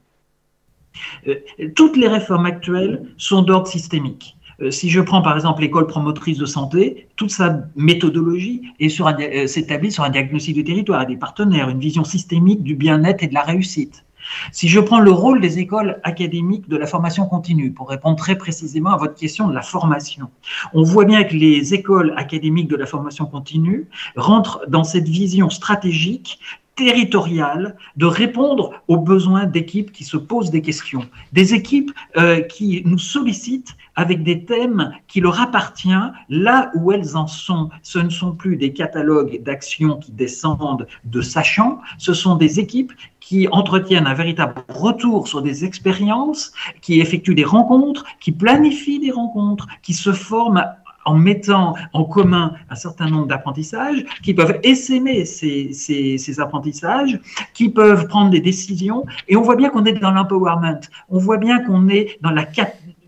Euh, 1.28 1.34
toutes 1.74 1.96
les 1.96 2.08
réformes 2.08 2.46
actuelles 2.46 3.02
sont 3.16 3.42
d'ordre 3.42 3.66
systémique. 3.66 4.36
Euh, 4.62 4.70
si 4.70 4.88
je 4.88 5.00
prends 5.00 5.22
par 5.22 5.34
exemple 5.34 5.60
l'école 5.60 5.86
promotrice 5.86 6.38
de 6.38 6.46
santé, 6.46 7.08
toute 7.16 7.30
sa 7.30 7.60
méthodologie 7.76 8.62
euh, 8.80 9.46
s'établit 9.46 9.92
sur 9.92 10.04
un 10.04 10.10
diagnostic 10.10 10.54
du 10.54 10.64
territoire, 10.64 11.06
des 11.06 11.16
partenaires, 11.16 11.68
une 11.68 11.80
vision 11.80 12.04
systémique 12.04 12.62
du 12.62 12.74
bien-être 12.74 13.22
et 13.22 13.26
de 13.26 13.34
la 13.34 13.42
réussite. 13.42 14.04
Si 14.50 14.66
je 14.66 14.80
prends 14.80 14.98
le 14.98 15.12
rôle 15.12 15.40
des 15.40 15.60
écoles 15.60 16.00
académiques 16.02 16.68
de 16.68 16.76
la 16.76 16.86
formation 16.86 17.26
continue, 17.26 17.70
pour 17.70 17.88
répondre 17.88 18.16
très 18.16 18.36
précisément 18.36 18.90
à 18.90 18.96
votre 18.96 19.14
question 19.14 19.46
de 19.46 19.54
la 19.54 19.62
formation, 19.62 20.30
on 20.74 20.82
voit 20.82 21.04
bien 21.04 21.22
que 21.22 21.34
les 21.34 21.74
écoles 21.74 22.12
académiques 22.16 22.68
de 22.68 22.74
la 22.74 22.86
formation 22.86 23.26
continue 23.26 23.86
rentrent 24.16 24.64
dans 24.68 24.82
cette 24.82 25.08
vision 25.08 25.48
stratégique 25.48 26.40
territoriale 26.76 27.76
de 27.96 28.06
répondre 28.06 28.72
aux 28.86 28.98
besoins 28.98 29.46
d'équipes 29.46 29.90
qui 29.90 30.04
se 30.04 30.16
posent 30.16 30.50
des 30.50 30.62
questions, 30.62 31.08
des 31.32 31.54
équipes 31.54 31.90
euh, 32.16 32.40
qui 32.42 32.82
nous 32.84 32.98
sollicitent 32.98 33.74
avec 33.96 34.22
des 34.22 34.44
thèmes 34.44 34.92
qui 35.08 35.20
leur 35.20 35.40
appartiennent 35.40 36.12
là 36.28 36.70
où 36.74 36.92
elles 36.92 37.16
en 37.16 37.26
sont. 37.26 37.70
Ce 37.82 37.98
ne 37.98 38.10
sont 38.10 38.32
plus 38.32 38.56
des 38.56 38.74
catalogues 38.74 39.42
d'actions 39.42 39.96
qui 39.96 40.12
descendent 40.12 40.86
de 41.04 41.20
sachants, 41.22 41.80
ce 41.98 42.12
sont 42.12 42.36
des 42.36 42.60
équipes 42.60 42.92
qui 43.20 43.48
entretiennent 43.48 44.06
un 44.06 44.14
véritable 44.14 44.62
retour 44.68 45.26
sur 45.26 45.42
des 45.42 45.64
expériences, 45.64 46.52
qui 46.82 47.00
effectuent 47.00 47.34
des 47.34 47.44
rencontres, 47.44 48.04
qui 48.20 48.30
planifient 48.32 49.00
des 49.00 49.10
rencontres, 49.10 49.66
qui 49.82 49.94
se 49.94 50.12
forment 50.12 50.64
en 51.06 51.14
mettant 51.14 51.74
en 51.92 52.04
commun 52.04 52.52
un 52.68 52.74
certain 52.74 53.08
nombre 53.08 53.26
d'apprentissages, 53.26 54.04
qui 54.22 54.34
peuvent 54.34 54.58
essaimer 54.62 55.24
ces, 55.24 55.72
ces, 55.72 56.40
apprentissages, 56.40 57.18
qui 57.54 57.70
peuvent 57.70 58.06
prendre 58.08 58.30
des 58.30 58.40
décisions. 58.40 59.06
Et 59.28 59.36
on 59.36 59.42
voit 59.42 59.56
bien 59.56 59.70
qu'on 59.70 59.84
est 59.84 59.94
dans 59.94 60.10
l'empowerment. 60.10 60.80
On 61.08 61.18
voit 61.18 61.38
bien 61.38 61.64
qu'on 61.64 61.88
est 61.88 62.18
dans 62.20 62.32
la 62.32 62.44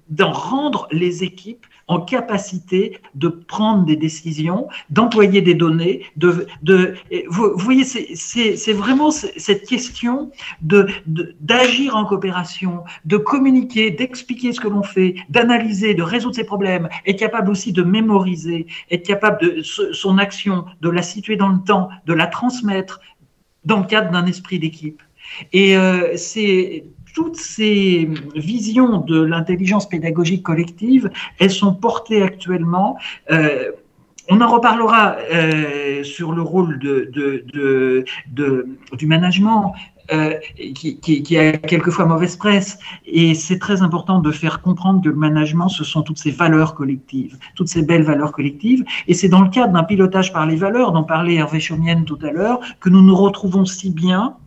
dans 0.09 0.33
rendre 0.33 0.89
les 0.91 1.23
équipes 1.23 1.67
en 1.89 2.01
capacité 2.01 2.99
de 3.15 3.29
prendre 3.29 3.85
des 3.85 3.97
décisions, 3.97 4.69
d'employer 4.91 5.41
des 5.41 5.55
données, 5.55 6.05
de, 6.17 6.47
de 6.63 6.95
vous, 7.29 7.53
voyez, 7.57 7.85
c'est 7.85 8.73
vraiment 8.73 9.11
cette 9.11 9.67
question 9.67 10.31
de 10.63 10.87
d'agir 11.41 11.97
en 11.97 12.05
coopération, 12.05 12.85
de 13.05 13.17
communiquer, 13.17 13.91
d'expliquer 13.91 14.53
ce 14.53 14.61
que 14.61 14.69
l'on 14.69 14.83
fait, 14.83 15.17
d'analyser, 15.29 15.95
de 15.95 16.03
résoudre 16.03 16.37
ses 16.37 16.45
problèmes, 16.45 16.89
être 17.07 17.19
capable 17.19 17.51
aussi 17.51 17.73
de 17.73 17.83
mémoriser, 17.83 18.67
être 18.91 19.07
capable 19.07 19.41
de 19.41 19.63
son 19.63 20.19
action, 20.19 20.67
de 20.81 20.91
la 20.91 21.03
situer 21.03 21.37
dans 21.37 21.49
le 21.49 21.59
temps, 21.65 21.89
de 22.07 22.13
la 22.13 22.27
transmettre 22.27 23.01
dans 23.65 23.81
le 23.81 23.87
cadre 23.87 24.11
d'un 24.11 24.27
esprit 24.27 24.59
d'équipe. 24.59 25.03
Et 25.53 25.77
euh, 25.77 26.17
c'est 26.17 26.85
toutes 27.15 27.37
ces 27.37 28.09
visions 28.35 28.99
de 28.99 29.21
l'intelligence 29.21 29.89
pédagogique 29.89 30.43
collective, 30.43 31.11
elles 31.39 31.51
sont 31.51 31.75
portées 31.75 32.23
actuellement. 32.23 32.99
Euh, 33.31 33.73
on 34.31 34.41
en 34.41 34.49
reparlera 34.49 35.17
euh, 35.33 36.05
sur 36.05 36.33
le 36.33 36.43
rôle 36.43 36.79
du 36.79 38.05
management. 39.07 39.75
Euh, 40.11 40.39
qui, 40.75 41.37
a 41.37 41.53
quelquefois 41.53 42.07
mauvaise 42.07 42.37
presse. 42.37 42.79
Et 43.05 43.35
c'est 43.35 43.59
très 43.59 43.83
important 43.83 44.21
de 44.21 44.31
faire 44.31 44.63
comprendre 44.63 45.03
que 45.03 45.11
le 45.11 45.15
management, 45.15 45.69
ce 45.69 45.85
sont 45.85 46.01
toutes 46.01 46.17
ces 46.17 46.31
valeurs 46.31 46.75
collectives, 46.75 47.37
toutes 47.55 47.69
ces 47.69 47.83
belles 47.83 48.05
valeurs 48.05 48.33
collectives. 48.33 48.87
Et 49.07 49.13
c'est 49.13 49.29
dans 49.29 49.43
le 49.43 49.51
cadre 49.51 49.75
d'un 49.75 49.83
pilotage 49.83 50.33
par 50.33 50.47
les 50.47 50.57
valeurs, 50.57 50.93
dont 50.93 51.05
parlait 51.05 51.35
Hervé 51.35 51.61
Chaumienne 51.61 52.07
tout 52.07 52.19
à 52.23 52.31
l'heure, 52.31 52.61
que 52.81 52.89
nous 52.89 53.03
nous 53.03 53.15
retrouvons 53.15 53.67
si 53.67 53.91
bien 53.91 54.39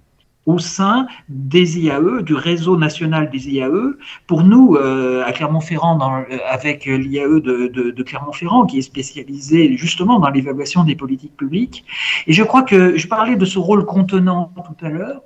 au 0.46 0.58
sein 0.60 1.08
des 1.30 1.80
IAE, 1.80 2.22
du 2.24 2.34
réseau 2.34 2.78
national 2.78 3.30
des 3.30 3.50
IAE. 3.50 3.94
Pour 4.28 4.44
nous, 4.44 4.76
euh, 4.76 5.24
à 5.26 5.32
Clermont-Ferrand, 5.32 6.00
euh, 6.02 6.38
avec 6.50 6.86
l'IAE 6.86 7.40
de, 7.40 8.04
Clermont-Ferrand, 8.04 8.66
qui 8.66 8.80
est 8.80 8.84
spécialisé 8.84 9.78
justement 9.78 10.20
dans 10.20 10.30
l'évaluation 10.30 10.84
des 10.84 10.96
politiques 10.96 11.38
publiques. 11.38 11.86
Et 12.28 12.34
je 12.34 12.44
crois 12.44 12.64
que 12.64 12.98
je 12.98 13.08
parlais 13.08 13.36
de 13.36 13.46
ce 13.46 13.60
rôle 13.60 13.86
contenant 13.86 14.52
tout 14.56 14.86
à 14.86 14.90
l'heure. 14.90 15.22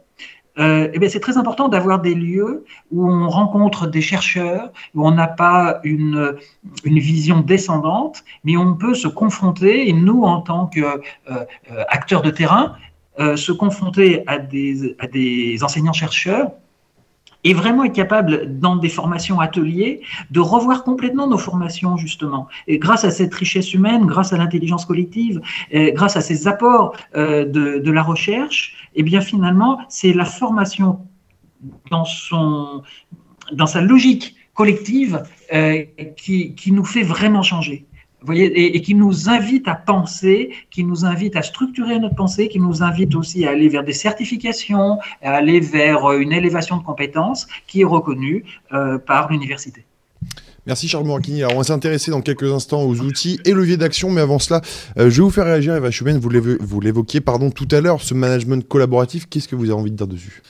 Euh, 0.57 0.87
eh 0.93 1.09
c'est 1.09 1.19
très 1.19 1.37
important 1.37 1.67
d'avoir 1.67 1.99
des 1.99 2.15
lieux 2.15 2.63
où 2.89 3.11
on 3.11 3.27
rencontre 3.27 3.87
des 3.87 4.01
chercheurs, 4.01 4.71
où 4.93 5.05
on 5.05 5.11
n'a 5.11 5.27
pas 5.27 5.81
une, 5.83 6.37
une 6.85 6.99
vision 6.99 7.41
descendante, 7.41 8.23
mais 8.45 8.55
on 8.55 8.73
peut 8.73 8.93
se 8.93 9.09
confronter, 9.09 9.89
et 9.89 9.93
nous, 9.93 10.23
en 10.23 10.39
tant 10.39 10.67
qu'acteurs 10.67 12.21
de 12.21 12.31
terrain, 12.31 12.77
euh, 13.19 13.35
se 13.35 13.51
confronter 13.51 14.23
à 14.27 14.39
des, 14.39 15.59
enseignants-chercheurs 15.61 16.51
et 17.43 17.53
vraiment 17.53 17.83
être 17.83 17.93
capable, 17.93 18.59
dans 18.59 18.75
des 18.75 18.89
formations 18.89 19.39
ateliers, 19.39 20.01
de 20.31 20.39
revoir 20.39 20.83
complètement 20.83 21.27
nos 21.27 21.37
formations, 21.37 21.95
justement. 21.95 22.47
Et 22.67 22.79
grâce 22.79 23.03
à 23.03 23.11
cette 23.11 23.33
richesse 23.35 23.73
humaine, 23.73 24.07
grâce 24.07 24.33
à 24.33 24.37
l'intelligence 24.37 24.85
collective, 24.85 25.41
grâce 25.71 26.17
à 26.17 26.21
ces 26.21 26.47
apports 26.47 26.95
euh, 27.15 27.45
de, 27.45 27.91
la 27.91 28.01
recherche, 28.01 28.89
et 28.95 29.01
eh 29.01 29.03
bien 29.03 29.21
finalement, 29.21 29.79
c'est 29.89 30.11
la 30.11 30.25
formation 30.25 31.05
dans, 31.91 32.05
son, 32.05 32.81
dans 33.51 33.67
sa 33.67 33.81
logique 33.81 34.35
collective 34.55 35.21
euh, 35.53 35.83
qui, 36.17 36.55
qui 36.55 36.71
nous 36.71 36.85
fait 36.85 37.03
vraiment 37.03 37.43
changer 37.43 37.85
et, 38.33 38.81
qui 38.81 38.95
nous 38.95 39.29
invite 39.29 39.67
à 39.67 39.75
penser, 39.75 40.51
qui 40.71 40.83
nous 40.83 41.05
invite 41.05 41.35
à 41.35 41.41
structurer 41.41 41.99
notre 41.99 42.15
pensée, 42.15 42.47
qui 42.47 42.59
nous 42.59 42.83
invite 42.83 43.15
aussi 43.15 43.45
à 43.45 43.51
aller 43.51 43.69
vers 43.69 43.83
des 43.83 43.93
certifications, 43.93 44.99
à 45.21 45.31
aller 45.33 45.59
vers 45.59 46.05
euh, 46.05 46.19
une 46.19 46.31
élévation 46.31 46.77
de 46.77 46.83
compétences 46.83 47.47
qui 47.67 47.81
est 47.81 47.85
reconnue 47.85 48.45
euh, 48.73 48.97
par 48.97 49.31
l'université. 49.31 49.85
Merci 50.65 50.87
Charles 50.87 51.05
Morakini. 51.05 51.43
Alors 51.43 51.55
on 51.55 51.59
va 51.59 51.63
s'intéresser 51.63 52.09
dans 52.09 52.21
quelques 52.21 52.51
instants 52.51 52.81
aux 52.81 52.99
outils 53.01 53.39
et 53.45 53.51
leviers 53.51 53.77
d'action, 53.77 54.09
mais 54.09 54.21
avant 54.21 54.39
cela, 54.39 54.61
euh, 54.97 55.09
je 55.11 55.17
vais 55.17 55.21
vous 55.21 55.29
faire 55.29 55.45
réagir, 55.45 55.75
Eva 55.75 55.91
Schumann, 55.91 56.17
vous 56.17 56.79
l'évoquiez 56.81 57.21
pardon 57.21 57.51
tout 57.51 57.67
à 57.71 57.81
l'heure, 57.81 58.01
ce 58.01 58.13
management 58.15 58.67
collaboratif, 58.67 59.27
qu'est-ce 59.29 59.47
que 59.47 59.55
vous 59.55 59.65
avez 59.65 59.79
envie 59.79 59.91
de 59.91 59.97
dire 59.97 60.07
dessus? 60.07 60.41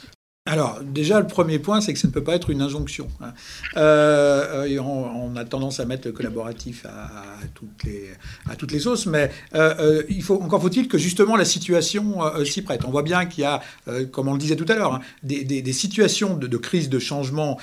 Alors, 0.48 0.80
déjà, 0.84 1.20
le 1.20 1.26
premier 1.26 1.58
point, 1.58 1.82
c'est 1.82 1.91
que 1.91 1.98
ça 1.98 2.08
ne 2.08 2.14
peut 2.14 2.24
pas 2.24 2.36
être 2.36 2.52
une 2.52 2.62
injonction. 2.62 3.08
Hein. 3.20 3.34
Euh, 3.78 4.68
euh, 4.68 4.80
on, 4.80 5.36
a 5.36 5.43
tendance 5.43 5.80
à 5.80 5.86
mettre 5.86 6.08
le 6.08 6.14
collaboratif 6.14 6.86
à, 6.86 7.10
toutes, 7.56 7.84
les, 7.84 8.12
à 8.48 8.56
toutes 8.56 8.72
les 8.72 8.80
sauces, 8.80 9.08
mais 9.08 9.32
euh, 9.56 10.04
il 10.08 10.22
faut, 10.22 10.39
encore 10.39 10.62
faut-il 10.62 10.88
que 10.88 11.00
justement 11.00 11.36
la 11.36 11.46
situation 11.46 12.22
s'y 12.46 12.62
prête. 12.62 12.86
On 12.86 12.91
voit 12.91 13.02
bien 13.02 13.26
qu'il 13.26 13.43
y 13.43 13.48
a, 13.48 13.60
comme 14.12 14.28
on 14.28 14.34
le 14.34 14.39
disait 14.39 14.56
tout 14.56 14.68
à 14.70 14.76
l'heure, 14.76 14.93
hein, 14.93 15.00
des, 15.24 15.74
situations 15.74 16.38
de, 16.38 16.58
crise, 16.58 16.89
de 16.89 17.00
changement, 17.00 17.58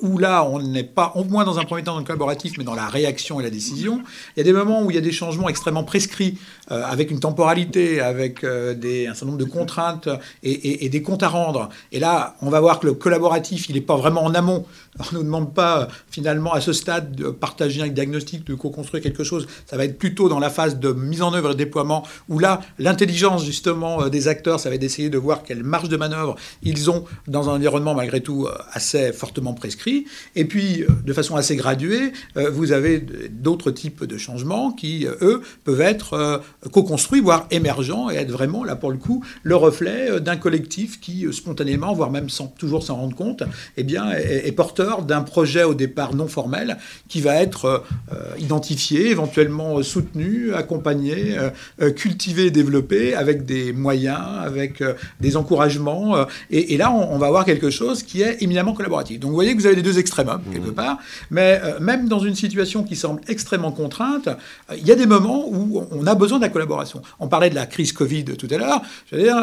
où 0.00 0.16
là, 0.16 0.44
on 0.44 0.62
n'est 0.62 0.84
pas, 0.84 1.12
au 1.14 1.24
moins 1.24 1.44
dans 1.44 1.58
un 1.58 1.64
premier 1.64 1.82
temps 1.82 1.92
dans 1.92 1.98
le 1.98 2.06
collaboratif, 2.06 2.54
mais 2.56 2.64
dans 2.64 2.74
la 2.74 2.88
réaction 2.88 3.38
et 3.38 3.42
la 3.42 3.50
décision. 3.50 4.02
Il 4.34 4.40
y 4.40 4.40
a 4.40 4.44
des 4.44 4.54
moments 4.54 4.82
où 4.82 4.90
il 4.90 4.94
y 4.94 4.98
a 4.98 5.02
des 5.02 5.12
changements 5.12 5.50
extrêmement 5.50 5.84
prescrits, 5.84 6.38
avec 6.68 7.10
une 7.10 7.20
temporalité, 7.20 8.00
avec 8.00 8.46
des, 8.46 9.08
un 9.08 9.12
certain 9.12 9.26
nombre 9.26 9.38
de 9.38 9.44
contraintes 9.44 10.08
et 10.42 10.88
des 10.88 11.02
comptes 11.02 11.22
à 11.22 11.28
rendre. 11.28 11.68
Et 11.90 11.98
là, 11.98 12.36
on 12.42 12.50
va 12.50 12.60
voir 12.60 12.80
que 12.80 12.86
le 12.86 12.94
collaboratif, 12.94 13.68
il 13.68 13.74
n'est 13.74 13.80
pas 13.80 13.96
vraiment 13.96 14.24
en 14.24 14.34
amont. 14.34 14.64
On 14.98 15.04
ne 15.12 15.18
nous 15.18 15.24
demande 15.24 15.54
pas 15.54 15.88
finalement 16.10 16.52
à 16.52 16.60
ce 16.60 16.72
stade 16.72 17.16
de 17.16 17.30
partager 17.30 17.82
un 17.82 17.88
diagnostic, 17.88 18.46
de 18.46 18.54
co-construire 18.54 19.02
quelque 19.02 19.24
chose. 19.24 19.46
Ça 19.66 19.76
va 19.76 19.84
être 19.84 19.98
plutôt 19.98 20.28
dans 20.28 20.38
la 20.38 20.50
phase 20.50 20.78
de 20.78 20.92
mise 20.92 21.22
en 21.22 21.32
œuvre 21.32 21.50
et 21.50 21.52
de 21.54 21.58
déploiement, 21.58 22.04
où 22.28 22.38
là, 22.38 22.60
l'intelligence 22.78 23.44
justement 23.44 24.02
euh, 24.02 24.08
des 24.10 24.28
acteurs, 24.28 24.60
ça 24.60 24.68
va 24.68 24.74
être 24.74 24.80
d'essayer 24.80 25.08
de 25.08 25.18
voir 25.18 25.42
quelle 25.42 25.64
marge 25.64 25.88
de 25.88 25.96
manœuvre 25.96 26.36
ils 26.62 26.90
ont 26.90 27.04
dans 27.26 27.48
un 27.48 27.54
environnement 27.54 27.94
malgré 27.94 28.20
tout 28.20 28.46
euh, 28.46 28.54
assez 28.72 29.12
fortement 29.12 29.54
prescrit. 29.54 30.04
Et 30.36 30.44
puis, 30.44 30.82
euh, 30.82 30.88
de 31.04 31.12
façon 31.12 31.36
assez 31.36 31.56
graduée, 31.56 32.12
vous 32.34 32.72
avez 32.72 33.04
d'autres 33.30 33.70
types 33.70 34.04
de 34.04 34.16
changements 34.16 34.72
qui, 34.72 35.06
eux, 35.06 35.42
peuvent 35.64 35.80
être 35.80 36.42
co-construits, 36.70 37.20
voire 37.20 37.46
émergents, 37.50 38.10
et 38.10 38.16
être 38.16 38.30
vraiment, 38.30 38.64
là 38.64 38.76
pour 38.76 38.90
le 38.90 38.98
coup, 38.98 39.24
le 39.42 39.56
reflet 39.56 40.20
d'un 40.20 40.36
collectif 40.36 41.00
qui, 41.00 41.26
spontanément, 41.32 41.71
voire 41.76 42.10
même 42.10 42.28
sans 42.28 42.46
toujours 42.46 42.82
s'en 42.82 42.96
rendre 42.96 43.16
compte, 43.16 43.42
eh 43.76 43.82
bien, 43.82 44.10
est 44.12 44.52
porteur 44.52 45.02
d'un 45.02 45.22
projet 45.22 45.64
au 45.64 45.74
départ 45.74 46.14
non 46.14 46.28
formel 46.28 46.78
qui 47.08 47.20
va 47.20 47.36
être 47.36 47.84
euh, 48.12 48.14
identifié, 48.38 49.10
éventuellement 49.10 49.78
euh, 49.78 49.82
soutenu, 49.82 50.54
accompagné, 50.54 51.36
euh, 51.80 51.90
cultivé, 51.90 52.50
développé 52.50 53.14
avec 53.14 53.44
des 53.44 53.72
moyens, 53.72 54.20
avec 54.44 54.82
des 55.20 55.36
encouragements. 55.36 56.26
Et, 56.50 56.76
là, 56.76 56.92
on, 56.92 57.18
va 57.18 57.26
avoir 57.26 57.44
quelque 57.44 57.70
chose 57.70 58.02
qui 58.02 58.22
est 58.22 58.42
éminemment 58.42 58.72
collaboratif. 58.72 59.20
Donc 59.20 59.30
vous 59.30 59.34
voyez 59.34 59.54
que 59.54 59.60
vous 59.60 59.66
avez 59.66 59.76
les 59.76 59.82
deux 59.82 59.98
extrêmes, 59.98 60.28
hein, 60.28 60.40
quelque 60.52 60.70
mmh. 60.70 60.74
part. 60.74 60.98
Mais 61.30 61.60
même 61.80 62.08
dans 62.08 62.18
une 62.18 62.34
situation 62.34 62.82
qui 62.82 62.96
semble 62.96 63.20
extrêmement 63.28 63.72
contrainte, 63.72 64.28
il 64.76 64.86
y 64.86 64.92
a 64.92 64.94
des 64.94 65.06
moments 65.06 65.46
où 65.48 65.84
on 65.90 66.06
a 66.06 66.14
besoin 66.14 66.38
de 66.38 66.44
la 66.44 66.48
collaboration. 66.48 67.02
On 67.20 67.28
parlait 67.28 67.50
de 67.50 67.54
la 67.54 67.66
crise 67.66 67.92
Covid 67.92 68.24
tout 68.24 68.48
à 68.50 68.56
l'heure. 68.56 68.82
Je 69.10 69.16
veux 69.16 69.22
dire, 69.22 69.36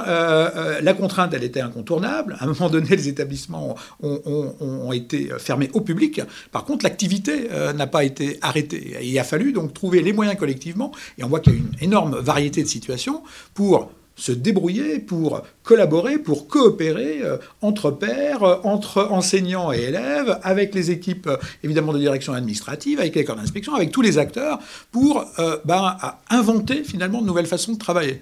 la 0.81 0.93
contrainte, 0.93 1.33
elle 1.33 1.43
était 1.43 1.61
incontournable. 1.61 2.18
À 2.39 2.43
un 2.43 2.47
moment 2.47 2.69
donné, 2.69 2.89
les 2.89 3.07
établissements 3.07 3.75
ont 4.01 4.91
été 4.91 5.31
euh, 5.31 5.39
fermé 5.39 5.69
au 5.73 5.81
public. 5.81 6.21
Par 6.51 6.65
contre, 6.65 6.83
l'activité 6.83 7.47
euh, 7.51 7.73
n'a 7.73 7.87
pas 7.87 8.03
été 8.03 8.37
arrêtée. 8.41 8.97
il 9.01 9.17
a 9.19 9.23
fallu 9.23 9.53
donc 9.53 9.73
trouver 9.73 10.01
les 10.01 10.13
moyens 10.13 10.37
collectivement, 10.37 10.91
et 11.17 11.23
on 11.23 11.27
voit 11.27 11.39
qu'il 11.39 11.53
y 11.53 11.55
a 11.57 11.59
une 11.59 11.75
énorme 11.81 12.17
variété 12.19 12.63
de 12.63 12.67
situations 12.67 13.23
pour 13.53 13.91
se 14.19 14.31
débrouiller 14.31 14.99
pour 14.99 15.41
collaborer, 15.63 16.17
pour 16.17 16.47
coopérer 16.47 17.21
euh, 17.23 17.37
entre 17.61 17.89
pairs, 17.91 18.43
euh, 18.43 18.57
entre 18.63 19.07
enseignants 19.11 19.71
et 19.71 19.79
élèves, 19.79 20.39
avec 20.43 20.75
les 20.75 20.91
équipes 20.91 21.27
euh, 21.27 21.37
évidemment 21.63 21.93
de 21.93 21.99
direction 21.99 22.33
administrative, 22.33 22.99
avec 22.99 23.15
les 23.15 23.23
corps 23.23 23.37
d'inspection, 23.37 23.73
avec 23.75 23.91
tous 23.91 24.01
les 24.01 24.17
acteurs, 24.17 24.59
pour 24.91 25.25
ben, 25.65 25.95
inventer 26.29 26.83
finalement 26.83 27.21
de 27.21 27.27
nouvelles 27.27 27.45
façons 27.45 27.73
de 27.73 27.77
travailler. 27.77 28.21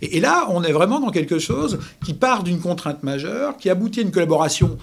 Et, 0.00 0.18
et 0.18 0.20
là, 0.20 0.46
on 0.50 0.62
est 0.62 0.72
vraiment 0.72 1.00
dans 1.00 1.10
quelque 1.10 1.38
chose 1.38 1.78
qui 2.04 2.14
part 2.14 2.42
d'une 2.42 2.60
contrainte 2.60 3.02
majeure, 3.02 3.56
qui 3.56 3.70
aboutit 3.70 4.00
à 4.00 4.02
une 4.02 4.12
collaboration 4.12 4.78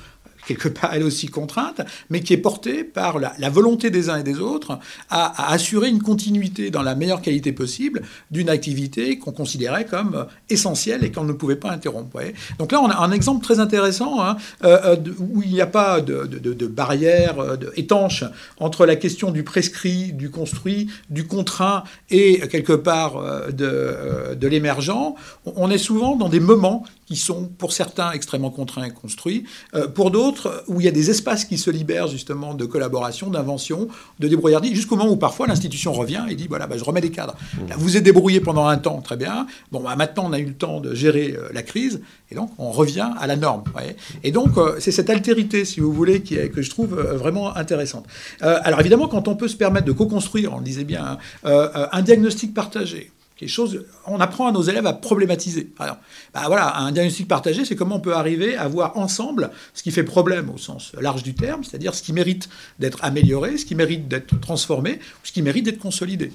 quelque 0.50 0.68
part 0.68 0.92
elle 0.94 1.04
aussi 1.04 1.28
contrainte, 1.28 1.82
mais 2.10 2.22
qui 2.22 2.34
est 2.34 2.38
portée 2.38 2.84
par 2.84 3.20
la, 3.20 3.50
volonté 3.50 3.92
des 3.92 4.10
uns 4.10 4.18
et 4.18 4.24
des 4.24 4.40
autres 4.40 4.80
à, 5.10 5.52
assurer 5.52 5.90
une 5.90 6.02
continuité 6.02 6.72
dans 6.72 6.82
la 6.82 6.96
meilleure 6.96 7.22
qualité 7.22 7.52
possible 7.52 8.02
d'une 8.32 8.50
activité 8.50 9.20
qu'on 9.20 9.32
considérait 9.32 9.86
comme 9.86 10.26
essentielle 10.50 11.04
et 11.04 11.12
qu'on 11.12 11.24
ne 11.24 11.34
pouvait 11.34 11.56
pas 11.56 11.72
interrompre. 11.72 12.20
Donc 12.58 12.72
là, 12.72 12.82
on 12.82 12.90
a 12.90 12.98
un 12.98 13.12
exemple 13.12 13.44
très 13.44 13.60
intéressant 13.60 14.22
hein, 14.22 14.38
euh, 14.64 14.96
euh, 14.96 14.98
où 15.20 15.44
il 15.44 15.52
n'y 15.52 15.62
a 15.62 15.68
pas 15.68 16.02
de, 16.02 16.68
barrière 16.68 17.40
euh, 17.40 17.58
étanche 17.76 18.24
entre 18.60 18.86
la 18.86 18.96
question 18.96 19.32
du 19.32 19.44
prescrit, 19.44 20.14
du 20.14 20.32
construit, 20.32 20.90
du 21.10 21.28
contraint 21.28 21.84
et 22.10 22.40
quelque 22.48 22.74
part 22.74 23.22
de 23.52 24.48
l'émergent. 24.48 25.16
On 25.46 25.70
est 25.70 25.78
souvent 25.78 26.16
dans 26.16 26.30
des 26.30 26.40
moments 26.40 26.84
qui 27.10 27.16
sont 27.16 27.50
pour 27.58 27.74
certains 27.74 28.12
extrêmement 28.12 28.52
contraints 28.52 28.84
et 28.84 28.92
construits, 28.92 29.44
pour 29.96 30.12
d'autres 30.12 30.64
où 30.68 30.80
il 30.80 30.86
y 30.86 30.88
a 30.88 30.92
des 30.92 31.10
espaces 31.10 31.44
qui 31.44 31.58
se 31.58 31.72
libèrent 31.72 32.08
justement 32.08 32.54
de 32.54 32.66
collaboration, 32.66 33.32
d'invention, 33.32 33.88
de 34.20 34.28
débrouillardise, 34.28 34.76
jusqu'au 34.76 34.96
moment 34.96 35.10
où 35.10 35.18
parfois 35.18 35.48
l'institution 35.48 35.92
revient 35.92 36.26
et 36.30 36.36
dit 36.36 36.48
voilà, 36.48 36.68
bah, 36.68 36.78
je 36.78 36.84
remets 36.84 37.02
des 37.02 37.10
cadres. 37.10 37.36
Là, 37.68 37.76
vous 37.78 37.98
êtes 37.98 38.04
débrouillé 38.04 38.42
pendant 38.42 38.68
un 38.68 38.78
temps, 38.78 39.02
très 39.02 39.18
bien. 39.18 39.48
Bon, 39.72 39.82
bah, 39.82 39.96
maintenant 39.96 40.26
on 40.28 40.34
a 40.34 40.40
eu 40.40 40.46
le 40.46 40.54
temps 40.54 40.80
de 40.80 40.94
gérer 40.94 41.36
euh, 41.36 41.50
la 41.52 41.64
crise 41.64 42.02
et 42.30 42.36
donc 42.36 42.52
on 42.60 42.70
revient 42.72 43.10
à 43.20 43.26
la 43.26 43.36
norme. 43.36 43.64
Et 44.24 44.32
donc 44.32 44.58
euh, 44.58 44.76
c'est 44.80 44.92
cette 44.92 45.10
altérité, 45.10 45.66
si 45.66 45.80
vous 45.80 45.92
voulez, 45.92 46.22
qui 46.22 46.36
est, 46.36 46.50
que 46.50 46.62
je 46.62 46.70
trouve 46.70 46.98
euh, 46.98 47.18
vraiment 47.18 47.56
intéressante. 47.56 48.06
alors 48.42 48.80
évidemment, 48.80 49.08
quand 49.08 49.28
on 49.28 49.36
peut 49.36 49.48
se 49.48 49.56
permettre 49.56 49.86
de 49.86 49.92
co-construire, 49.92 50.54
on 50.54 50.58
le 50.58 50.64
disait 50.64 50.84
bien, 50.84 51.18
hein, 51.44 51.88
un 51.92 52.02
diagnostic 52.02 52.54
partagé, 52.54 53.12
on 54.08 54.20
apprend 54.20 54.48
à 54.48 54.52
nos 54.52 54.62
élèves 54.62 54.86
à 54.86 54.94
problématiser. 54.94 55.72
Alors, 55.80 55.98
bah 56.34 56.44
voilà, 56.48 56.78
un 56.78 56.92
diagnostic 56.92 57.28
partagé, 57.28 57.66
c'est 57.66 57.76
comment 57.76 57.98
on 57.98 58.02
peut 58.02 58.16
arriver 58.16 58.56
à 58.56 58.68
voir 58.68 58.98
ensemble 58.98 59.52
ce 59.74 59.84
qui 59.84 59.92
fait 59.92 60.04
problème 60.04 60.50
au 60.50 60.58
sens 60.58 60.92
large 61.00 61.24
du 61.24 61.34
terme, 61.34 61.64
c'est-à-dire 61.64 61.94
ce 61.94 62.04
qui 62.04 62.14
mérite 62.14 62.50
d'être 62.80 63.04
amélioré, 63.04 63.58
ce 63.58 63.66
qui 63.66 63.76
mérite 63.76 64.08
d'être 64.08 64.40
transformé, 64.40 65.00
ce 65.24 65.32
qui 65.32 65.42
mérite 65.42 65.66
d'être 65.66 65.80
consolidé. 65.80 66.32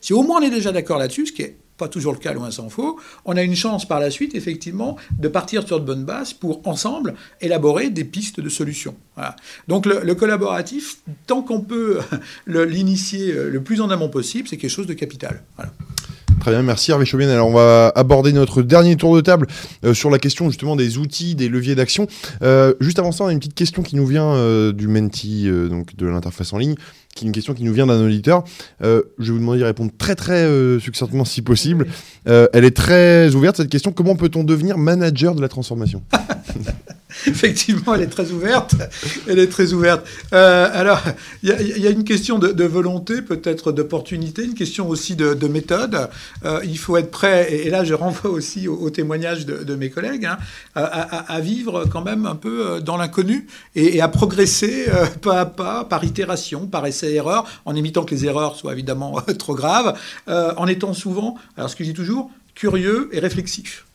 Si 0.00 0.12
au 0.12 0.22
moins 0.22 0.40
on 0.40 0.42
est 0.42 0.50
déjà 0.50 0.72
d'accord 0.72 0.98
là-dessus, 0.98 1.26
ce 1.26 1.32
qui 1.32 1.42
est 1.42 1.56
pas 1.78 1.88
toujours 1.88 2.12
le 2.12 2.18
cas, 2.18 2.32
loin 2.32 2.50
s'en 2.50 2.68
faut, 2.68 2.98
on 3.24 3.36
a 3.36 3.42
une 3.42 3.54
chance 3.54 3.86
par 3.86 4.00
la 4.00 4.10
suite, 4.10 4.34
effectivement, 4.34 4.96
de 5.18 5.28
partir 5.28 5.66
sur 5.66 5.80
de 5.80 5.86
bonnes 5.86 6.04
bases 6.04 6.32
pour, 6.32 6.60
ensemble, 6.66 7.14
élaborer 7.40 7.88
des 7.88 8.04
pistes 8.04 8.40
de 8.40 8.48
solutions. 8.48 8.96
Donc 9.68 9.86
le, 9.86 10.14
collaboratif, 10.14 10.98
tant 11.26 11.42
qu'on 11.42 11.60
peut 11.60 12.00
l'initier 12.46 13.32
le 13.32 13.62
plus 13.62 13.80
en 13.80 13.90
amont 13.90 14.08
possible, 14.08 14.48
c'est 14.48 14.56
quelque 14.56 14.70
chose 14.70 14.88
de 14.88 14.94
capital. 14.94 15.42
Très 16.40 16.52
bien, 16.52 16.62
merci 16.62 16.92
Hervé 16.92 17.04
Chauvienne. 17.04 17.30
Alors 17.30 17.48
on 17.48 17.52
va 17.52 17.92
aborder 17.94 18.32
notre 18.32 18.62
dernier 18.62 18.96
tour 18.96 19.16
de 19.16 19.20
table 19.20 19.46
euh, 19.84 19.92
sur 19.92 20.08
la 20.08 20.18
question 20.18 20.48
justement 20.48 20.76
des 20.76 20.96
outils, 20.96 21.34
des 21.34 21.48
leviers 21.48 21.74
d'action. 21.74 22.06
Euh, 22.42 22.74
juste 22.80 22.98
avant 22.98 23.12
ça, 23.12 23.24
on 23.24 23.26
a 23.26 23.32
une 23.32 23.38
petite 23.38 23.54
question 23.54 23.82
qui 23.82 23.96
nous 23.96 24.06
vient 24.06 24.32
euh, 24.34 24.72
du 24.72 24.86
Menti, 24.86 25.48
donc 25.68 25.96
de 25.96 26.06
l'interface 26.06 26.52
en 26.52 26.58
ligne, 26.58 26.76
qui 27.14 27.24
est 27.24 27.26
une 27.26 27.32
question 27.32 27.54
qui 27.54 27.64
nous 27.64 27.72
vient 27.72 27.86
d'un 27.86 28.00
auditeur. 28.00 28.44
je 28.80 28.86
vais 29.18 29.32
vous 29.32 29.38
demander 29.38 29.58
d'y 29.58 29.64
répondre 29.64 29.90
très 29.98 30.14
très 30.14 30.48
succinctement 30.80 31.24
si 31.24 31.42
possible. 31.42 31.86
elle 32.26 32.64
est 32.64 32.76
très 32.76 33.34
ouverte 33.34 33.56
cette 33.56 33.70
question. 33.70 33.92
Comment 33.92 34.16
peut-on 34.16 34.44
devenir 34.44 34.78
manager 34.78 35.34
de 35.34 35.40
la 35.40 35.48
transformation? 35.48 36.02
Effectivement, 37.26 37.94
elle 37.94 38.02
est 38.02 38.06
très 38.06 38.30
ouverte. 38.30 38.74
Elle 39.26 39.38
est 39.38 39.48
très 39.48 39.72
ouverte. 39.72 40.06
Euh, 40.32 40.68
alors, 40.72 41.00
il 41.42 41.50
y, 41.50 41.86
a 41.86 41.90
une 41.90 42.04
question 42.04 42.38
de, 42.38 42.64
volonté, 42.64 43.22
peut-être 43.22 43.72
d'opportunité, 43.72 44.44
une 44.44 44.54
question 44.54 44.88
aussi 44.88 45.16
de, 45.16 45.48
méthode. 45.48 46.08
Euh, 46.44 46.60
il 46.64 46.78
faut 46.78 46.96
être 46.96 47.10
prêt, 47.10 47.52
et, 47.52 47.70
là 47.70 47.84
je 47.84 47.94
renvoie 47.94 48.30
aussi 48.30 48.68
au, 48.68 48.90
témoignage 48.90 49.46
de, 49.46 49.74
mes 49.74 49.90
collègues, 49.90 50.26
hein, 50.26 50.38
à, 50.74 51.40
vivre 51.40 51.86
quand 51.90 52.02
même 52.02 52.26
un 52.26 52.34
peu 52.34 52.66
euh, 52.66 52.80
dans 52.80 52.96
l'inconnu 52.96 53.46
et, 53.74 54.00
à 54.00 54.08
progresser 54.08 54.86
pas 55.22 55.40
à 55.40 55.46
pas, 55.46 55.84
par 55.84 56.04
itération, 56.04 56.66
par 56.66 56.86
essai-erreur, 56.86 57.46
en 57.64 57.74
évitant 57.74 58.04
que 58.04 58.14
les 58.14 58.26
erreurs 58.26 58.56
soient 58.56 58.72
évidemment 58.72 59.20
trop 59.38 59.54
graves, 59.54 59.98
en 60.26 60.66
étant 60.66 60.92
souvent, 60.92 61.36
alors 61.56 61.70
ce 61.70 61.76
que 61.76 61.84
je 61.84 61.90
dis 61.90 61.94
toujours, 61.94 62.30
curieux 62.58 63.08
et 63.12 63.20
réflexif. 63.20 63.86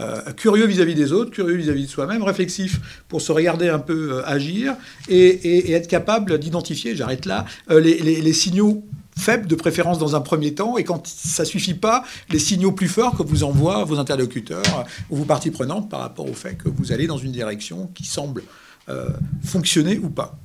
Euh, 0.00 0.32
curieux 0.32 0.66
vis-à-vis 0.66 0.96
des 0.96 1.12
autres, 1.12 1.30
curieux 1.30 1.54
vis-à-vis 1.54 1.84
de 1.84 1.88
soi-même, 1.88 2.24
réflexif 2.24 2.80
pour 3.06 3.22
se 3.22 3.30
regarder 3.30 3.68
un 3.68 3.78
peu 3.78 4.14
euh, 4.14 4.28
agir 4.28 4.74
et, 5.08 5.72
être 5.72 5.86
capable 5.86 6.36
d'identifier, 6.40 6.96
j'arrête 6.96 7.26
là, 7.26 7.44
euh, 7.70 7.78
les, 7.78 8.32
signaux 8.32 8.84
faibles 9.16 9.46
de 9.46 9.54
préférence 9.54 10.00
dans 10.00 10.16
un 10.16 10.20
premier 10.20 10.52
temps, 10.52 10.76
et 10.78 10.84
quand 10.84 11.06
ça 11.06 11.44
suffit 11.44 11.74
pas, 11.74 12.02
les 12.30 12.40
signaux 12.40 12.72
plus 12.72 12.88
forts 12.88 13.16
que 13.16 13.22
vous 13.22 13.44
envoient 13.44 13.84
vos 13.84 13.98
interlocuteurs 14.00 14.84
ou 15.08 15.18
vos 15.18 15.24
parties 15.24 15.52
prenantes 15.52 15.88
par 15.88 16.00
rapport 16.00 16.28
au 16.28 16.34
fait 16.34 16.56
que 16.56 16.68
vous 16.68 16.90
allez 16.90 17.06
dans 17.06 17.18
une 17.18 17.30
direction 17.30 17.88
qui 17.94 18.04
semble 18.04 18.42
fonctionner 19.44 19.98
ou 19.98 20.10
pas. 20.10 20.36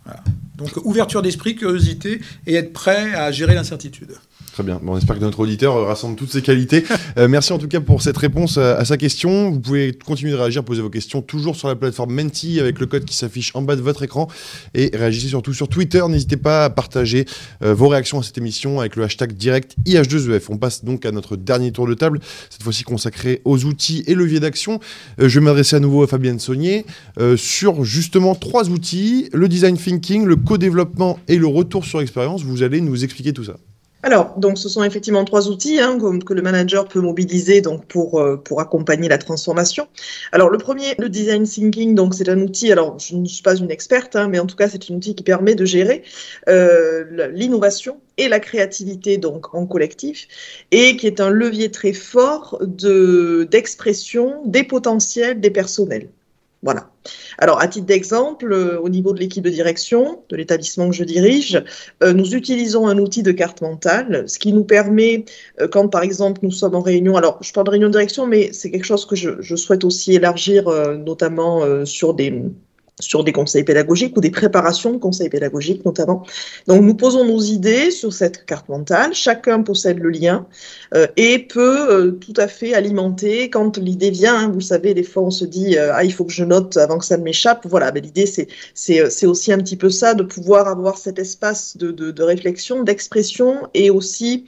Donc 0.58 0.70
ouverture 0.86 1.24
d'esprit, 1.24 1.55
curiosité 1.55 2.22
et 2.45 2.53
être 2.53 2.72
prêt 2.72 3.16
à 3.16 3.32
gérer 3.32 3.55
l'incertitude. 3.55 4.16
Très 4.58 4.64
bien. 4.64 4.80
Bon, 4.82 4.93
on 4.93 4.97
espère 4.97 5.16
que 5.16 5.22
notre 5.22 5.41
auditeur 5.41 5.86
rassemble 5.86 6.16
toutes 6.16 6.32
ses 6.32 6.41
qualités. 6.41 6.84
Euh, 7.20 7.28
merci 7.28 7.53
en 7.53 7.60
tout 7.60 7.68
cas 7.68 7.80
pour 7.80 8.01
cette 8.01 8.18
réponse 8.18 8.58
à, 8.58 8.84
sa 8.86 8.97
question. 8.97 9.51
Vous 9.51 9.60
pouvez 9.60 9.93
continuer 9.93 10.32
de 10.32 10.38
réagir, 10.38 10.64
poser 10.64 10.82
vos 10.82 10.89
questions 10.89 11.22
toujours 11.22 11.55
sur 11.55 11.68
la 11.68 11.76
plateforme 11.76 12.12
Menti 12.12 12.60
avec 12.60 12.80
le 12.80 12.88
code 12.88 13.05
qui 13.05 13.16
s'affiche 13.16 13.55
en 13.55 13.62
bas 13.62 13.76
de 13.76 13.82
votre 13.82 14.01
écran 14.01 14.28
et 14.74 14.89
réagissez 14.95 15.28
surtout 15.28 15.53
sur 15.53 15.68
Twitter. 15.68 16.01
N'hésitez 16.10 16.38
pas 16.38 16.66
à 16.66 16.70
partager 16.72 17.26
euh, 17.62 17.76
vos 17.76 17.88
réactions 17.88 18.20
à 18.20 18.24
cette 18.24 18.39
émission 18.39 18.80
avec 18.80 18.95
le 18.95 19.03
hashtag 19.03 19.34
direct 19.34 19.76
IH2EF. 19.86 20.45
On 20.49 20.58
passe 20.58 20.84
donc 20.84 21.05
à 21.05 21.12
notre 21.12 21.36
dernier 21.36 21.72
tour 21.72 21.88
de 21.88 21.93
table, 21.93 22.20
cette 22.49 22.64
fois-ci 22.64 22.82
consacré 22.82 23.43
aux 23.45 23.64
outils 23.66 24.03
et 24.08 24.16
leviers 24.16 24.39
d'action. 24.39 24.80
Euh, 25.22 25.30
je 25.30 25.39
vais 25.39 25.45
m'adresser 25.45 25.76
à 25.76 25.80
nouveau 25.80 26.01
à 26.01 26.08
Fabienne 26.08 26.39
Saunier 26.39 26.84
sur 27.36 27.84
justement 27.84 28.34
trois 28.34 28.70
outils 28.70 29.30
le 29.34 29.47
design 29.47 29.78
thinking, 29.78 30.26
le 30.26 30.36
co-développement 30.36 31.20
et 31.28 31.38
le 31.38 31.45
retour 31.45 31.86
sur 31.86 32.01
expérience. 32.01 32.41
Vous 32.41 32.64
allez 32.64 32.82
nous 32.82 33.03
expliquer 33.03 33.34
tout 33.34 33.43
ça. 33.43 33.58
Alors, 34.04 34.38
donc, 34.38 34.58
ce 34.60 34.70
sont 34.70 34.84
effectivement 34.84 35.26
trois 35.26 35.50
outils 35.50 35.80
hein, 35.80 35.98
que 36.26 36.34
le 36.34 36.41
manager 36.41 36.88
peut 36.88 37.02
mobiliser 37.02 37.62
donc 37.62 37.86
pour 37.88 38.20
euh, 38.20 38.38
pour 38.38 38.62
accompagner 38.62 39.10
la 39.10 39.18
transformation. 39.18 39.88
Alors, 40.32 40.50
le 40.50 40.58
premier, 40.60 40.95
le 41.00 41.10
design 41.10 41.43
thinking, 41.43 41.95
donc 41.95 42.14
c'est 42.14 42.30
un 42.30 42.39
outil. 42.39 42.72
Alors, 42.72 42.98
je 43.00 43.16
ne 43.16 43.26
suis 43.26 43.41
pas 43.41 43.56
une 43.56 43.72
experte, 43.72 44.16
hein, 44.16 44.28
mais 44.30 44.39
en 44.39 44.45
tout 44.45 44.56
cas, 44.56 44.70
c'est 44.70 44.89
un 44.91 44.95
outil 44.95 45.16
qui 45.16 45.24
permet 45.24 45.56
de 45.56 45.66
gérer 45.66 46.04
euh, 46.48 47.30
l'innovation 47.34 48.00
et 48.18 48.30
la 48.30 48.39
créativité 48.39 49.18
donc 49.18 49.54
en 49.56 49.66
collectif 49.66 50.28
et 50.72 50.95
qui 50.95 51.08
est 51.08 51.20
un 51.20 51.30
levier 51.30 51.72
très 51.72 51.93
fort 51.93 52.60
de 52.62 53.48
d'expression 53.50 54.43
des 54.45 54.64
potentiels 54.64 55.39
des 55.41 55.52
personnels. 55.52 56.10
Voilà. 56.64 56.89
Alors, 57.38 57.62
à 57.62 57.68
titre 57.68 57.86
d'exemple, 57.86 58.51
euh, 58.51 58.80
au 58.80 58.89
niveau 58.89 59.14
de 59.14 59.20
l'équipe 59.20 59.43
de 59.43 59.49
direction 59.49 60.24
de 60.30 60.36
l'établissement 60.36 60.89
que 60.89 60.95
je 60.95 61.03
dirige, 61.03 61.64
euh, 62.03 62.14
nous 62.14 62.34
utilisons 62.34 62.88
un 62.88 62.97
outil 62.97 63.22
de 63.22 63.32
carte 63.32 63.62
mentale, 63.62 64.28
ce 64.28 64.39
qui 64.39 64.53
nous 64.53 64.64
permet, 64.64 65.26
euh, 65.62 65.68
quand 65.68 65.88
par 65.88 66.01
exemple 66.01 66.39
nous 66.41 66.51
sommes 66.51 66.76
en 66.76 66.82
réunion, 66.82 67.16
alors 67.16 67.38
je 67.43 67.53
parle 67.53 67.68
de 67.68 67.72
réunion 67.72 67.88
de 67.89 67.93
direction, 67.93 68.26
mais 68.26 68.51
c'est 68.53 68.72
quelque 68.72 68.86
chose 68.86 69.05
que 69.05 69.16
je 69.16 69.55
souhaite 69.55 69.84
aussi 69.84 70.16
élargir, 70.16 70.70
notamment 70.97 71.86
sur 71.86 72.14
des 72.14 72.41
sur 73.00 73.24
des 73.24 73.32
conseils 73.32 73.64
pédagogiques 73.64 74.18
ou 74.18 74.22
des 74.22 74.32
préparations 74.32 74.91
de 74.91 74.98
conseils 74.98 75.30
pédagogiques 75.30 75.86
notamment. 75.86 76.26
Donc 76.66 76.82
nous 76.82 76.95
posons 76.95 77.26
nos 77.26 77.39
idées 77.39 77.91
sur 77.91 78.12
cette 78.12 78.45
carte 78.45 78.70
mentale, 78.70 79.14
chacun 79.14 79.62
possède 79.62 80.00
le 80.00 80.10
lien 80.10 80.48
euh, 80.95 81.06
et 81.16 81.38
peut 81.38 81.91
euh, 81.91 82.12
tout 82.14 82.34
à 82.38 82.48
fait 82.48 82.74
alimenter 82.74 83.52
quand 83.52 83.78
l'idée 83.78 84.10
vient. 84.10 84.36
Hein, 84.36 84.52
vous 84.52 84.62
savez, 84.62 84.95
des 84.95 85.04
fois 85.04 85.24
on 85.24 85.30
se 85.30 85.45
dit 85.45 85.78
euh, 85.78 85.91
ah 85.93 86.04
il 86.04 86.12
faut 86.12 86.26
que 86.26 86.32
je 86.32 86.43
note 86.43 86.76
avant 86.78 86.98
que 86.98 87.06
ça 87.06 87.18
ne 87.18 87.24
m'échappe. 87.24 87.68
Voilà, 87.70 87.91
ben, 87.91 88.02
l'idée 88.02 88.26
c'est 88.26 88.48
c'est 88.74 89.28
aussi 89.28 89.54
un 89.54 89.60
petit 89.60 89.78
peu 89.78 89.91
ça 89.91 90.16
de 90.16 90.24
pouvoir 90.24 90.68
avoir 90.68 90.98
cet 90.98 91.20
espace 91.20 91.78
de, 91.78 91.91
de, 91.91 92.10
de 92.10 92.24
réflexion, 92.24 92.84
d'expression 92.84 93.68
et 93.76 93.91
aussi 93.91 94.45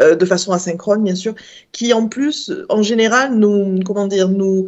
de 0.00 0.24
façon 0.24 0.52
asynchrone 0.52 1.04
bien 1.04 1.14
sûr, 1.14 1.34
qui 1.70 1.92
en 1.92 2.08
plus 2.08 2.50
en 2.68 2.82
général 2.82 3.34
nous 3.36 3.78
comment 3.84 4.08
dire 4.08 4.28
nous 4.28 4.66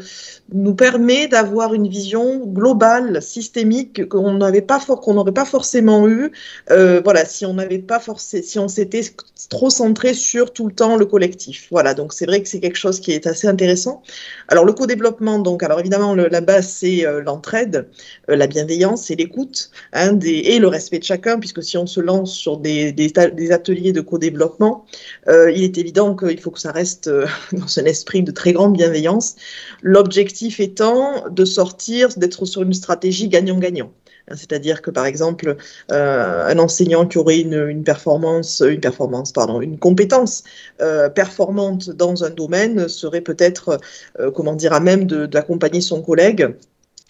nous 0.53 0.75
permet 0.75 1.27
d'avoir 1.27 1.75
une 1.75 1.89
vision 1.89 2.39
globale 2.47 3.23
systémique 3.25 4.09
qu'on 4.09 4.35
n'avait 4.35 4.63
pas 4.63 4.81
n'aurait 4.89 5.33
pas 5.33 5.45
forcément 5.45 6.09
eu, 6.09 6.33
euh, 6.71 7.01
voilà, 7.03 7.25
si 7.25 7.47
on 7.47 7.55
n'avait 7.55 7.79
pas 7.79 8.01
forcé, 8.01 8.43
si 8.43 8.59
on 8.59 8.69
s'était 8.69 9.03
trop 9.49 9.71
centré 9.71 10.15
sur 10.15 10.53
tout 10.53 10.67
le 10.67 10.73
temps 10.73 10.97
le 10.97 11.07
collectif. 11.07 11.69
Voilà, 11.71 11.95
donc 11.95 12.13
c'est 12.13 12.27
vrai 12.27 12.43
que 12.43 12.49
c'est 12.49 12.61
quelque 12.61 12.77
chose 12.77 13.01
qui 13.01 13.13
est 13.13 13.27
assez 13.27 13.47
intéressant. 13.47 14.03
Alors 14.49 14.65
le 14.65 14.73
co-développement, 14.73 15.39
donc, 15.39 15.63
alors 15.63 15.81
évidemment 15.81 16.15
la 16.15 16.41
base 16.41 16.69
c'est 16.69 17.07
euh, 17.07 17.23
l'entraide, 17.23 17.89
euh, 18.31 18.37
la 18.37 18.47
bienveillance 18.47 19.11
et 19.11 19.17
l'écoute, 19.17 19.71
hein, 19.93 20.19
et 20.25 20.59
le 20.59 20.69
respect 20.69 20.99
de 20.99 21.05
chacun, 21.05 21.39
puisque 21.39 21.63
si 21.63 21.77
on 21.77 21.87
se 21.87 22.01
lance 22.01 22.33
sur 22.33 22.59
des, 22.59 22.93
des 22.93 23.53
ateliers 23.53 23.93
de 23.93 24.01
co-développement, 24.01 24.85
il 25.29 25.63
est 25.63 25.79
évident 25.79 26.15
qu'il 26.17 26.41
faut 26.41 26.51
que 26.51 26.61
ça 26.61 26.73
reste 26.73 27.09
dans 27.53 27.79
un 27.79 27.85
esprit 27.85 28.23
de 28.23 28.33
très 28.33 28.53
grande 28.53 28.75
bienveillance. 28.75 29.37
L'objectif 29.83 30.61
étant 30.61 31.29
de 31.31 31.45
sortir, 31.45 32.09
d'être 32.17 32.45
sur 32.45 32.63
une 32.63 32.75
stratégie 32.75 33.14
gagnant-gagnant. 33.29 33.91
Hein, 34.29 34.37
c'est-à-dire 34.37 34.83
que 34.83 34.91
par 34.91 35.07
exemple, 35.07 35.57
euh, 35.93 36.47
un 36.47 36.59
enseignant 36.59 37.07
qui 37.07 37.19
aurait 37.19 37.41
une, 37.41 37.85
performance, 37.85 38.63
une 38.67 38.81
performance, 38.81 39.33
pardon, 39.33 39.61
une 39.61 39.79
compétence 39.79 40.45
euh, 40.81 41.09
performante 41.09 41.91
dans 41.91 42.25
un 42.25 42.31
domaine 42.31 42.89
serait 42.89 43.21
peut-être, 43.21 43.79
euh, 44.21 44.31
comment 44.31 44.55
dire, 44.55 44.73
à 44.73 44.81
même 44.81 45.05
d'accompagner 45.05 45.81
son 45.81 46.03
collègue 46.03 46.55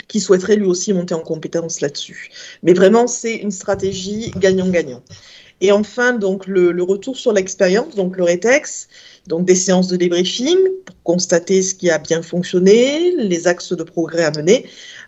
qui 0.08 0.20
souhaiterait 0.20 0.56
lui 0.56 0.66
aussi 0.66 0.92
monter 0.92 1.14
en 1.14 1.20
compétence 1.20 1.80
là-dessus. 1.80 2.30
Mais 2.62 2.74
vraiment, 2.74 3.06
c'est 3.06 3.36
une 3.36 3.50
stratégie 3.50 4.32
gagnant-gagnant. 4.36 5.02
Et 5.60 5.72
enfin, 5.72 6.12
donc 6.12 6.46
le, 6.46 6.72
le 6.72 6.82
retour 6.82 7.16
sur 7.16 7.32
l'expérience, 7.32 7.94
donc 7.94 8.16
le 8.16 8.24
rétex, 8.24 8.88
donc 9.28 9.46
des 9.46 9.54
séances 9.54 9.88
de 9.88 9.96
débriefing 9.96 10.58
pour 10.84 10.96
constater 11.04 11.62
ce 11.62 11.74
qui 11.74 11.90
a 11.90 11.98
bien 11.98 12.22
fonctionné, 12.22 13.14
les 13.16 13.46
axes 13.46 13.72
de 13.72 13.82
progrès 13.82 14.24
à 14.24 14.30
mener. 14.32 14.66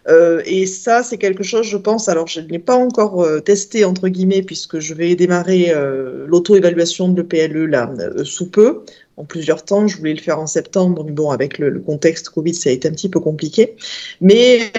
Euh, 0.09 0.43
et 0.45 0.67
ça, 0.67 1.03
c'est 1.03 1.19
quelque 1.19 1.43
chose, 1.43 1.67
je 1.67 1.77
pense, 1.77 2.09
alors 2.09 2.27
je 2.27 2.41
ne 2.41 2.49
l'ai 2.49 2.59
pas 2.59 2.77
encore 2.77 3.23
euh, 3.23 3.41
testé, 3.41 3.85
entre 3.85 4.09
guillemets, 4.09 4.43
puisque 4.43 4.79
je 4.79 4.95
vais 4.95 5.15
démarrer 5.17 5.71
euh, 5.71 6.27
l'auto-évaluation 6.29 7.09
de 7.09 7.23
l'EPLE 7.23 7.67
là, 7.67 7.93
sous 8.25 8.51
peu, 8.51 8.83
en 9.17 9.25
plusieurs 9.25 9.65
temps. 9.65 9.89
Je 9.89 9.97
voulais 9.97 10.15
le 10.15 10.21
faire 10.21 10.39
en 10.39 10.47
septembre, 10.47 11.03
mais 11.05 11.13
bon, 11.13 11.31
avec 11.31 11.59
le, 11.59 11.81
contexte 11.81 12.29
Covid, 12.29 12.55
ça 12.55 12.71
a 12.71 12.73
été 12.73 12.89
un 12.89 12.93
petit 12.93 13.09
peu 13.09 13.19
compliqué. 13.19 13.77
Mais 14.21 14.73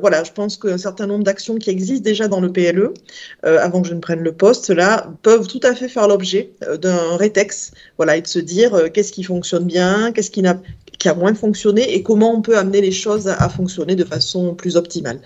voilà, 0.00 0.24
je 0.24 0.32
pense 0.32 0.56
qu'un 0.56 0.78
certain 0.78 1.06
nombre 1.06 1.24
d'actions 1.24 1.56
qui 1.56 1.70
existent 1.70 2.04
déjà 2.04 2.28
dans 2.28 2.40
le 2.40 2.50
PLE, 2.52 2.94
avant 3.42 3.82
que 3.82 3.88
je 3.88 3.94
ne 3.94 4.00
prenne 4.00 4.20
le 4.20 4.32
poste, 4.32 4.70
là, 4.70 5.12
peuvent 5.22 5.46
tout 5.46 5.60
à 5.62 5.74
fait 5.74 5.88
faire 5.88 6.08
l'objet 6.08 6.52
d'un 6.80 7.16
rétex, 7.16 7.72
voilà, 7.96 8.16
et 8.16 8.22
de 8.22 8.26
se 8.26 8.38
dire 8.38 8.92
qu'est-ce 8.92 9.12
qui 9.12 9.24
fonctionne 9.24 9.64
bien, 9.64 10.12
qu'est-ce 10.12 10.30
qui 10.30 10.42
n'a 10.42 10.60
qui 11.04 11.10
a 11.10 11.14
moins 11.14 11.34
fonctionné 11.34 11.94
et 11.94 12.02
comment 12.02 12.34
on 12.34 12.40
peut 12.40 12.56
amener 12.56 12.80
les 12.80 12.90
choses 12.90 13.28
à 13.28 13.50
fonctionner 13.50 13.94
de 13.94 14.04
façon 14.04 14.54
plus 14.54 14.74
optimale. 14.78 15.20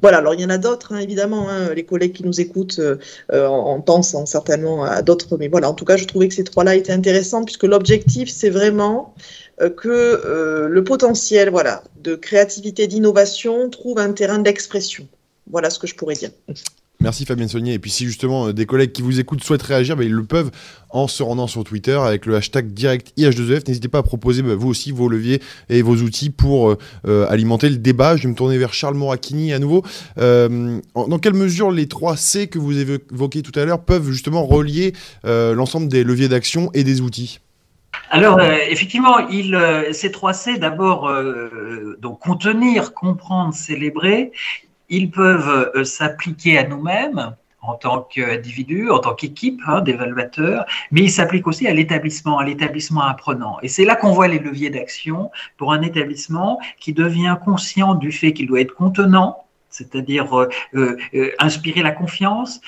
Voilà, 0.00 0.18
alors 0.18 0.34
il 0.34 0.40
y 0.40 0.44
en 0.44 0.50
a 0.50 0.58
d'autres, 0.58 0.92
hein, 0.92 0.98
évidemment, 0.98 1.48
hein, 1.50 1.74
les 1.74 1.84
collègues 1.84 2.12
qui 2.12 2.22
nous 2.22 2.40
écoutent 2.40 2.78
euh, 2.78 2.94
euh, 3.32 3.48
en 3.48 3.80
pensent 3.80 4.14
certainement 4.26 4.84
à 4.84 5.02
d'autres, 5.02 5.36
mais 5.36 5.48
voilà, 5.48 5.68
en 5.68 5.74
tout 5.74 5.84
cas, 5.84 5.96
je 5.96 6.04
trouvais 6.04 6.28
que 6.28 6.34
ces 6.34 6.44
trois-là 6.44 6.76
étaient 6.76 6.92
intéressants, 6.92 7.42
puisque 7.42 7.64
l'objectif, 7.64 8.30
c'est 8.30 8.50
vraiment 8.50 9.16
euh, 9.60 9.68
que 9.68 10.68
le 10.70 10.84
potentiel 10.84 11.50
voilà, 11.50 11.82
de 12.00 12.14
créativité, 12.14 12.86
d'innovation 12.86 13.68
trouve 13.68 13.98
un 13.98 14.12
terrain 14.12 14.38
d'expression. 14.38 15.08
Voilà 15.50 15.70
ce 15.70 15.80
que 15.80 15.88
je 15.88 15.96
pourrais 15.96 16.14
dire. 16.14 16.30
Merci 17.00 17.24
Fabien 17.26 17.46
Saunier. 17.46 17.74
Et 17.74 17.78
puis 17.78 17.90
si 17.90 18.06
justement 18.06 18.52
des 18.52 18.66
collègues 18.66 18.92
qui 18.92 19.02
vous 19.02 19.20
écoutent 19.20 19.44
souhaitent 19.44 19.62
réagir, 19.62 19.96
bah, 19.96 20.04
ils 20.04 20.12
le 20.12 20.24
peuvent 20.24 20.50
en 20.90 21.08
se 21.08 21.22
rendant 21.22 21.46
sur 21.46 21.62
Twitter 21.62 21.92
avec 21.92 22.26
le 22.26 22.36
hashtag 22.36 22.72
direct 22.72 23.12
IH2EF. 23.18 23.68
N'hésitez 23.68 23.88
pas 23.88 23.98
à 23.98 24.02
proposer 24.02 24.42
bah, 24.42 24.54
vous 24.54 24.68
aussi 24.68 24.92
vos 24.92 25.08
leviers 25.08 25.42
et 25.68 25.82
vos 25.82 25.96
outils 25.96 26.30
pour 26.30 26.70
euh, 26.70 26.78
euh, 27.06 27.26
alimenter 27.28 27.68
le 27.68 27.76
débat. 27.76 28.16
Je 28.16 28.24
vais 28.24 28.30
me 28.30 28.34
tourner 28.34 28.56
vers 28.56 28.72
Charles 28.72 28.94
Moracchini 28.94 29.52
à 29.52 29.58
nouveau. 29.58 29.82
Euh, 30.18 30.78
dans 30.94 31.18
quelle 31.18 31.34
mesure 31.34 31.70
les 31.70 31.86
trois 31.86 32.16
C 32.16 32.46
que 32.46 32.58
vous 32.58 32.78
évoquez 32.78 33.42
tout 33.42 33.58
à 33.58 33.64
l'heure 33.64 33.84
peuvent 33.84 34.10
justement 34.10 34.44
relier 34.46 34.92
l'ensemble 35.24 35.88
des 35.88 36.04
leviers 36.04 36.28
d'action 36.28 36.70
et 36.74 36.84
des 36.84 37.00
outils? 37.00 37.40
Alors, 38.10 38.40
effectivement, 38.40 39.16
ces 39.92 40.10
trois 40.12 40.32
C, 40.32 40.58
d'abord, 40.58 41.10
donc 42.00 42.20
contenir, 42.20 42.94
comprendre, 42.94 43.54
célébrer, 43.54 44.32
ils 44.88 45.10
peuvent 45.10 45.72
euh, 45.74 45.84
s'appliquer 45.84 46.58
à 46.58 46.66
nous-mêmes 46.66 47.34
en 47.66 47.74
tant 47.74 48.02
qu'individu, 48.02 48.90
en 48.90 49.00
tant 49.00 49.14
qu'équipe 49.14 49.60
hein, 49.66 49.80
d'évaluateurs, 49.80 50.66
mais 50.92 51.02
ils 51.02 51.10
s'appliquent 51.10 51.46
aussi 51.46 51.66
à 51.66 51.74
l'établissement, 51.74 52.38
à 52.38 52.44
l'établissement 52.44 53.02
apprenant. 53.02 53.58
Et 53.62 53.68
c'est 53.68 53.84
là 53.84 53.96
qu'on 53.96 54.12
voit 54.12 54.28
les 54.28 54.38
leviers 54.38 54.70
d'action 54.70 55.30
pour 55.56 55.72
un 55.72 55.82
établissement 55.82 56.60
qui 56.78 56.92
devient 56.92 57.36
conscient 57.44 57.94
du 57.94 58.12
fait 58.12 58.32
qu'il 58.32 58.46
doit 58.46 58.60
être 58.60 58.74
contenant, 58.74 59.45
c'est-à-dire 59.76 60.32
euh, 60.32 60.48
euh, 60.74 60.96
euh, 61.14 61.30
inspirer 61.38 61.82
la 61.82 61.92
confiance. 61.92 62.60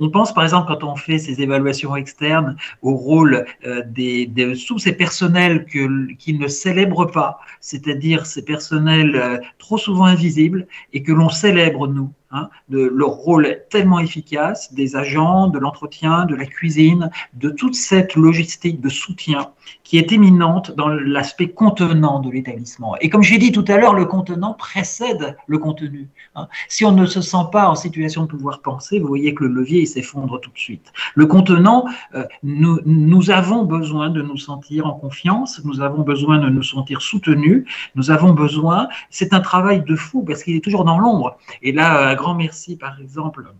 on 0.00 0.10
pense 0.10 0.34
par 0.34 0.44
exemple 0.44 0.66
quand 0.68 0.84
on 0.84 0.96
fait 0.96 1.18
ces 1.18 1.40
évaluations 1.40 1.94
externes 1.96 2.56
au 2.82 2.94
rôle 2.94 3.44
des, 3.86 4.26
des, 4.26 4.54
sous 4.54 4.78
ces 4.78 4.92
personnels 4.92 5.64
que, 5.66 6.12
qui 6.14 6.34
ne 6.34 6.48
célèbrent 6.48 7.10
pas, 7.10 7.38
c'est-à-dire 7.60 8.26
ces 8.26 8.44
personnels 8.44 9.40
trop 9.58 9.78
souvent 9.78 10.04
invisibles 10.04 10.66
et 10.92 11.02
que 11.02 11.12
l'on 11.12 11.28
célèbre 11.28 11.86
nous. 11.86 12.10
Hein, 12.34 12.48
de 12.70 12.80
leur 12.80 13.10
rôle 13.10 13.58
tellement 13.68 13.98
efficace 13.98 14.72
des 14.72 14.96
agents, 14.96 15.48
de 15.48 15.58
l'entretien, 15.58 16.24
de 16.24 16.34
la 16.34 16.46
cuisine, 16.46 17.10
de 17.34 17.50
toute 17.50 17.74
cette 17.74 18.14
logistique 18.14 18.80
de 18.80 18.88
soutien 18.88 19.50
qui 19.84 19.98
est 19.98 20.12
éminente 20.12 20.74
dans 20.74 20.88
l'aspect 20.88 21.48
contenant 21.48 22.20
de 22.20 22.30
l'établissement. 22.30 22.96
Et 23.02 23.10
comme 23.10 23.22
j'ai 23.22 23.36
dit 23.36 23.52
tout 23.52 23.66
à 23.68 23.76
l'heure, 23.76 23.92
le 23.92 24.06
contenant 24.06 24.54
précède 24.54 25.36
le 25.46 25.58
contenu. 25.58 26.08
Hein. 26.34 26.48
Si 26.68 26.86
on 26.86 26.92
ne 26.92 27.04
se 27.04 27.20
sent 27.20 27.44
pas 27.52 27.68
en 27.68 27.74
situation 27.74 28.22
de 28.22 28.28
pouvoir 28.28 28.62
penser, 28.62 28.98
vous 28.98 29.08
voyez 29.08 29.34
que 29.34 29.44
le 29.44 29.52
levier 29.52 29.84
s'effondre 29.84 30.40
tout 30.40 30.50
de 30.50 30.58
suite. 30.58 30.90
Le 31.14 31.26
contenant, 31.26 31.84
euh, 32.14 32.24
nous, 32.42 33.30
avons 33.30 33.64
besoin 33.64 34.08
de 34.08 34.22
nous 34.22 34.38
sentir 34.38 34.86
en 34.86 34.94
confiance, 34.94 35.60
nous 35.64 35.82
avons 35.82 36.02
besoin 36.02 36.38
de 36.38 36.48
nous 36.48 36.62
sentir 36.62 37.02
soutenus, 37.02 37.66
nous 37.94 38.10
avons 38.10 38.32
besoin, 38.32 38.88
c'est 39.10 39.34
un 39.34 39.40
travail 39.40 39.84
de 39.84 39.96
fou 39.96 40.22
parce 40.22 40.42
qu'il 40.42 40.56
est 40.56 40.64
toujours 40.64 40.84
dans 40.84 40.98
l'ombre. 40.98 41.36
Et 41.60 41.72
là, 41.72 42.14
grand 42.22 42.34
merci, 42.34 42.76
par 42.76 43.00
exemple, 43.00 43.52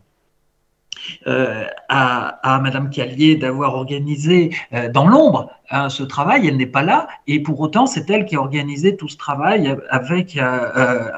euh, 1.27 1.65
à, 1.89 2.61
Madame 2.63 2.89
Callier 2.91 3.35
d'avoir 3.35 3.75
organisé 3.75 4.55
euh, 4.73 4.89
dans 4.89 5.09
l'ombre 5.09 5.51
hein, 5.71 5.89
ce 5.89 6.05
travail. 6.05 6.47
Elle 6.47 6.57
n'est 6.57 6.67
pas 6.67 6.83
là, 6.83 7.09
et 7.27 7.43
pour 7.43 7.59
autant, 7.61 7.87
c'est 7.87 8.09
elle 8.09 8.25
qui 8.25 8.37
a 8.37 8.41
organisé 8.41 8.97
tout 8.97 9.09
ce 9.09 9.17
travail 9.17 9.77
avec 9.91 10.37
euh, 10.37 11.11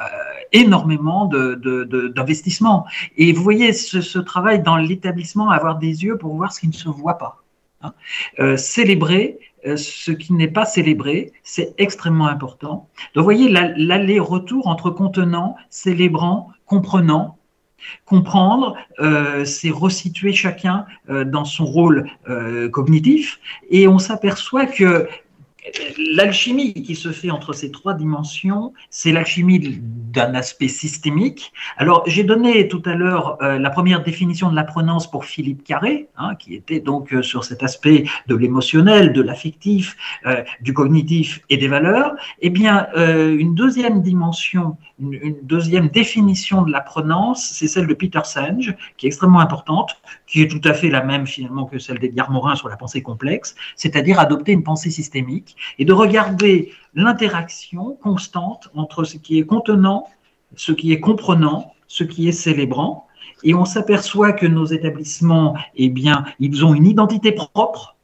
énormément 0.53 1.26
d'investissement. 1.26 2.86
Et 3.16 3.32
vous 3.32 3.42
voyez 3.42 3.72
ce, 3.72 4.18
travail 4.18 4.62
dans 4.62 4.76
l'établissement, 4.76 5.51
avoir 5.51 5.76
des 5.76 6.05
yeux 6.05 6.16
pour 6.16 6.34
voir 6.34 6.53
ce 6.53 6.61
qui 6.61 6.68
ne 6.68 6.72
se 6.72 6.88
voit 6.88 7.18
pas. 7.18 7.42
Hein. 7.82 7.92
célébrer 8.57 9.38
ce 9.76 10.11
qui 10.12 10.32
n'est 10.32 10.49
pas 10.49 10.64
célébré, 10.64 11.32
c'est 11.42 11.74
extrêmement 11.78 12.26
important. 12.26 12.88
Donc, 13.14 13.22
vous 13.22 13.24
voyez 13.24 13.49
l'aller-retour 13.51 14.66
entre 14.66 14.90
contenant, 14.90 15.57
célébrant, 15.70 16.51
comprenant, 16.66 17.38
Comprendre, 18.04 18.76
euh, 19.00 19.44
c'est 19.44 19.70
resituer 19.70 20.32
chacun 20.32 20.86
euh, 21.08 21.24
dans 21.24 21.44
son 21.44 21.64
rôle 21.64 22.06
euh, 22.28 22.68
cognitif, 22.68 23.40
et 23.70 23.88
on 23.88 23.98
s'aperçoit 23.98 24.66
que 24.66 25.08
l'alchimie 26.14 26.74
qui 26.74 26.94
se 26.94 27.10
fait 27.10 27.30
entre 27.30 27.52
ces 27.52 27.70
trois 27.70 27.94
dimensions, 27.94 28.72
c'est 28.90 29.12
l'alchimie 29.12 29.80
d'un 29.80 30.34
aspect 30.34 30.68
systémique. 30.68 31.52
Alors, 31.76 32.04
j'ai 32.06 32.22
donné 32.22 32.68
tout 32.68 32.82
à 32.84 32.94
l'heure 32.94 33.38
euh, 33.42 33.58
la 33.58 33.70
première 33.70 34.02
définition 34.02 34.50
de 34.50 34.54
l'apprenance 34.54 35.10
pour 35.10 35.24
Philippe 35.24 35.64
Carré, 35.64 36.08
hein, 36.16 36.34
qui 36.36 36.54
était 36.54 36.80
donc 36.80 37.12
euh, 37.12 37.22
sur 37.22 37.44
cet 37.44 37.62
aspect 37.62 38.04
de 38.28 38.34
l'émotionnel, 38.36 39.12
de 39.12 39.22
l'affectif, 39.22 39.96
euh, 40.26 40.42
du 40.60 40.74
cognitif 40.74 41.40
et 41.48 41.56
des 41.56 41.68
valeurs. 41.68 42.14
Eh 42.40 42.50
bien, 42.50 42.86
une 42.94 43.54
deuxième 43.54 44.02
dimension, 44.02 44.76
une, 45.00 45.36
deuxième 45.42 45.88
définition 45.88 46.62
de 46.62 46.70
l'apprenance, 46.70 47.50
c'est 47.52 47.68
celle 47.68 47.86
de 47.86 47.94
Peter 47.94 48.20
Senge, 48.24 48.74
qui 48.96 49.06
est 49.06 49.08
extrêmement 49.08 49.40
importante, 49.40 49.96
qui 50.26 50.42
est 50.42 50.48
tout 50.48 50.60
à 50.64 50.74
fait 50.74 50.90
la 50.90 51.02
même 51.02 51.26
finalement 51.26 51.64
que 51.64 51.78
celle 51.78 51.98
d'Edgar 51.98 52.30
Morin 52.30 52.54
sur 52.54 52.68
la 52.68 52.76
pensée 52.76 53.02
complexe, 53.02 53.54
c'est-à-dire 53.76 54.20
adopter 54.20 54.52
une 54.52 54.62
pensée 54.62 54.90
systémique 54.90 55.53
et 55.78 55.84
de 55.84 55.92
regarder 55.92 56.72
l'interaction 56.94 57.96
constante 58.02 58.70
entre 58.74 59.05
ce 59.05 59.16
qui 59.16 59.38
est 59.38 59.46
contenant, 59.46 60.09
ce 60.57 60.72
qui 60.72 60.92
est 60.92 61.00
comprenant, 61.00 61.72
ce 61.86 62.05
qui 62.05 62.28
est 62.28 62.32
célébrant. 62.32 63.07
Et 63.42 63.55
on 63.55 63.64
s'aperçoit 63.64 64.32
que 64.32 64.46
nos 64.46 64.66
établissements, 64.66 65.57
eh 65.76 65.88
bien, 65.88 66.24
ils 66.40 66.64
ont 66.64 66.74
une 66.74 66.86
identité 66.86 67.32
propre 67.32 67.96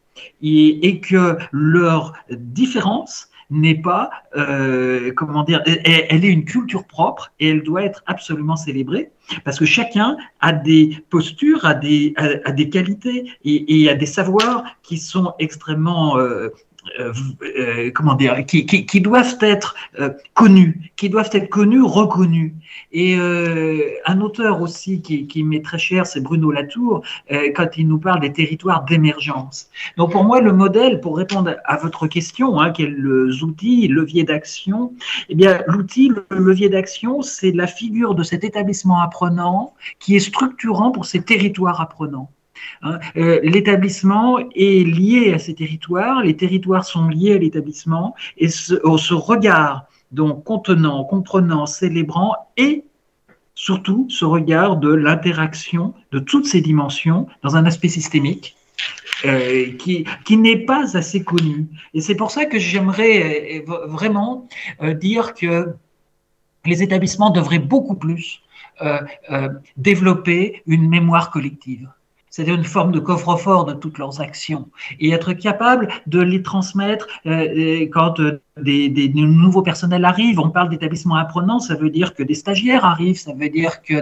et, 0.42 1.01
que 1.01 1.38
leur 1.53 2.12
différence 2.30 3.28
n'est 3.51 3.80
pas, 3.80 4.11
euh, 4.36 5.12
comment 5.16 5.42
dire, 5.42 5.62
elle, 5.66 6.24
est 6.24 6.28
une 6.28 6.44
culture 6.44 6.84
propre 6.86 7.32
et 7.40 7.48
elle 7.48 7.62
doit 7.62 7.82
être 7.82 8.03
absolument 8.07 8.57
célébrée 8.57 9.11
parce 9.44 9.59
que 9.59 9.64
chacun 9.64 10.16
a 10.40 10.53
des 10.53 11.05
postures, 11.11 11.64
a 11.64 11.74
des, 11.74 12.14
a, 12.16 12.53
des 12.53 12.68
qualités 12.68 13.30
et, 13.44 13.82
et, 13.82 13.90
a 13.90 13.94
des 13.94 14.07
savoirs 14.07 14.64
qui 14.82 14.98
sont 14.98 15.34
extrêmement 15.40 16.16
euh, 16.18 16.51
euh, 16.99 17.91
comment 17.95 18.14
dire, 18.14 18.45
qui, 18.47 19.01
doivent 19.01 19.37
être 19.41 19.74
connus, 20.35 20.93
qui 20.97 21.09
doivent 21.09 21.31
être 21.33 21.49
connus, 21.49 21.83
reconnus. 21.83 22.53
Et 22.93 23.16
un 23.16 24.20
auteur 24.20 24.61
aussi 24.62 25.03
qui, 25.03 25.26
qui 25.26 25.43
m'est 25.43 25.64
très 25.64 25.78
cher, 25.78 26.07
c'est 26.07 26.20
Bruno 26.20 26.51
Latour, 26.51 27.03
quand 27.55 27.76
il 27.76 27.89
nous 27.89 27.99
parle 27.99 28.20
des 28.20 28.33
territoires 28.33 28.85
d'émergence. 28.85 29.70
Donc 29.97 30.12
pour 30.12 30.24
moi, 30.24 30.41
le 30.41 30.53
modèle, 30.53 31.01
pour 31.01 31.16
répondre 31.16 31.57
à 31.64 31.76
votre 31.76 32.07
question, 32.07 32.61
hein, 32.61 32.70
quels 32.70 33.43
outils, 33.43 33.89
leviers 33.89 34.24
d'action, 34.24 34.93
eh 35.28 35.35
bien 35.35 35.62
l'outil, 35.66 36.09
le 36.31 36.39
levier 36.39 36.68
d'action, 36.68 37.22
c'est 37.22 37.53
la 37.53 37.66
figure 37.66 38.14
de 38.14 38.22
cet 38.22 38.45
établissement 38.45 39.01
apprenant 39.01 39.74
qui 39.99 40.16
est 40.16 40.20
structurant 40.20 40.91
pour 40.91 41.05
ces 41.05 41.22
territoires 41.22 41.81
apprenants. 41.81 42.31
Hein. 42.82 42.98
Euh, 43.16 43.40
l'établissement 43.42 44.38
est 44.54 44.86
lié 44.86 45.32
à 45.34 45.38
ces 45.38 45.54
territoires, 45.54 46.22
les 46.22 46.36
territoires 46.36 46.84
sont 46.84 47.08
liés 47.08 47.34
à 47.34 47.38
l'établissement 47.38 48.14
et 48.38 48.48
ce, 48.48 48.74
regard 49.14 49.84
donc 50.12 50.44
contenant, 50.44 51.04
comprenant, 51.04 51.66
célébrant 51.66 52.34
et 52.56 52.84
surtout 53.54 54.06
ce 54.08 54.24
regard 54.24 54.76
de 54.76 54.92
l'interaction 54.92 55.94
de 56.11 56.18
toutes 56.18 56.46
ces 56.46 56.61
dimensions 56.62 57.26
dans 57.42 57.56
un 57.56 57.66
aspect 57.66 57.88
systémique 57.88 58.56
euh, 59.26 59.72
qui, 59.76 60.06
qui 60.24 60.36
n'est 60.38 60.64
pas 60.64 60.96
assez 60.96 61.22
connu. 61.22 61.66
Et 61.92 62.00
c'est 62.00 62.14
pour 62.14 62.30
ça 62.30 62.46
que 62.46 62.58
j'aimerais 62.58 63.62
euh, 63.68 63.86
vraiment 63.86 64.48
dire 65.00 65.34
que 65.34 65.74
les 66.64 66.82
établissements 66.82 67.30
devraient 67.30 67.58
beaucoup 67.58 67.96
plus 67.96 68.42
développer 69.76 70.62
une 70.66 70.88
mémoire 70.88 71.30
collective 71.30 71.88
c'est-à-dire 72.31 72.55
une 72.55 72.64
forme 72.64 72.93
de 72.93 73.01
coffre-fort 73.01 73.64
de 73.64 73.74
toutes 73.74 73.99
leurs 73.99 74.20
actions, 74.20 74.68
et 74.99 75.11
être 75.11 75.33
capable 75.33 75.89
de 76.07 76.20
les 76.20 76.43
transmettre 76.43 77.09
euh, 77.26 77.87
quand 77.93 78.20
des, 78.62 79.11
nouveaux 79.14 79.62
personnels 79.62 80.04
arrivent. 80.04 80.40
On 80.40 80.50
parle 80.50 80.70
d'établissements 80.70 81.16
apprenants, 81.16 81.61
ça 81.61 81.74
veut 81.74 81.90
dire 81.90 82.14
que 82.14 82.22
des 82.22 82.34
stagiaires 82.34 82.84
arrivent, 82.84 83.18
ça 83.18 83.32
veut 83.32 83.48
dire 83.48 83.82
que 83.82 84.00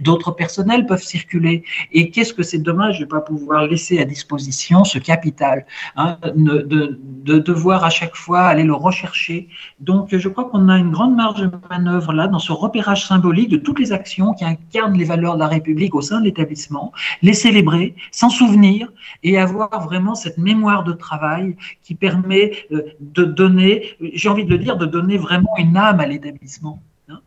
d'autres 0.00 0.32
personnels 0.32 0.86
peuvent 0.86 1.02
circuler. 1.02 1.64
Et 1.92 2.10
qu'est-ce 2.10 2.32
que 2.32 2.42
c'est 2.42 2.58
dommage 2.58 2.98
de 2.98 3.04
ne 3.04 3.10
pas 3.10 3.20
pouvoir 3.20 3.66
laisser 3.66 3.98
à 3.98 4.04
disposition 4.04 4.84
ce 4.84 4.98
capital, 4.98 5.66
hein, 5.96 6.18
de, 6.34 6.98
devoir 7.38 7.84
à 7.84 7.90
chaque 7.90 8.16
fois 8.16 8.42
aller 8.42 8.64
le 8.64 8.74
rechercher. 8.74 9.48
Donc, 9.80 10.14
je 10.16 10.28
crois 10.28 10.44
qu'on 10.44 10.68
a 10.68 10.78
une 10.78 10.90
grande 10.90 11.14
marge 11.14 11.42
de 11.42 11.50
manœuvre 11.70 12.12
là 12.12 12.28
dans 12.28 12.38
ce 12.38 12.52
repérage 12.52 13.06
symbolique 13.06 13.48
de 13.50 13.56
toutes 13.56 13.78
les 13.78 13.92
actions 13.92 14.32
qui 14.34 14.44
incarnent 14.44 14.96
les 14.96 15.04
valeurs 15.04 15.34
de 15.34 15.40
la 15.40 15.48
République 15.48 15.94
au 15.94 16.00
sein 16.00 16.20
de 16.20 16.24
l'établissement, 16.24 16.92
les 17.22 17.34
célébrer, 17.34 17.94
s'en 18.10 18.30
souvenir 18.30 18.92
et 19.22 19.38
avoir 19.38 19.82
vraiment 19.84 20.14
cette 20.14 20.38
mémoire 20.38 20.84
de 20.84 20.92
travail 20.92 21.56
qui 21.82 21.94
permet 21.94 22.52
euh, 22.72 22.82
de 23.00 23.24
donner 23.24 23.85
j'ai 24.00 24.28
envie 24.28 24.44
de 24.44 24.50
le 24.50 24.58
dire, 24.58 24.76
de 24.76 24.86
donner 24.86 25.18
vraiment 25.18 25.56
une 25.58 25.76
âme 25.76 26.00
à 26.00 26.06
l'établissement. 26.06 26.82
Hein. 27.08 27.20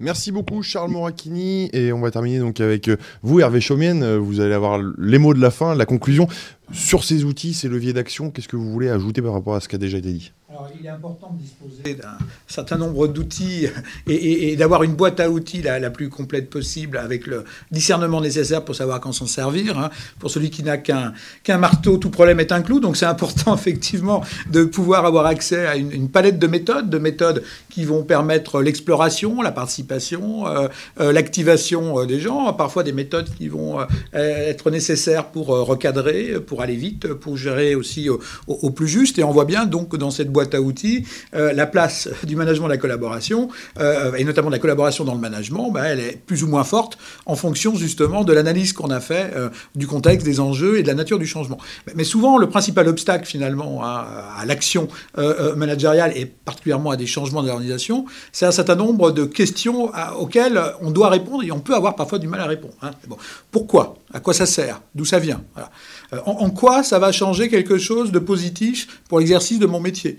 Merci 0.00 0.32
beaucoup 0.32 0.62
Charles 0.62 0.90
Moracchini 0.90 1.70
et 1.72 1.92
on 1.92 2.00
va 2.00 2.10
terminer 2.10 2.38
donc 2.38 2.60
avec 2.60 2.88
euh, 2.88 2.96
vous 3.22 3.40
Hervé 3.40 3.60
Chaumienne, 3.60 4.02
euh, 4.02 4.18
vous 4.18 4.40
allez 4.40 4.54
avoir 4.54 4.80
les 4.98 5.18
mots 5.18 5.34
de 5.34 5.40
la 5.40 5.50
fin, 5.50 5.74
la 5.74 5.86
conclusion 5.86 6.26
sur 6.72 7.04
ces 7.04 7.24
outils, 7.24 7.54
ces 7.54 7.68
leviers 7.68 7.92
d'action, 7.92 8.30
qu'est-ce 8.30 8.48
que 8.48 8.56
vous 8.56 8.70
voulez 8.70 8.88
ajouter 8.88 9.22
par 9.22 9.32
rapport 9.32 9.54
à 9.54 9.60
ce 9.60 9.68
qui 9.68 9.76
a 9.76 9.78
déjà 9.78 9.98
été 9.98 10.12
dit? 10.12 10.32
Il 10.78 10.86
est 10.86 10.90
important 10.90 11.32
de 11.32 11.42
disposer 11.42 11.94
d'un 11.94 12.18
certain 12.46 12.76
nombre 12.76 13.08
d'outils 13.08 13.68
et, 14.06 14.56
d'avoir 14.56 14.82
une 14.82 14.94
boîte 14.94 15.20
à 15.20 15.30
outils 15.30 15.62
la, 15.62 15.90
plus 15.90 16.08
complète 16.08 16.50
possible 16.50 16.98
avec 16.98 17.26
le 17.26 17.44
discernement 17.70 18.20
nécessaire 18.20 18.64
pour 18.64 18.74
savoir 18.74 19.00
quand 19.00 19.12
s'en 19.12 19.26
servir. 19.26 19.78
Hein. 19.78 19.90
Pour 20.18 20.30
celui 20.30 20.50
qui 20.50 20.62
n'a 20.62 20.78
qu'un 20.78 21.12
qu'un 21.42 21.58
marteau, 21.58 21.96
tout 21.96 22.10
problème 22.10 22.40
est 22.40 22.52
un 22.52 22.62
clou. 22.62 22.80
Donc 22.80 22.96
c'est 22.96 23.06
important 23.06 23.54
effectivement 23.56 24.22
de 24.50 24.64
pouvoir 24.64 25.06
avoir 25.06 25.26
accès 25.26 25.66
à 25.66 25.76
une, 25.76 26.08
palette 26.08 26.38
de 26.38 26.46
méthodes, 26.46 26.90
de 26.90 26.98
méthodes 26.98 27.42
qui 27.70 27.84
vont 27.84 28.02
permettre 28.02 28.60
l'exploration, 28.60 29.40
la 29.42 29.52
participation, 29.52 30.46
euh, 30.46 30.68
euh, 31.00 31.12
l'activation 31.12 32.00
euh, 32.00 32.06
des 32.06 32.20
gens, 32.20 32.52
parfois 32.52 32.82
des 32.82 32.92
méthodes 32.92 33.30
qui 33.36 33.48
vont 33.48 33.78
être 34.12 34.70
nécessaires 34.70 35.26
pour 35.26 35.48
recadrer, 35.48 36.40
pour 36.46 36.62
aller 36.62 36.76
vite, 36.76 37.12
pour 37.14 37.36
gérer 37.36 37.74
aussi 37.74 38.08
au, 38.08 38.20
au 38.46 38.70
plus 38.70 38.88
juste. 38.88 39.18
Et 39.18 39.24
on 39.24 39.30
voit 39.30 39.44
bien 39.44 39.66
donc 39.66 39.96
dans 39.96 40.10
cette 40.10 40.30
boîte 40.30 40.41
à 40.54 40.60
outils, 40.60 41.04
euh, 41.34 41.52
la 41.52 41.66
place 41.66 42.08
du 42.24 42.36
management 42.36 42.66
de 42.66 42.72
la 42.72 42.78
collaboration, 42.78 43.48
euh, 43.78 44.14
et 44.14 44.24
notamment 44.24 44.48
de 44.48 44.54
la 44.54 44.58
collaboration 44.58 45.04
dans 45.04 45.14
le 45.14 45.20
management, 45.20 45.70
bah, 45.70 45.86
elle 45.86 46.00
est 46.00 46.16
plus 46.16 46.44
ou 46.44 46.48
moins 46.48 46.64
forte 46.64 46.98
en 47.26 47.36
fonction 47.36 47.74
justement 47.74 48.24
de 48.24 48.32
l'analyse 48.32 48.72
qu'on 48.72 48.90
a 48.90 49.00
fait 49.00 49.32
euh, 49.34 49.48
du 49.74 49.86
contexte, 49.86 50.26
des 50.26 50.40
enjeux 50.40 50.78
et 50.78 50.82
de 50.82 50.88
la 50.88 50.94
nature 50.94 51.18
du 51.18 51.26
changement. 51.26 51.58
Mais 51.94 52.04
souvent, 52.04 52.38
le 52.38 52.48
principal 52.48 52.88
obstacle 52.88 53.26
finalement 53.26 53.82
à, 53.82 54.42
l'action 54.46 54.88
managériale 55.56 56.12
et 56.16 56.26
particulièrement 56.26 56.90
à 56.90 56.96
des 56.96 57.06
changements 57.06 57.42
d'organisation, 57.42 58.06
c'est 58.32 58.46
un 58.46 58.50
certain 58.50 58.74
nombre 58.74 59.12
de 59.12 59.24
questions 59.24 59.92
auxquelles 60.18 60.60
on 60.80 60.90
doit 60.90 61.08
répondre 61.08 61.44
et 61.44 61.52
on 61.52 61.60
peut 61.60 61.74
avoir 61.74 61.94
parfois 61.94 62.18
du 62.18 62.26
mal 62.26 62.40
à 62.40 62.46
répondre. 62.46 62.74
Hein. 62.82 62.90
Pourquoi? 63.50 63.96
À 64.12 64.20
quoi 64.20 64.34
ça 64.34 64.46
sert? 64.46 64.80
D'où 64.94 65.04
ça 65.04 65.18
vient? 65.18 65.42
En, 66.26 66.50
quoi 66.50 66.82
ça 66.82 66.98
va 66.98 67.12
changer 67.12 67.48
quelque 67.48 67.78
chose 67.78 68.12
de 68.12 68.18
positif 68.18 69.00
pour 69.08 69.20
l'exercice 69.20 69.58
de 69.58 69.66
mon 69.66 69.80
métier? 69.80 70.18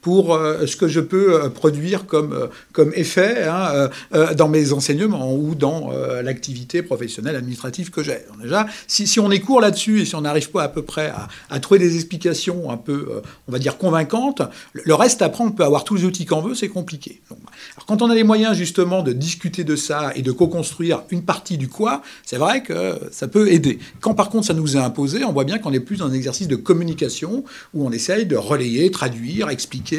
pour 0.00 0.34
euh, 0.34 0.66
ce 0.66 0.76
que 0.76 0.88
je 0.88 1.00
peux 1.00 1.34
euh, 1.34 1.48
produire 1.48 2.06
comme, 2.06 2.48
comme 2.72 2.92
effet 2.94 3.44
hein, 3.44 3.88
dans 4.36 4.48
mes 4.48 4.72
enseignements 4.72 5.34
ou 5.34 5.54
dans 5.54 5.90
l'activité 6.22 6.82
professionnelle 6.82 7.36
administrative 7.36 7.90
que 7.90 8.02
j'ai. 8.02 8.18
Déjà, 8.42 8.66
si, 8.86 9.20
on 9.20 9.30
est 9.30 9.40
court 9.40 9.60
là-dessus 9.60 10.02
et 10.02 10.04
si 10.04 10.14
on 10.14 10.22
n'arrive 10.22 10.50
pas 10.50 10.62
à 10.62 10.68
peu 10.68 10.82
près 10.82 11.08
à, 11.08 11.28
à, 11.50 11.60
trouver 11.60 11.80
des 11.80 11.96
explications 11.96 12.70
un 12.70 12.76
peu, 12.76 13.22
on 13.48 13.52
va 13.52 13.58
dire, 13.58 13.78
convaincantes, 13.78 14.42
le 14.72 14.94
reste, 14.94 15.22
après, 15.22 15.44
on 15.44 15.50
peut 15.50 15.64
avoir 15.64 15.84
tous 15.84 15.94
les 15.94 16.04
outils 16.04 16.26
qu'on 16.26 16.40
veut, 16.40 16.54
c'est 16.54 16.68
compliqué. 16.68 17.20
alors, 17.30 17.86
quand 17.86 18.02
on 18.02 18.10
a 18.10 18.14
les 18.14 18.24
moyens, 18.24 18.56
justement, 18.56 19.02
de 19.02 19.12
discuter 19.12 19.64
de 19.64 19.76
ça 19.76 20.12
et 20.14 20.22
de 20.22 20.32
co-construire 20.32 21.02
une 21.10 21.22
partie 21.22 21.58
du 21.58 21.68
quoi, 21.68 22.02
c'est 22.24 22.38
vrai 22.38 22.62
que 22.62 22.98
ça 23.10 23.28
peut 23.28 23.50
aider. 23.50 23.78
Quand, 24.00 24.14
par 24.14 24.30
contre, 24.30 24.46
ça 24.46 24.54
nous 24.54 24.76
est 24.76 24.80
imposé, 24.80 25.24
on 25.24 25.32
voit 25.32 25.44
bien 25.44 25.58
qu'on 25.58 25.72
est 25.72 25.80
plus 25.80 25.98
dans 25.98 26.06
un 26.06 26.12
exercice 26.12 26.48
de 26.48 26.56
communication 26.56 27.44
où 27.74 27.86
on 27.86 27.92
essaye 27.92 28.26
de 28.26 28.36
relayer, 28.36 28.90
traduire, 28.90 29.48
expliquer 29.50 29.89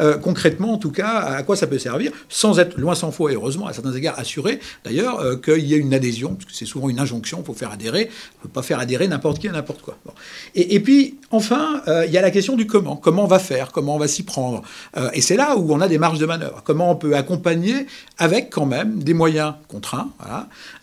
euh, 0.00 0.16
concrètement 0.16 0.72
en 0.72 0.78
tout 0.78 0.90
cas 0.90 1.18
à 1.18 1.42
quoi 1.42 1.56
ça 1.56 1.66
peut 1.66 1.78
servir, 1.78 2.12
sans 2.28 2.58
être 2.58 2.78
loin 2.78 2.94
sans 2.94 3.10
faux 3.10 3.28
et 3.28 3.34
heureusement 3.34 3.66
à 3.66 3.72
certains 3.72 3.92
égards 3.92 4.18
assuré 4.18 4.60
d'ailleurs 4.84 5.20
euh, 5.20 5.36
qu'il 5.36 5.66
y 5.66 5.74
ait 5.74 5.78
une 5.78 5.94
adhésion, 5.94 6.34
parce 6.34 6.46
que 6.46 6.52
c'est 6.52 6.66
souvent 6.66 6.88
une 6.88 7.00
injonction, 7.00 7.38
il 7.40 7.44
faut 7.44 7.54
faire 7.54 7.70
adhérer, 7.70 8.10
on 8.10 8.38
ne 8.38 8.42
peut 8.44 8.52
pas 8.52 8.62
faire 8.62 8.78
adhérer 8.78 9.08
n'importe 9.08 9.38
qui 9.38 9.48
à 9.48 9.52
n'importe 9.52 9.82
quoi. 9.82 9.96
Et, 10.54 10.80
puis 10.80 11.16
enfin, 11.30 11.82
euh, 11.88 12.04
il 12.06 12.12
y 12.12 12.18
a 12.18 12.22
la 12.22 12.30
question 12.30 12.56
du 12.56 12.66
comment, 12.66 12.96
comment 12.96 13.24
on 13.24 13.28
va 13.28 13.38
faire, 13.38 13.72
comment 13.72 13.96
on 13.96 13.98
va 13.98 14.08
s'y 14.08 14.22
prendre? 14.22 14.62
et 15.12 15.20
c'est 15.20 15.36
là 15.36 15.56
où 15.56 15.72
on 15.72 15.80
a 15.80 15.88
des 15.88 15.98
marges 15.98 16.18
de 16.18 16.26
manœuvre, 16.26 16.62
comment 16.64 16.90
on 16.90 16.96
peut 16.96 17.14
accompagner 17.14 17.86
avec 18.18 18.50
quand 18.50 18.66
même 18.66 19.02
des 19.02 19.14
moyens 19.14 19.54
contraints, 19.68 20.10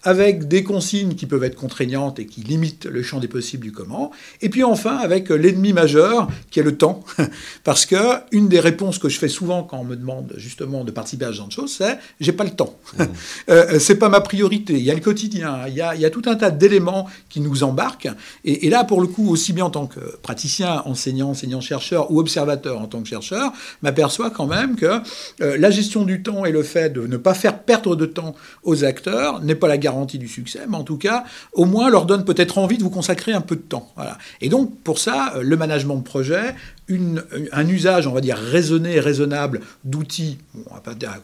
avec 0.04 0.48
des 0.48 0.64
consignes 0.64 1.16
qui 1.16 1.26
peuvent 1.26 1.44
être 1.44 1.56
contraignantes 1.56 2.20
et 2.20 2.26
qui 2.26 2.42
limitent 2.42 2.86
le 2.86 3.04
champ 3.04 3.20
des 3.20 3.28
possibles 3.28 3.64
du 3.64 3.72
comment, 3.72 4.12
et 4.42 4.50
puis 4.50 4.64
enfin, 4.64 4.98
avec 4.98 5.30
l'ennemi 5.30 5.74
majeur, 5.74 6.28
qui 6.50 6.60
est 6.60 6.64
le 6.64 6.78
temps. 6.78 7.04
Parce 7.64 7.86
que 7.86 7.96
une 8.32 8.48
des 8.48 8.55
réponses 8.60 9.00
que 9.00 9.10
je 9.10 9.20
fais 9.20 9.28
souvent 9.28 9.64
quand 9.64 9.80
on 9.80 9.84
me 9.84 9.96
demande 9.96 10.34
justement 10.38 10.84
de 10.84 10.92
participer 10.92 11.26
à 11.26 11.30
ce 11.30 11.38
genre 11.38 11.48
de 11.48 11.52
choses, 11.52 11.76
c'est 11.78 11.98
j'ai 12.20 12.32
pas 12.32 12.44
le 12.44 12.52
temps. 12.52 12.76
Mmh. 12.98 13.04
euh, 13.50 13.80
c'est 13.80 13.96
pas 13.96 14.10
ma 14.10 14.22
priorité. 14.22 14.74
Il 14.74 14.84
y 14.84 14.92
a 14.92 14.94
le 14.94 15.02
quotidien, 15.02 15.68
il 15.68 15.74
y 15.74 15.82
a, 15.82 15.96
il 15.96 16.02
y 16.02 16.06
a 16.06 16.10
tout 16.10 16.24
un 16.26 16.36
tas 16.36 16.52
d'éléments 16.52 17.08
qui 17.30 17.40
nous 17.40 17.64
embarquent. 17.64 18.10
Et, 18.44 18.68
et, 18.68 18.70
là, 18.70 18.84
pour 18.84 19.02
le 19.02 19.08
coup, 19.08 19.30
aussi 19.30 19.54
bien 19.54 19.66
en 19.66 19.70
tant 19.70 19.88
que 19.88 20.00
praticien, 20.22 20.82
enseignant, 20.86 21.30
enseignant-chercheur 21.30 22.12
ou 22.12 22.20
observateur 22.20 22.80
en 22.80 22.88
tant 22.88 23.02
que 23.02 23.08
chercheur, 23.08 23.52
m'aperçois 23.82 24.30
quand 24.30 24.48
même 24.48 24.76
que 24.76 25.02
euh, 25.42 25.58
la 25.58 25.70
gestion 25.70 26.04
du 26.04 26.24
temps 26.24 26.46
et 26.46 26.52
le 26.52 26.64
fait 26.64 26.90
de 26.90 27.08
ne 27.08 27.18
pas 27.18 27.34
faire 27.34 27.60
perdre 27.60 27.96
de 27.96 28.06
temps 28.06 28.36
aux 28.64 28.84
acteurs 28.84 29.42
n'est 29.42 29.56
pas 29.56 29.68
la 29.68 29.78
garantie 29.78 30.18
du 30.18 30.28
succès, 30.28 30.62
mais 30.70 30.78
en 30.78 30.84
tout 30.84 30.98
cas, 30.98 31.24
au 31.54 31.66
moins 31.66 31.90
leur 31.90 32.06
donne 32.06 32.26
peut-être 32.26 32.58
envie 32.58 32.78
de 32.78 32.84
vous 32.84 32.90
consacrer 32.90 33.34
un 33.34 33.42
peu 33.42 33.56
de 33.56 33.62
temps. 33.62 33.92
Voilà. 33.96 34.18
Et 34.42 34.50
donc, 34.50 34.78
pour 34.84 35.00
ça, 35.00 35.34
euh, 35.36 35.42
le 35.42 35.58
management 35.58 35.96
de 35.98 36.04
projet, 36.04 36.56
un 36.90 37.68
usage, 37.68 38.08
on 38.08 38.12
va 38.12 38.22
dire, 38.22 38.38
raisonné 38.38 38.96
et 38.96 39.00
raisonnable 39.00 39.62
d'outils 39.84 40.38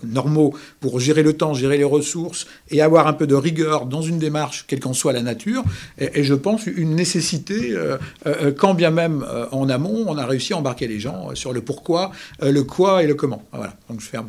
normaux 0.03 0.55
pour 0.79 0.99
gérer 0.99 1.23
le 1.23 1.33
temps, 1.33 1.53
gérer 1.53 1.77
les 1.77 1.83
ressources 1.83 2.47
et 2.69 2.81
avoir 2.81 3.07
un 3.07 3.13
peu 3.13 3.27
de 3.27 3.35
rigueur 3.35 3.85
dans 3.85 4.01
une 4.01 4.17
démarche, 4.17 4.65
quelle 4.67 4.79
qu'en 4.79 4.93
soit 4.93 5.13
la 5.13 5.21
nature, 5.21 5.63
et, 5.97 6.23
je 6.23 6.33
pense 6.33 6.67
une 6.67 6.95
nécessité, 6.95 7.71
euh, 7.73 7.97
euh, 8.25 8.51
quand 8.51 8.73
bien 8.73 8.91
même 8.91 9.25
en 9.51 9.69
amont, 9.69 10.05
on 10.07 10.17
a 10.17 10.25
réussi 10.25 10.53
à 10.53 10.57
embarquer 10.57 10.87
les 10.87 10.99
gens 10.99 11.35
sur 11.35 11.53
le 11.53 11.61
pourquoi, 11.61 12.11
le 12.41 12.63
quoi 12.63 13.03
et 13.03 13.07
le 13.07 13.15
comment. 13.15 13.43
Voilà, 13.51 13.75
donc 13.89 14.01
je 14.01 14.05
ferme. 14.05 14.27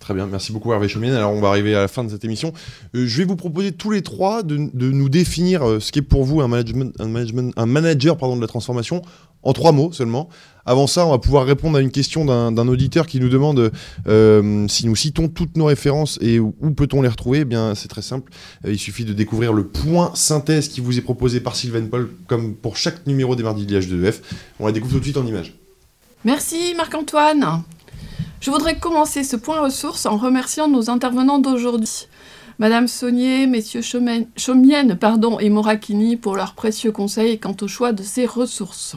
Très 0.00 0.14
bien, 0.14 0.26
merci 0.26 0.50
beaucoup 0.50 0.72
Hervé 0.72 0.88
Chaumienne. 0.88 1.12
Alors 1.12 1.30
on 1.30 1.40
va 1.40 1.48
arriver 1.48 1.74
à 1.74 1.82
la 1.82 1.86
fin 1.86 2.02
de 2.02 2.08
cette 2.08 2.24
émission. 2.24 2.52
Euh, 2.96 3.06
je 3.06 3.18
vais 3.18 3.24
vous 3.24 3.36
proposer 3.36 3.70
tous 3.70 3.90
les 3.90 4.00
trois 4.02 4.42
de, 4.42 4.56
de 4.72 4.90
nous 4.90 5.08
définir 5.10 5.62
euh, 5.62 5.78
ce 5.78 5.92
qu'est 5.92 6.02
pour 6.02 6.24
vous 6.24 6.40
un, 6.40 6.48
management, 6.48 6.92
un, 6.98 7.06
management, 7.06 7.52
un 7.56 7.66
manager 7.66 8.16
pardon, 8.16 8.34
de 8.34 8.40
la 8.40 8.48
transformation 8.48 9.02
en 9.42 9.52
trois 9.52 9.72
mots 9.72 9.92
seulement. 9.92 10.28
Avant 10.66 10.86
ça, 10.86 11.06
on 11.06 11.10
va 11.10 11.18
pouvoir 11.18 11.46
répondre 11.46 11.78
à 11.78 11.80
une 11.80 11.90
question 11.90 12.24
d'un 12.24 12.68
auditeur 12.68 13.06
qui 13.06 13.18
nous 13.18 13.28
demande 13.28 13.72
euh, 14.06 14.68
si 14.68 14.86
nous 14.86 14.94
citons 14.94 15.28
toutes 15.28 15.56
nos 15.56 15.64
références 15.64 16.18
et 16.20 16.38
où, 16.38 16.52
peut-on 16.76 17.02
les 17.02 17.08
retrouver? 17.08 17.40
Eh 17.40 17.44
bien, 17.44 17.74
c'est 17.74 17.88
très 17.88 18.02
simple. 18.02 18.30
Euh, 18.64 18.72
il 18.72 18.78
suffit 18.78 19.04
de 19.04 19.12
découvrir 19.12 19.52
le 19.52 19.66
point 19.66 20.12
synthèse 20.14 20.68
qui 20.68 20.80
vous 20.80 20.98
est 20.98 21.02
proposé 21.02 21.40
par 21.40 21.56
Sylvain 21.56 21.84
Paul, 21.86 22.10
comme 22.26 22.54
pour 22.54 22.76
chaque 22.76 23.06
numéro 23.06 23.34
des 23.34 23.42
mardis 23.42 23.66
de 23.66 23.78
l'IH2EF. 23.78 24.20
On 24.60 24.66
la 24.66 24.72
découvre 24.72 24.92
tout 24.92 24.98
de 25.00 25.04
suite 25.04 25.16
en 25.16 25.26
images. 25.26 25.54
Merci 26.24 26.74
Marc-Antoine. 26.76 27.62
Je 28.40 28.50
voudrais 28.50 28.78
commencer 28.78 29.24
ce 29.24 29.36
point 29.36 29.60
ressources 29.60 30.06
en 30.06 30.16
remerciant 30.16 30.68
nos 30.68 30.90
intervenants 30.90 31.38
d'aujourd'hui. 31.38 32.06
Madame 32.58 32.88
Saunier, 32.88 33.46
Messieurs 33.46 33.82
Chaumienne 33.82 34.96
pardon, 34.96 35.38
et 35.38 35.48
Morakini 35.48 36.16
pour 36.16 36.36
leurs 36.36 36.54
précieux 36.54 36.92
conseils 36.92 37.38
quant 37.38 37.56
au 37.62 37.68
choix 37.68 37.92
de 37.92 38.02
ces 38.02 38.26
ressources. 38.26 38.96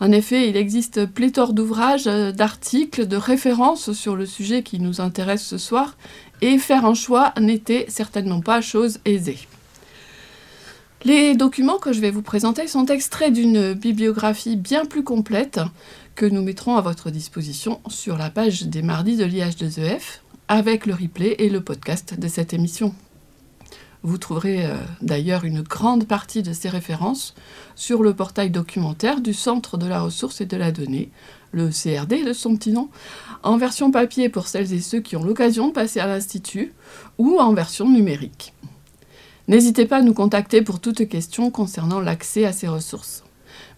En 0.00 0.12
effet, 0.12 0.48
il 0.48 0.56
existe 0.56 1.06
pléthore 1.06 1.52
d'ouvrages, 1.52 2.04
d'articles, 2.04 3.06
de 3.06 3.16
références 3.16 3.92
sur 3.92 4.14
le 4.14 4.26
sujet 4.26 4.62
qui 4.62 4.78
nous 4.78 5.00
intéresse 5.00 5.44
ce 5.44 5.58
soir, 5.58 5.96
et 6.40 6.58
faire 6.58 6.86
un 6.86 6.94
choix 6.94 7.32
n'était 7.40 7.86
certainement 7.88 8.40
pas 8.40 8.60
chose 8.60 9.00
aisée. 9.04 9.38
Les 11.04 11.34
documents 11.34 11.78
que 11.78 11.92
je 11.92 12.00
vais 12.00 12.10
vous 12.10 12.22
présenter 12.22 12.66
sont 12.66 12.86
extraits 12.86 13.32
d'une 13.32 13.72
bibliographie 13.72 14.56
bien 14.56 14.84
plus 14.84 15.04
complète 15.04 15.60
que 16.14 16.26
nous 16.26 16.42
mettrons 16.42 16.76
à 16.76 16.80
votre 16.80 17.10
disposition 17.10 17.80
sur 17.88 18.18
la 18.18 18.30
page 18.30 18.64
des 18.64 18.82
mardis 18.82 19.16
de 19.16 19.24
l'IH2EF, 19.24 20.20
avec 20.48 20.86
le 20.86 20.94
replay 20.94 21.36
et 21.38 21.48
le 21.48 21.60
podcast 21.60 22.18
de 22.18 22.28
cette 22.28 22.52
émission. 22.52 22.94
Vous 24.02 24.18
trouverez 24.18 24.64
euh, 24.64 24.76
d'ailleurs 25.02 25.44
une 25.44 25.62
grande 25.62 26.06
partie 26.06 26.42
de 26.42 26.52
ces 26.52 26.68
références 26.68 27.34
sur 27.74 28.02
le 28.02 28.14
portail 28.14 28.50
documentaire 28.50 29.20
du 29.20 29.34
Centre 29.34 29.76
de 29.76 29.86
la 29.86 30.00
ressource 30.00 30.40
et 30.40 30.46
de 30.46 30.56
la 30.56 30.70
donnée, 30.70 31.10
le 31.50 31.70
CRD 31.70 32.24
de 32.24 32.32
son 32.32 32.56
petit 32.56 32.70
nom, 32.70 32.90
en 33.42 33.56
version 33.56 33.90
papier 33.90 34.28
pour 34.28 34.46
celles 34.46 34.72
et 34.72 34.80
ceux 34.80 35.00
qui 35.00 35.16
ont 35.16 35.24
l'occasion 35.24 35.68
de 35.68 35.72
passer 35.72 35.98
à 35.98 36.06
l'Institut, 36.06 36.72
ou 37.18 37.40
en 37.40 37.52
version 37.54 37.88
numérique. 37.88 38.54
N'hésitez 39.48 39.86
pas 39.86 39.96
à 39.96 40.02
nous 40.02 40.14
contacter 40.14 40.62
pour 40.62 40.78
toute 40.78 41.08
question 41.08 41.50
concernant 41.50 42.00
l'accès 42.00 42.44
à 42.44 42.52
ces 42.52 42.68
ressources. 42.68 43.24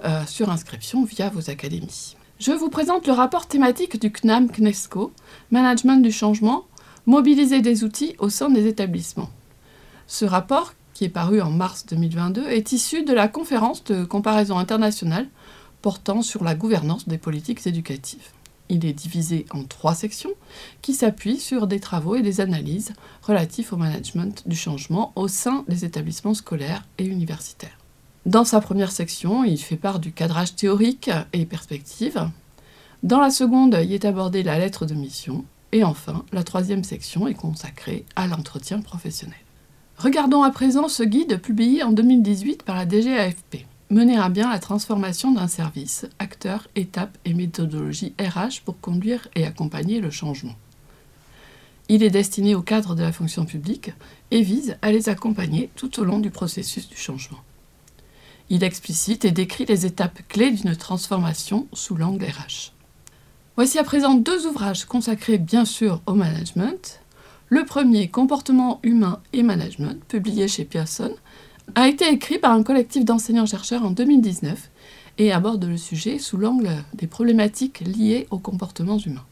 euh, 0.03 0.25
sur 0.25 0.49
inscription 0.49 1.05
via 1.05 1.29
vos 1.29 1.51
académies. 1.51 2.15
Je 2.39 2.51
vous 2.51 2.69
présente 2.71 3.05
le 3.05 3.13
rapport 3.13 3.45
thématique 3.45 4.01
du 4.01 4.11
CNAM 4.11 4.49
CNESCO, 4.49 5.13
Management 5.51 6.01
du 6.01 6.11
changement, 6.11 6.65
mobiliser 7.05 7.61
des 7.61 7.83
outils 7.83 8.15
au 8.17 8.29
sein 8.29 8.49
des 8.49 8.65
établissements. 8.65 9.29
Ce 10.07 10.25
rapport, 10.25 10.73
qui 10.95 11.05
est 11.05 11.09
paru 11.09 11.39
en 11.39 11.51
mars 11.51 11.85
2022, 11.85 12.47
est 12.47 12.71
issu 12.71 13.03
de 13.03 13.13
la 13.13 13.27
conférence 13.27 13.83
de 13.83 14.05
comparaison 14.05 14.57
internationale 14.57 15.27
portant 15.83 16.23
sur 16.23 16.43
la 16.43 16.55
gouvernance 16.55 17.07
des 17.07 17.19
politiques 17.19 17.67
éducatives. 17.67 18.31
Il 18.69 18.85
est 18.85 18.93
divisé 18.93 19.45
en 19.51 19.63
trois 19.63 19.95
sections 19.95 20.31
qui 20.81 20.93
s'appuient 20.93 21.39
sur 21.39 21.65
des 21.65 21.79
travaux 21.79 22.15
et 22.15 22.21
des 22.21 22.39
analyses 22.39 22.93
relatifs 23.23 23.73
au 23.73 23.77
management 23.77 24.47
du 24.47 24.55
changement 24.55 25.11
au 25.15 25.27
sein 25.27 25.65
des 25.67 25.85
établissements 25.85 26.35
scolaires 26.35 26.85
et 26.99 27.05
universitaires. 27.05 27.77
Dans 28.25 28.45
sa 28.45 28.61
première 28.61 28.91
section, 28.91 29.43
il 29.43 29.57
fait 29.57 29.75
part 29.75 29.99
du 29.99 30.11
cadrage 30.11 30.55
théorique 30.55 31.09
et 31.33 31.45
perspective. 31.45 32.29
Dans 33.01 33.19
la 33.19 33.31
seconde, 33.31 33.79
il 33.81 33.91
est 33.91 34.05
abordé 34.05 34.43
la 34.43 34.59
lettre 34.59 34.85
de 34.85 34.93
mission. 34.93 35.45
Et 35.71 35.83
enfin, 35.83 36.23
la 36.31 36.43
troisième 36.43 36.83
section 36.83 37.27
est 37.27 37.33
consacrée 37.33 38.05
à 38.15 38.27
l'entretien 38.27 38.81
professionnel. 38.81 39.39
Regardons 39.97 40.43
à 40.43 40.51
présent 40.51 40.87
ce 40.87 41.03
guide 41.03 41.41
publié 41.41 41.83
en 41.83 41.91
2018 41.91 42.63
par 42.63 42.75
la 42.75 42.85
DGAFP 42.87 43.65
mener 43.89 44.17
à 44.17 44.29
bien 44.29 44.49
la 44.49 44.59
transformation 44.59 45.31
d'un 45.31 45.47
service, 45.47 46.05
acteurs, 46.19 46.67
étapes 46.75 47.17
et 47.25 47.33
méthodologie 47.33 48.13
RH 48.19 48.61
pour 48.63 48.79
conduire 48.79 49.27
et 49.35 49.45
accompagner 49.45 49.99
le 49.99 50.11
changement. 50.11 50.55
Il 51.87 52.03
est 52.03 52.11
destiné 52.11 52.53
au 52.53 52.61
cadre 52.61 52.93
de 52.93 53.01
la 53.01 53.11
fonction 53.11 53.45
publique 53.45 53.91
et 54.29 54.43
vise 54.43 54.77
à 54.83 54.91
les 54.91 55.09
accompagner 55.09 55.71
tout 55.75 55.99
au 55.99 56.03
long 56.03 56.19
du 56.19 56.29
processus 56.29 56.87
du 56.87 56.95
changement. 56.95 57.39
Il 58.51 58.63
explicite 58.63 59.25
et 59.25 59.31
décrit 59.31 59.65
les 59.65 59.87
étapes 59.87 60.19
clés 60.27 60.51
d'une 60.51 60.75
transformation 60.75 61.67
sous 61.73 61.95
l'angle 61.95 62.25
RH. 62.25 62.73
Voici 63.55 63.79
à 63.79 63.83
présent 63.83 64.13
deux 64.13 64.45
ouvrages 64.45 64.85
consacrés 64.85 65.39
bien 65.39 65.65
sûr 65.65 66.01
au 66.05 66.13
management. 66.13 67.01
Le 67.47 67.65
premier, 67.65 68.07
Comportement 68.07 68.79
humain 68.83 69.19
et 69.33 69.41
management, 69.41 70.03
publié 70.07 70.47
chez 70.47 70.65
Pearson, 70.65 71.13
a 71.75 71.87
été 71.87 72.07
écrit 72.09 72.39
par 72.39 72.51
un 72.51 72.63
collectif 72.63 73.05
d'enseignants-chercheurs 73.05 73.83
en 73.83 73.91
2019 73.91 74.69
et 75.17 75.31
aborde 75.31 75.65
le 75.65 75.77
sujet 75.77 76.17
sous 76.17 76.37
l'angle 76.37 76.69
des 76.93 77.07
problématiques 77.07 77.81
liées 77.81 78.27
aux 78.31 78.39
comportements 78.39 78.97
humains. 78.97 79.25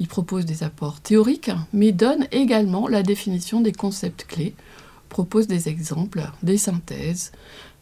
Il 0.00 0.06
propose 0.06 0.44
des 0.44 0.62
apports 0.62 1.00
théoriques, 1.00 1.50
mais 1.72 1.92
donne 1.92 2.26
également 2.30 2.86
la 2.86 3.02
définition 3.02 3.60
des 3.60 3.72
concepts 3.72 4.26
clés, 4.26 4.54
propose 5.08 5.48
des 5.48 5.68
exemples, 5.68 6.30
des 6.42 6.58
synthèses, 6.58 7.32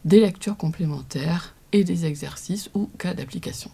des 0.05 0.21
lectures 0.21 0.57
complémentaires 0.57 1.53
et 1.73 1.83
des 1.83 2.05
exercices 2.05 2.69
ou 2.73 2.89
cas 2.97 3.13
d'application. 3.13 3.69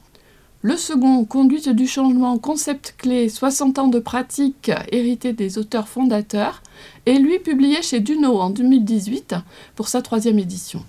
Le 0.65 0.77
second, 0.77 1.25
Conduite 1.25 1.67
du 1.67 1.87
changement, 1.87 2.37
concept 2.37 2.95
clé, 2.97 3.27
60 3.27 3.79
ans 3.79 3.89
de 3.89 3.99
pratique, 3.99 4.71
hérité 4.93 5.33
des 5.33 5.57
auteurs 5.57 5.89
fondateurs, 5.89 6.63
est 7.05 7.19
lui 7.19 7.37
publié 7.39 7.81
chez 7.81 7.99
Duno 7.99 8.39
en 8.39 8.49
2018 8.49 9.35
pour 9.75 9.89
sa 9.89 10.01
troisième 10.01 10.39
édition. 10.39 10.85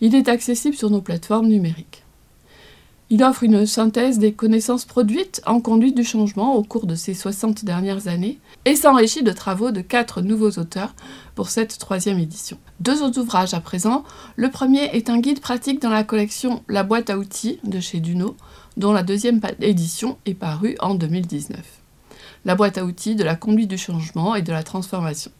Il 0.00 0.16
est 0.16 0.28
accessible 0.28 0.74
sur 0.74 0.90
nos 0.90 1.02
plateformes 1.02 1.46
numériques. 1.46 2.02
Il 3.10 3.22
offre 3.22 3.44
une 3.44 3.64
synthèse 3.64 4.18
des 4.18 4.32
connaissances 4.32 4.86
produites 4.86 5.40
en 5.46 5.60
conduite 5.60 5.94
du 5.94 6.02
changement 6.02 6.56
au 6.56 6.64
cours 6.64 6.86
de 6.86 6.96
ces 6.96 7.14
60 7.14 7.64
dernières 7.64 8.08
années 8.08 8.40
et 8.64 8.74
s'enrichit 8.74 9.22
de 9.22 9.32
travaux 9.32 9.70
de 9.70 9.82
quatre 9.82 10.20
nouveaux 10.20 10.58
auteurs 10.58 10.96
pour 11.36 11.48
cette 11.48 11.78
troisième 11.78 12.18
édition. 12.18 12.58
Deux 12.80 13.02
autres 13.02 13.20
ouvrages 13.20 13.54
à 13.54 13.60
présent. 13.60 14.02
Le 14.34 14.50
premier 14.50 14.96
est 14.96 15.10
un 15.10 15.20
guide 15.20 15.40
pratique 15.40 15.80
dans 15.80 15.90
la 15.90 16.02
collection 16.02 16.64
La 16.68 16.82
boîte 16.82 17.10
à 17.10 17.18
outils 17.18 17.60
de 17.64 17.78
chez 17.78 18.00
Duno, 18.00 18.34
dont 18.76 18.92
la 18.92 19.02
deuxième 19.02 19.40
édition 19.60 20.18
est 20.26 20.34
parue 20.34 20.76
en 20.80 20.94
2019. 20.94 21.60
La 22.44 22.54
boîte 22.54 22.78
à 22.78 22.84
outils 22.84 23.14
de 23.14 23.24
la 23.24 23.36
conduite 23.36 23.70
du 23.70 23.78
changement 23.78 24.34
et 24.34 24.42
de 24.42 24.52
la 24.52 24.62
transformation. 24.62 25.30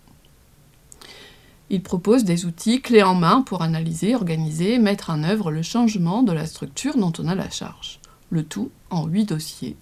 Il 1.70 1.82
propose 1.82 2.24
des 2.24 2.44
outils 2.44 2.82
clés 2.82 3.02
en 3.02 3.14
main 3.14 3.40
pour 3.40 3.62
analyser, 3.62 4.14
organiser, 4.14 4.78
mettre 4.78 5.10
en 5.10 5.24
œuvre 5.24 5.50
le 5.50 5.62
changement 5.62 6.22
de 6.22 6.32
la 6.32 6.46
structure 6.46 6.96
dont 6.96 7.12
on 7.18 7.28
a 7.28 7.34
la 7.34 7.48
charge. 7.48 7.98
Le 8.30 8.44
tout 8.44 8.70
en 8.90 9.06
huit 9.06 9.24
dossiers, 9.24 9.76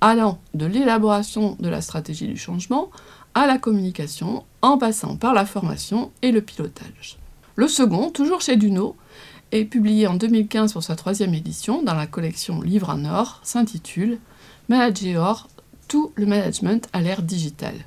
allant 0.00 0.38
de 0.54 0.66
l'élaboration 0.66 1.56
de 1.58 1.68
la 1.68 1.80
stratégie 1.80 2.26
du 2.26 2.36
changement 2.36 2.90
à 3.34 3.46
la 3.46 3.58
communication, 3.58 4.44
en 4.62 4.78
passant 4.78 5.16
par 5.16 5.32
la 5.32 5.46
formation 5.46 6.10
et 6.22 6.32
le 6.32 6.42
pilotage. 6.42 7.18
Le 7.56 7.68
second, 7.68 8.10
toujours 8.10 8.40
chez 8.40 8.56
Duno, 8.56 8.96
est 9.52 9.64
publié 9.64 10.06
en 10.06 10.14
2015 10.14 10.72
pour 10.72 10.82
sa 10.82 10.96
troisième 10.96 11.34
édition 11.34 11.82
dans 11.82 11.94
la 11.94 12.06
collection 12.06 12.60
Livre 12.60 12.90
en 12.90 13.04
or, 13.04 13.40
s'intitule 13.42 14.18
Manager, 14.68 15.48
tout 15.88 16.12
le 16.16 16.26
management 16.26 16.88
à 16.92 17.00
l'ère 17.00 17.22
digitale. 17.22 17.86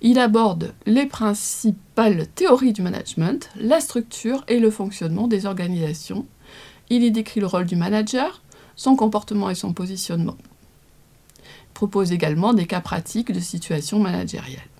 Il 0.00 0.18
aborde 0.18 0.74
les 0.86 1.06
principales 1.06 2.26
théories 2.34 2.72
du 2.72 2.82
management, 2.82 3.50
la 3.56 3.80
structure 3.80 4.44
et 4.48 4.58
le 4.58 4.70
fonctionnement 4.70 5.28
des 5.28 5.46
organisations. 5.46 6.26
Il 6.90 7.02
y 7.02 7.10
décrit 7.10 7.40
le 7.40 7.46
rôle 7.46 7.66
du 7.66 7.76
manager, 7.76 8.42
son 8.76 8.96
comportement 8.96 9.50
et 9.50 9.54
son 9.54 9.72
positionnement. 9.72 10.36
Il 11.38 11.74
propose 11.74 12.12
également 12.12 12.54
des 12.54 12.66
cas 12.66 12.80
pratiques 12.80 13.32
de 13.32 13.40
situations 13.40 13.98
managériales. 13.98 14.73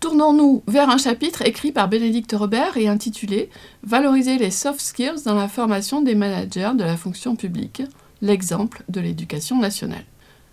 Tournons-nous 0.00 0.62
vers 0.68 0.90
un 0.90 0.98
chapitre 0.98 1.40
écrit 1.46 1.72
par 1.72 1.88
Bénédicte 1.88 2.34
Robert 2.36 2.76
et 2.76 2.86
intitulé 2.86 3.48
Valoriser 3.82 4.36
les 4.36 4.50
soft 4.50 4.80
skills 4.80 5.22
dans 5.24 5.34
la 5.34 5.48
formation 5.48 6.02
des 6.02 6.14
managers 6.14 6.72
de 6.76 6.84
la 6.84 6.98
fonction 6.98 7.34
publique, 7.34 7.82
l'exemple 8.20 8.84
de 8.90 9.00
l'éducation 9.00 9.58
nationale. 9.58 10.04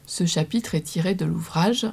Ce 0.05 0.25
chapitre 0.25 0.75
est 0.75 0.81
tiré 0.81 1.13
de 1.13 1.25
l'ouvrage 1.25 1.87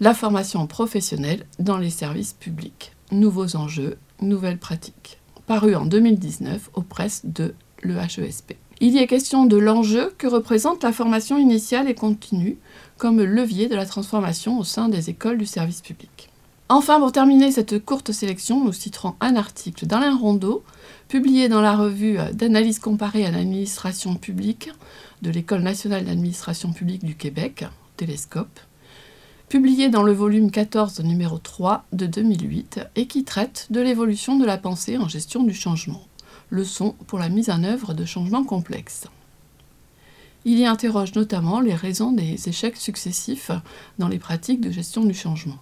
La 0.00 0.14
formation 0.14 0.66
professionnelle 0.66 1.44
dans 1.58 1.76
les 1.76 1.90
services 1.90 2.32
publics. 2.32 2.92
Nouveaux 3.12 3.56
enjeux, 3.56 3.98
nouvelles 4.22 4.58
pratiques. 4.58 5.18
Paru 5.46 5.74
en 5.74 5.84
2019 5.84 6.70
aux 6.72 6.82
presses 6.82 7.26
de 7.26 7.54
l'EHESP. 7.82 8.54
Il 8.80 8.94
y 8.94 8.98
est 8.98 9.06
question 9.06 9.44
de 9.44 9.58
l'enjeu 9.58 10.14
que 10.16 10.26
représente 10.26 10.82
la 10.82 10.92
formation 10.92 11.36
initiale 11.36 11.88
et 11.88 11.94
continue 11.94 12.56
comme 12.96 13.22
levier 13.22 13.68
de 13.68 13.76
la 13.76 13.86
transformation 13.86 14.58
au 14.58 14.64
sein 14.64 14.88
des 14.88 15.10
écoles 15.10 15.38
du 15.38 15.46
service 15.46 15.82
public. 15.82 16.13
Enfin, 16.70 16.98
pour 16.98 17.12
terminer 17.12 17.52
cette 17.52 17.84
courte 17.84 18.12
sélection, 18.12 18.64
nous 18.64 18.72
citerons 18.72 19.16
un 19.20 19.36
article 19.36 19.86
d'Alain 19.86 20.16
Rondeau, 20.16 20.64
publié 21.08 21.50
dans 21.50 21.60
la 21.60 21.76
revue 21.76 22.16
d'analyse 22.32 22.78
comparée 22.78 23.26
à 23.26 23.30
l'administration 23.30 24.14
publique 24.14 24.70
de 25.20 25.30
l'École 25.30 25.60
nationale 25.60 26.06
d'administration 26.06 26.72
publique 26.72 27.04
du 27.04 27.16
Québec, 27.16 27.66
Télescope, 27.98 28.60
publié 29.50 29.90
dans 29.90 30.02
le 30.02 30.12
volume 30.12 30.50
14 30.50 31.00
numéro 31.00 31.36
3 31.36 31.84
de 31.92 32.06
2008 32.06 32.80
et 32.96 33.06
qui 33.06 33.24
traite 33.24 33.66
de 33.68 33.82
l'évolution 33.82 34.38
de 34.38 34.46
la 34.46 34.56
pensée 34.56 34.96
en 34.96 35.06
gestion 35.06 35.42
du 35.42 35.52
changement, 35.52 36.02
leçon 36.48 36.94
pour 37.06 37.18
la 37.18 37.28
mise 37.28 37.50
en 37.50 37.62
œuvre 37.62 37.92
de 37.92 38.06
changements 38.06 38.42
complexes. 38.42 39.06
Il 40.46 40.58
y 40.58 40.64
interroge 40.64 41.14
notamment 41.14 41.60
les 41.60 41.74
raisons 41.74 42.12
des 42.12 42.48
échecs 42.48 42.78
successifs 42.78 43.50
dans 43.98 44.08
les 44.08 44.18
pratiques 44.18 44.62
de 44.62 44.70
gestion 44.70 45.04
du 45.04 45.14
changement. 45.14 45.58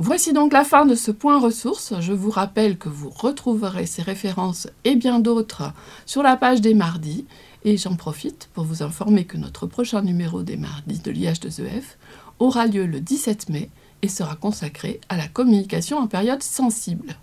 Voici 0.00 0.32
donc 0.32 0.52
la 0.52 0.62
fin 0.62 0.86
de 0.86 0.94
ce 0.94 1.10
point 1.10 1.40
ressources. 1.40 1.92
Je 1.98 2.12
vous 2.12 2.30
rappelle 2.30 2.78
que 2.78 2.88
vous 2.88 3.10
retrouverez 3.10 3.84
ces 3.84 4.00
références 4.00 4.68
et 4.84 4.94
bien 4.94 5.18
d'autres 5.18 5.72
sur 6.06 6.22
la 6.22 6.36
page 6.36 6.60
des 6.60 6.74
mardis. 6.74 7.26
Et 7.64 7.76
j'en 7.76 7.96
profite 7.96 8.48
pour 8.54 8.62
vous 8.62 8.84
informer 8.84 9.24
que 9.24 9.36
notre 9.36 9.66
prochain 9.66 10.02
numéro 10.02 10.44
des 10.44 10.56
mardis 10.56 11.00
de 11.00 11.10
l'IH2EF 11.10 11.82
aura 12.38 12.68
lieu 12.68 12.86
le 12.86 13.00
17 13.00 13.48
mai 13.48 13.70
et 14.02 14.08
sera 14.08 14.36
consacré 14.36 15.00
à 15.08 15.16
la 15.16 15.26
communication 15.26 15.98
en 15.98 16.06
période 16.06 16.44
sensible. 16.44 17.16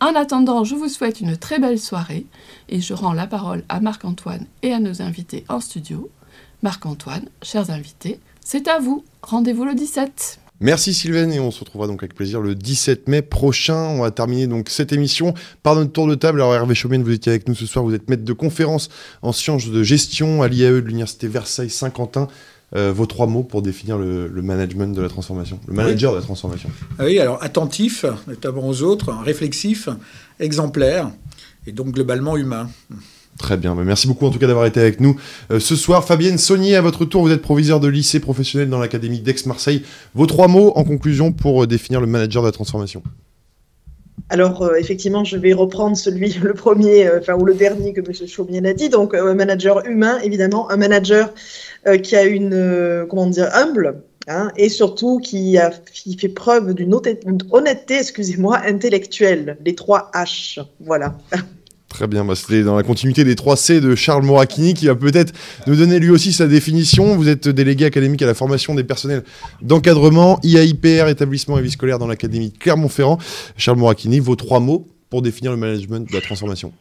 En 0.00 0.16
attendant, 0.16 0.64
je 0.64 0.74
vous 0.74 0.88
souhaite 0.88 1.20
une 1.20 1.36
très 1.36 1.60
belle 1.60 1.78
soirée 1.78 2.26
et 2.68 2.80
je 2.80 2.92
rends 2.92 3.12
la 3.12 3.28
parole 3.28 3.62
à 3.68 3.78
Marc-Antoine 3.78 4.46
et 4.62 4.72
à 4.72 4.80
nos 4.80 5.00
invités 5.00 5.44
en 5.48 5.60
studio. 5.60 6.10
Marc-Antoine, 6.64 7.28
chers 7.40 7.70
invités, 7.70 8.18
c'est 8.40 8.66
à 8.66 8.80
vous. 8.80 9.04
Rendez-vous 9.22 9.64
le 9.64 9.76
17. 9.76 10.40
Merci 10.62 10.92
Sylvain 10.92 11.30
et 11.30 11.40
on 11.40 11.50
se 11.50 11.60
retrouvera 11.60 11.86
donc 11.86 12.02
avec 12.02 12.14
plaisir 12.14 12.42
le 12.42 12.54
17 12.54 13.08
mai 13.08 13.22
prochain. 13.22 13.76
On 13.76 14.02
va 14.02 14.10
terminer 14.10 14.46
donc 14.46 14.68
cette 14.68 14.92
émission 14.92 15.32
par 15.62 15.74
notre 15.74 15.90
tour 15.90 16.06
de 16.06 16.14
table. 16.14 16.42
Alors 16.42 16.54
Hervé 16.54 16.74
Chaumienne, 16.74 17.02
vous 17.02 17.12
étiez 17.12 17.32
avec 17.32 17.48
nous 17.48 17.54
ce 17.54 17.64
soir, 17.64 17.82
vous 17.82 17.94
êtes 17.94 18.10
maître 18.10 18.24
de 18.24 18.32
conférence 18.34 18.90
en 19.22 19.32
sciences 19.32 19.70
de 19.70 19.82
gestion 19.82 20.42
à 20.42 20.48
l'IAE 20.48 20.72
de 20.72 20.86
l'Université 20.86 21.28
Versailles-Saint-Quentin. 21.28 22.28
Euh, 22.76 22.92
vos 22.92 23.06
trois 23.06 23.26
mots 23.26 23.42
pour 23.42 23.62
définir 23.62 23.96
le, 23.96 24.28
management 24.42 24.94
de 24.94 25.00
la 25.00 25.08
transformation, 25.08 25.58
le 25.66 25.72
manager 25.72 26.12
de 26.12 26.18
la 26.18 26.22
transformation. 26.22 26.68
Ah 26.98 27.04
oui, 27.06 27.18
alors 27.18 27.42
attentif, 27.42 28.04
notamment 28.28 28.68
aux 28.68 28.82
autres, 28.82 29.12
réflexif, 29.24 29.88
exemplaire 30.38 31.10
et 31.66 31.72
donc 31.72 31.92
globalement 31.92 32.36
humain. 32.36 32.68
Très 33.40 33.56
bien, 33.56 33.74
bah, 33.74 33.84
merci 33.86 34.06
beaucoup 34.06 34.26
en 34.26 34.30
tout 34.30 34.38
cas 34.38 34.46
d'avoir 34.46 34.66
été 34.66 34.80
avec 34.80 35.00
nous 35.00 35.18
euh, 35.50 35.60
ce 35.60 35.74
soir. 35.74 36.04
Fabienne 36.06 36.36
Saunier, 36.36 36.76
à 36.76 36.82
votre 36.82 37.06
tour, 37.06 37.22
vous 37.22 37.32
êtes 37.32 37.40
proviseur 37.40 37.80
de 37.80 37.88
lycée 37.88 38.20
professionnel 38.20 38.68
dans 38.68 38.78
l'Académie 38.78 39.20
d'Aix-Marseille. 39.20 39.82
Vos 40.14 40.26
trois 40.26 40.46
mots 40.46 40.72
en 40.76 40.84
conclusion 40.84 41.32
pour 41.32 41.62
euh, 41.62 41.66
définir 41.66 42.02
le 42.02 42.06
manager 42.06 42.42
de 42.42 42.48
la 42.48 42.52
transformation. 42.52 43.02
Alors 44.28 44.60
euh, 44.60 44.74
effectivement, 44.74 45.24
je 45.24 45.38
vais 45.38 45.54
reprendre 45.54 45.96
celui, 45.96 46.34
le 46.42 46.52
premier, 46.52 47.08
enfin 47.18 47.32
ou 47.32 47.46
le 47.46 47.54
dernier 47.54 47.94
que 47.94 48.00
M. 48.00 48.28
Chaumien 48.28 48.62
a 48.66 48.74
dit. 48.74 48.90
Donc 48.90 49.14
un 49.14 49.32
manager 49.32 49.86
humain, 49.86 50.18
évidemment, 50.22 50.70
un 50.70 50.76
manager 50.76 51.32
qui 52.02 52.16
a 52.16 52.24
une, 52.24 53.06
comment 53.08 53.26
dire, 53.26 53.48
humble, 53.54 54.02
Hein, 54.28 54.52
et 54.54 54.68
surtout 54.68 55.18
qui, 55.18 55.56
a, 55.56 55.70
qui 55.70 56.16
fait 56.16 56.28
preuve 56.28 56.74
d'une 56.74 56.94
honnêteté, 57.50 57.96
excusez-moi, 57.98 58.60
intellectuelle. 58.66 59.56
Les 59.64 59.74
trois 59.74 60.10
H, 60.14 60.62
voilà. 60.78 61.16
Très 61.90 62.06
bien, 62.06 62.24
bah, 62.24 62.36
c'était 62.36 62.62
dans 62.62 62.76
la 62.76 62.84
continuité 62.84 63.24
des 63.24 63.34
3 63.34 63.56
C 63.56 63.80
de 63.80 63.96
Charles 63.96 64.24
Moracchini 64.24 64.74
qui 64.74 64.86
va 64.86 64.94
peut-être 64.94 65.34
nous 65.66 65.74
donner 65.74 65.98
lui 65.98 66.10
aussi 66.10 66.32
sa 66.32 66.46
définition. 66.46 67.16
Vous 67.16 67.28
êtes 67.28 67.48
délégué 67.48 67.84
académique 67.84 68.22
à 68.22 68.26
la 68.26 68.34
formation 68.34 68.76
des 68.76 68.84
personnels 68.84 69.24
d'encadrement, 69.60 70.38
IAIPR, 70.44 71.08
établissement 71.08 71.58
et 71.58 71.62
vie 71.62 71.70
scolaire 71.72 71.98
dans 71.98 72.06
l'Académie 72.06 72.50
de 72.50 72.58
Clermont-Ferrand. 72.58 73.18
Charles 73.56 73.78
Moracchini, 73.78 74.20
vos 74.20 74.36
trois 74.36 74.60
mots 74.60 74.86
pour 75.10 75.20
définir 75.20 75.50
le 75.50 75.58
management 75.58 76.08
de 76.08 76.14
la 76.14 76.20
transformation 76.20 76.72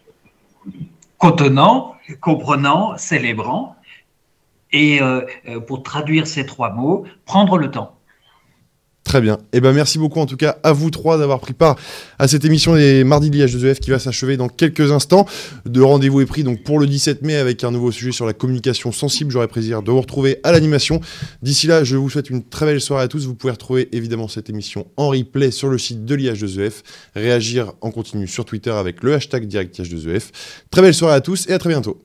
Contenant, 1.18 1.95
comprenant, 2.22 2.95
célébrant. 2.97 3.76
Et 4.72 5.01
euh, 5.01 5.22
euh, 5.47 5.60
pour 5.60 5.82
traduire 5.82 6.28
ces 6.28 6.45
trois 6.45 6.72
mots, 6.72 7.03
prendre 7.26 7.57
le 7.57 7.72
temps. 7.72 7.99
Très 9.10 9.22
bien. 9.22 9.39
Eh 9.53 9.60
ben, 9.60 9.74
merci 9.74 9.97
beaucoup 9.97 10.20
en 10.20 10.28
tout 10.28 10.38
cas 10.38 10.60
à 10.62 10.72
vous 10.72 10.91
trois 10.91 11.18
d'avoir 11.18 11.39
pris 11.39 11.53
part 11.53 11.78
à 12.20 12.28
cette 12.28 12.45
émission 12.45 12.76
des 12.76 13.03
mardis 13.03 13.32
de 13.32 13.38
l'IH2EF 13.38 13.80
qui 13.80 13.89
va 13.89 13.97
s'achever 13.97 14.38
dans 14.38 14.49
quelques 14.49 14.91
instants. 14.91 15.26
De 15.66 15.82
rendez-vous 15.82 16.22
est 16.22 16.28
pris 16.28 16.43
donc 16.43 16.62
pour 16.62 16.78
le 16.78 16.86
17 16.86 17.24
mai 17.24 17.36
avec 17.36 17.64
un 17.64 17.72
nouveau 17.72 17.91
sujet 17.91 18.12
sur 18.12 18.28
la 18.28 18.34
communication 18.34 18.91
sensible. 18.91 19.32
J'aurai 19.32 19.47
plaisir 19.47 19.82
de 19.82 19.89
vous 19.89 19.99
retrouver 19.99 20.39
à 20.43 20.51
l'animation. 20.51 21.01
D'ici 21.41 21.66
là, 21.66 21.84
je 21.84 21.97
vous 21.97 22.07
souhaite 22.12 22.30
une 22.30 22.43
très 22.43 22.68
belle 22.68 22.82
soirée 22.82 23.05
à 23.05 23.07
tous. 23.07 23.26
Vous 23.26 23.34
pouvez 23.34 23.53
retrouver 23.53 23.89
évidemment 23.93 24.28
cette 24.28 24.47
émission 24.51 24.86
en 24.95 25.07
replay 25.07 25.49
sur 25.49 25.70
le 25.70 25.80
site 25.80 26.05
de 26.05 26.16
l'IH2EF. 26.16 26.84
Réagir 27.16 27.74
en 27.82 27.89
continu 27.89 28.28
sur 28.28 28.45
Twitter 28.45 28.70
avec 28.70 29.01
le 29.01 29.16
hashtag 29.16 29.47
DirectIH2EF. 29.47 30.26
Très 30.70 30.84
belle 30.84 30.93
soirée 30.93 31.16
à 31.16 31.22
tous 31.22 31.49
et 31.49 31.53
à 31.53 31.57
très 31.57 31.70
bientôt. 31.70 31.99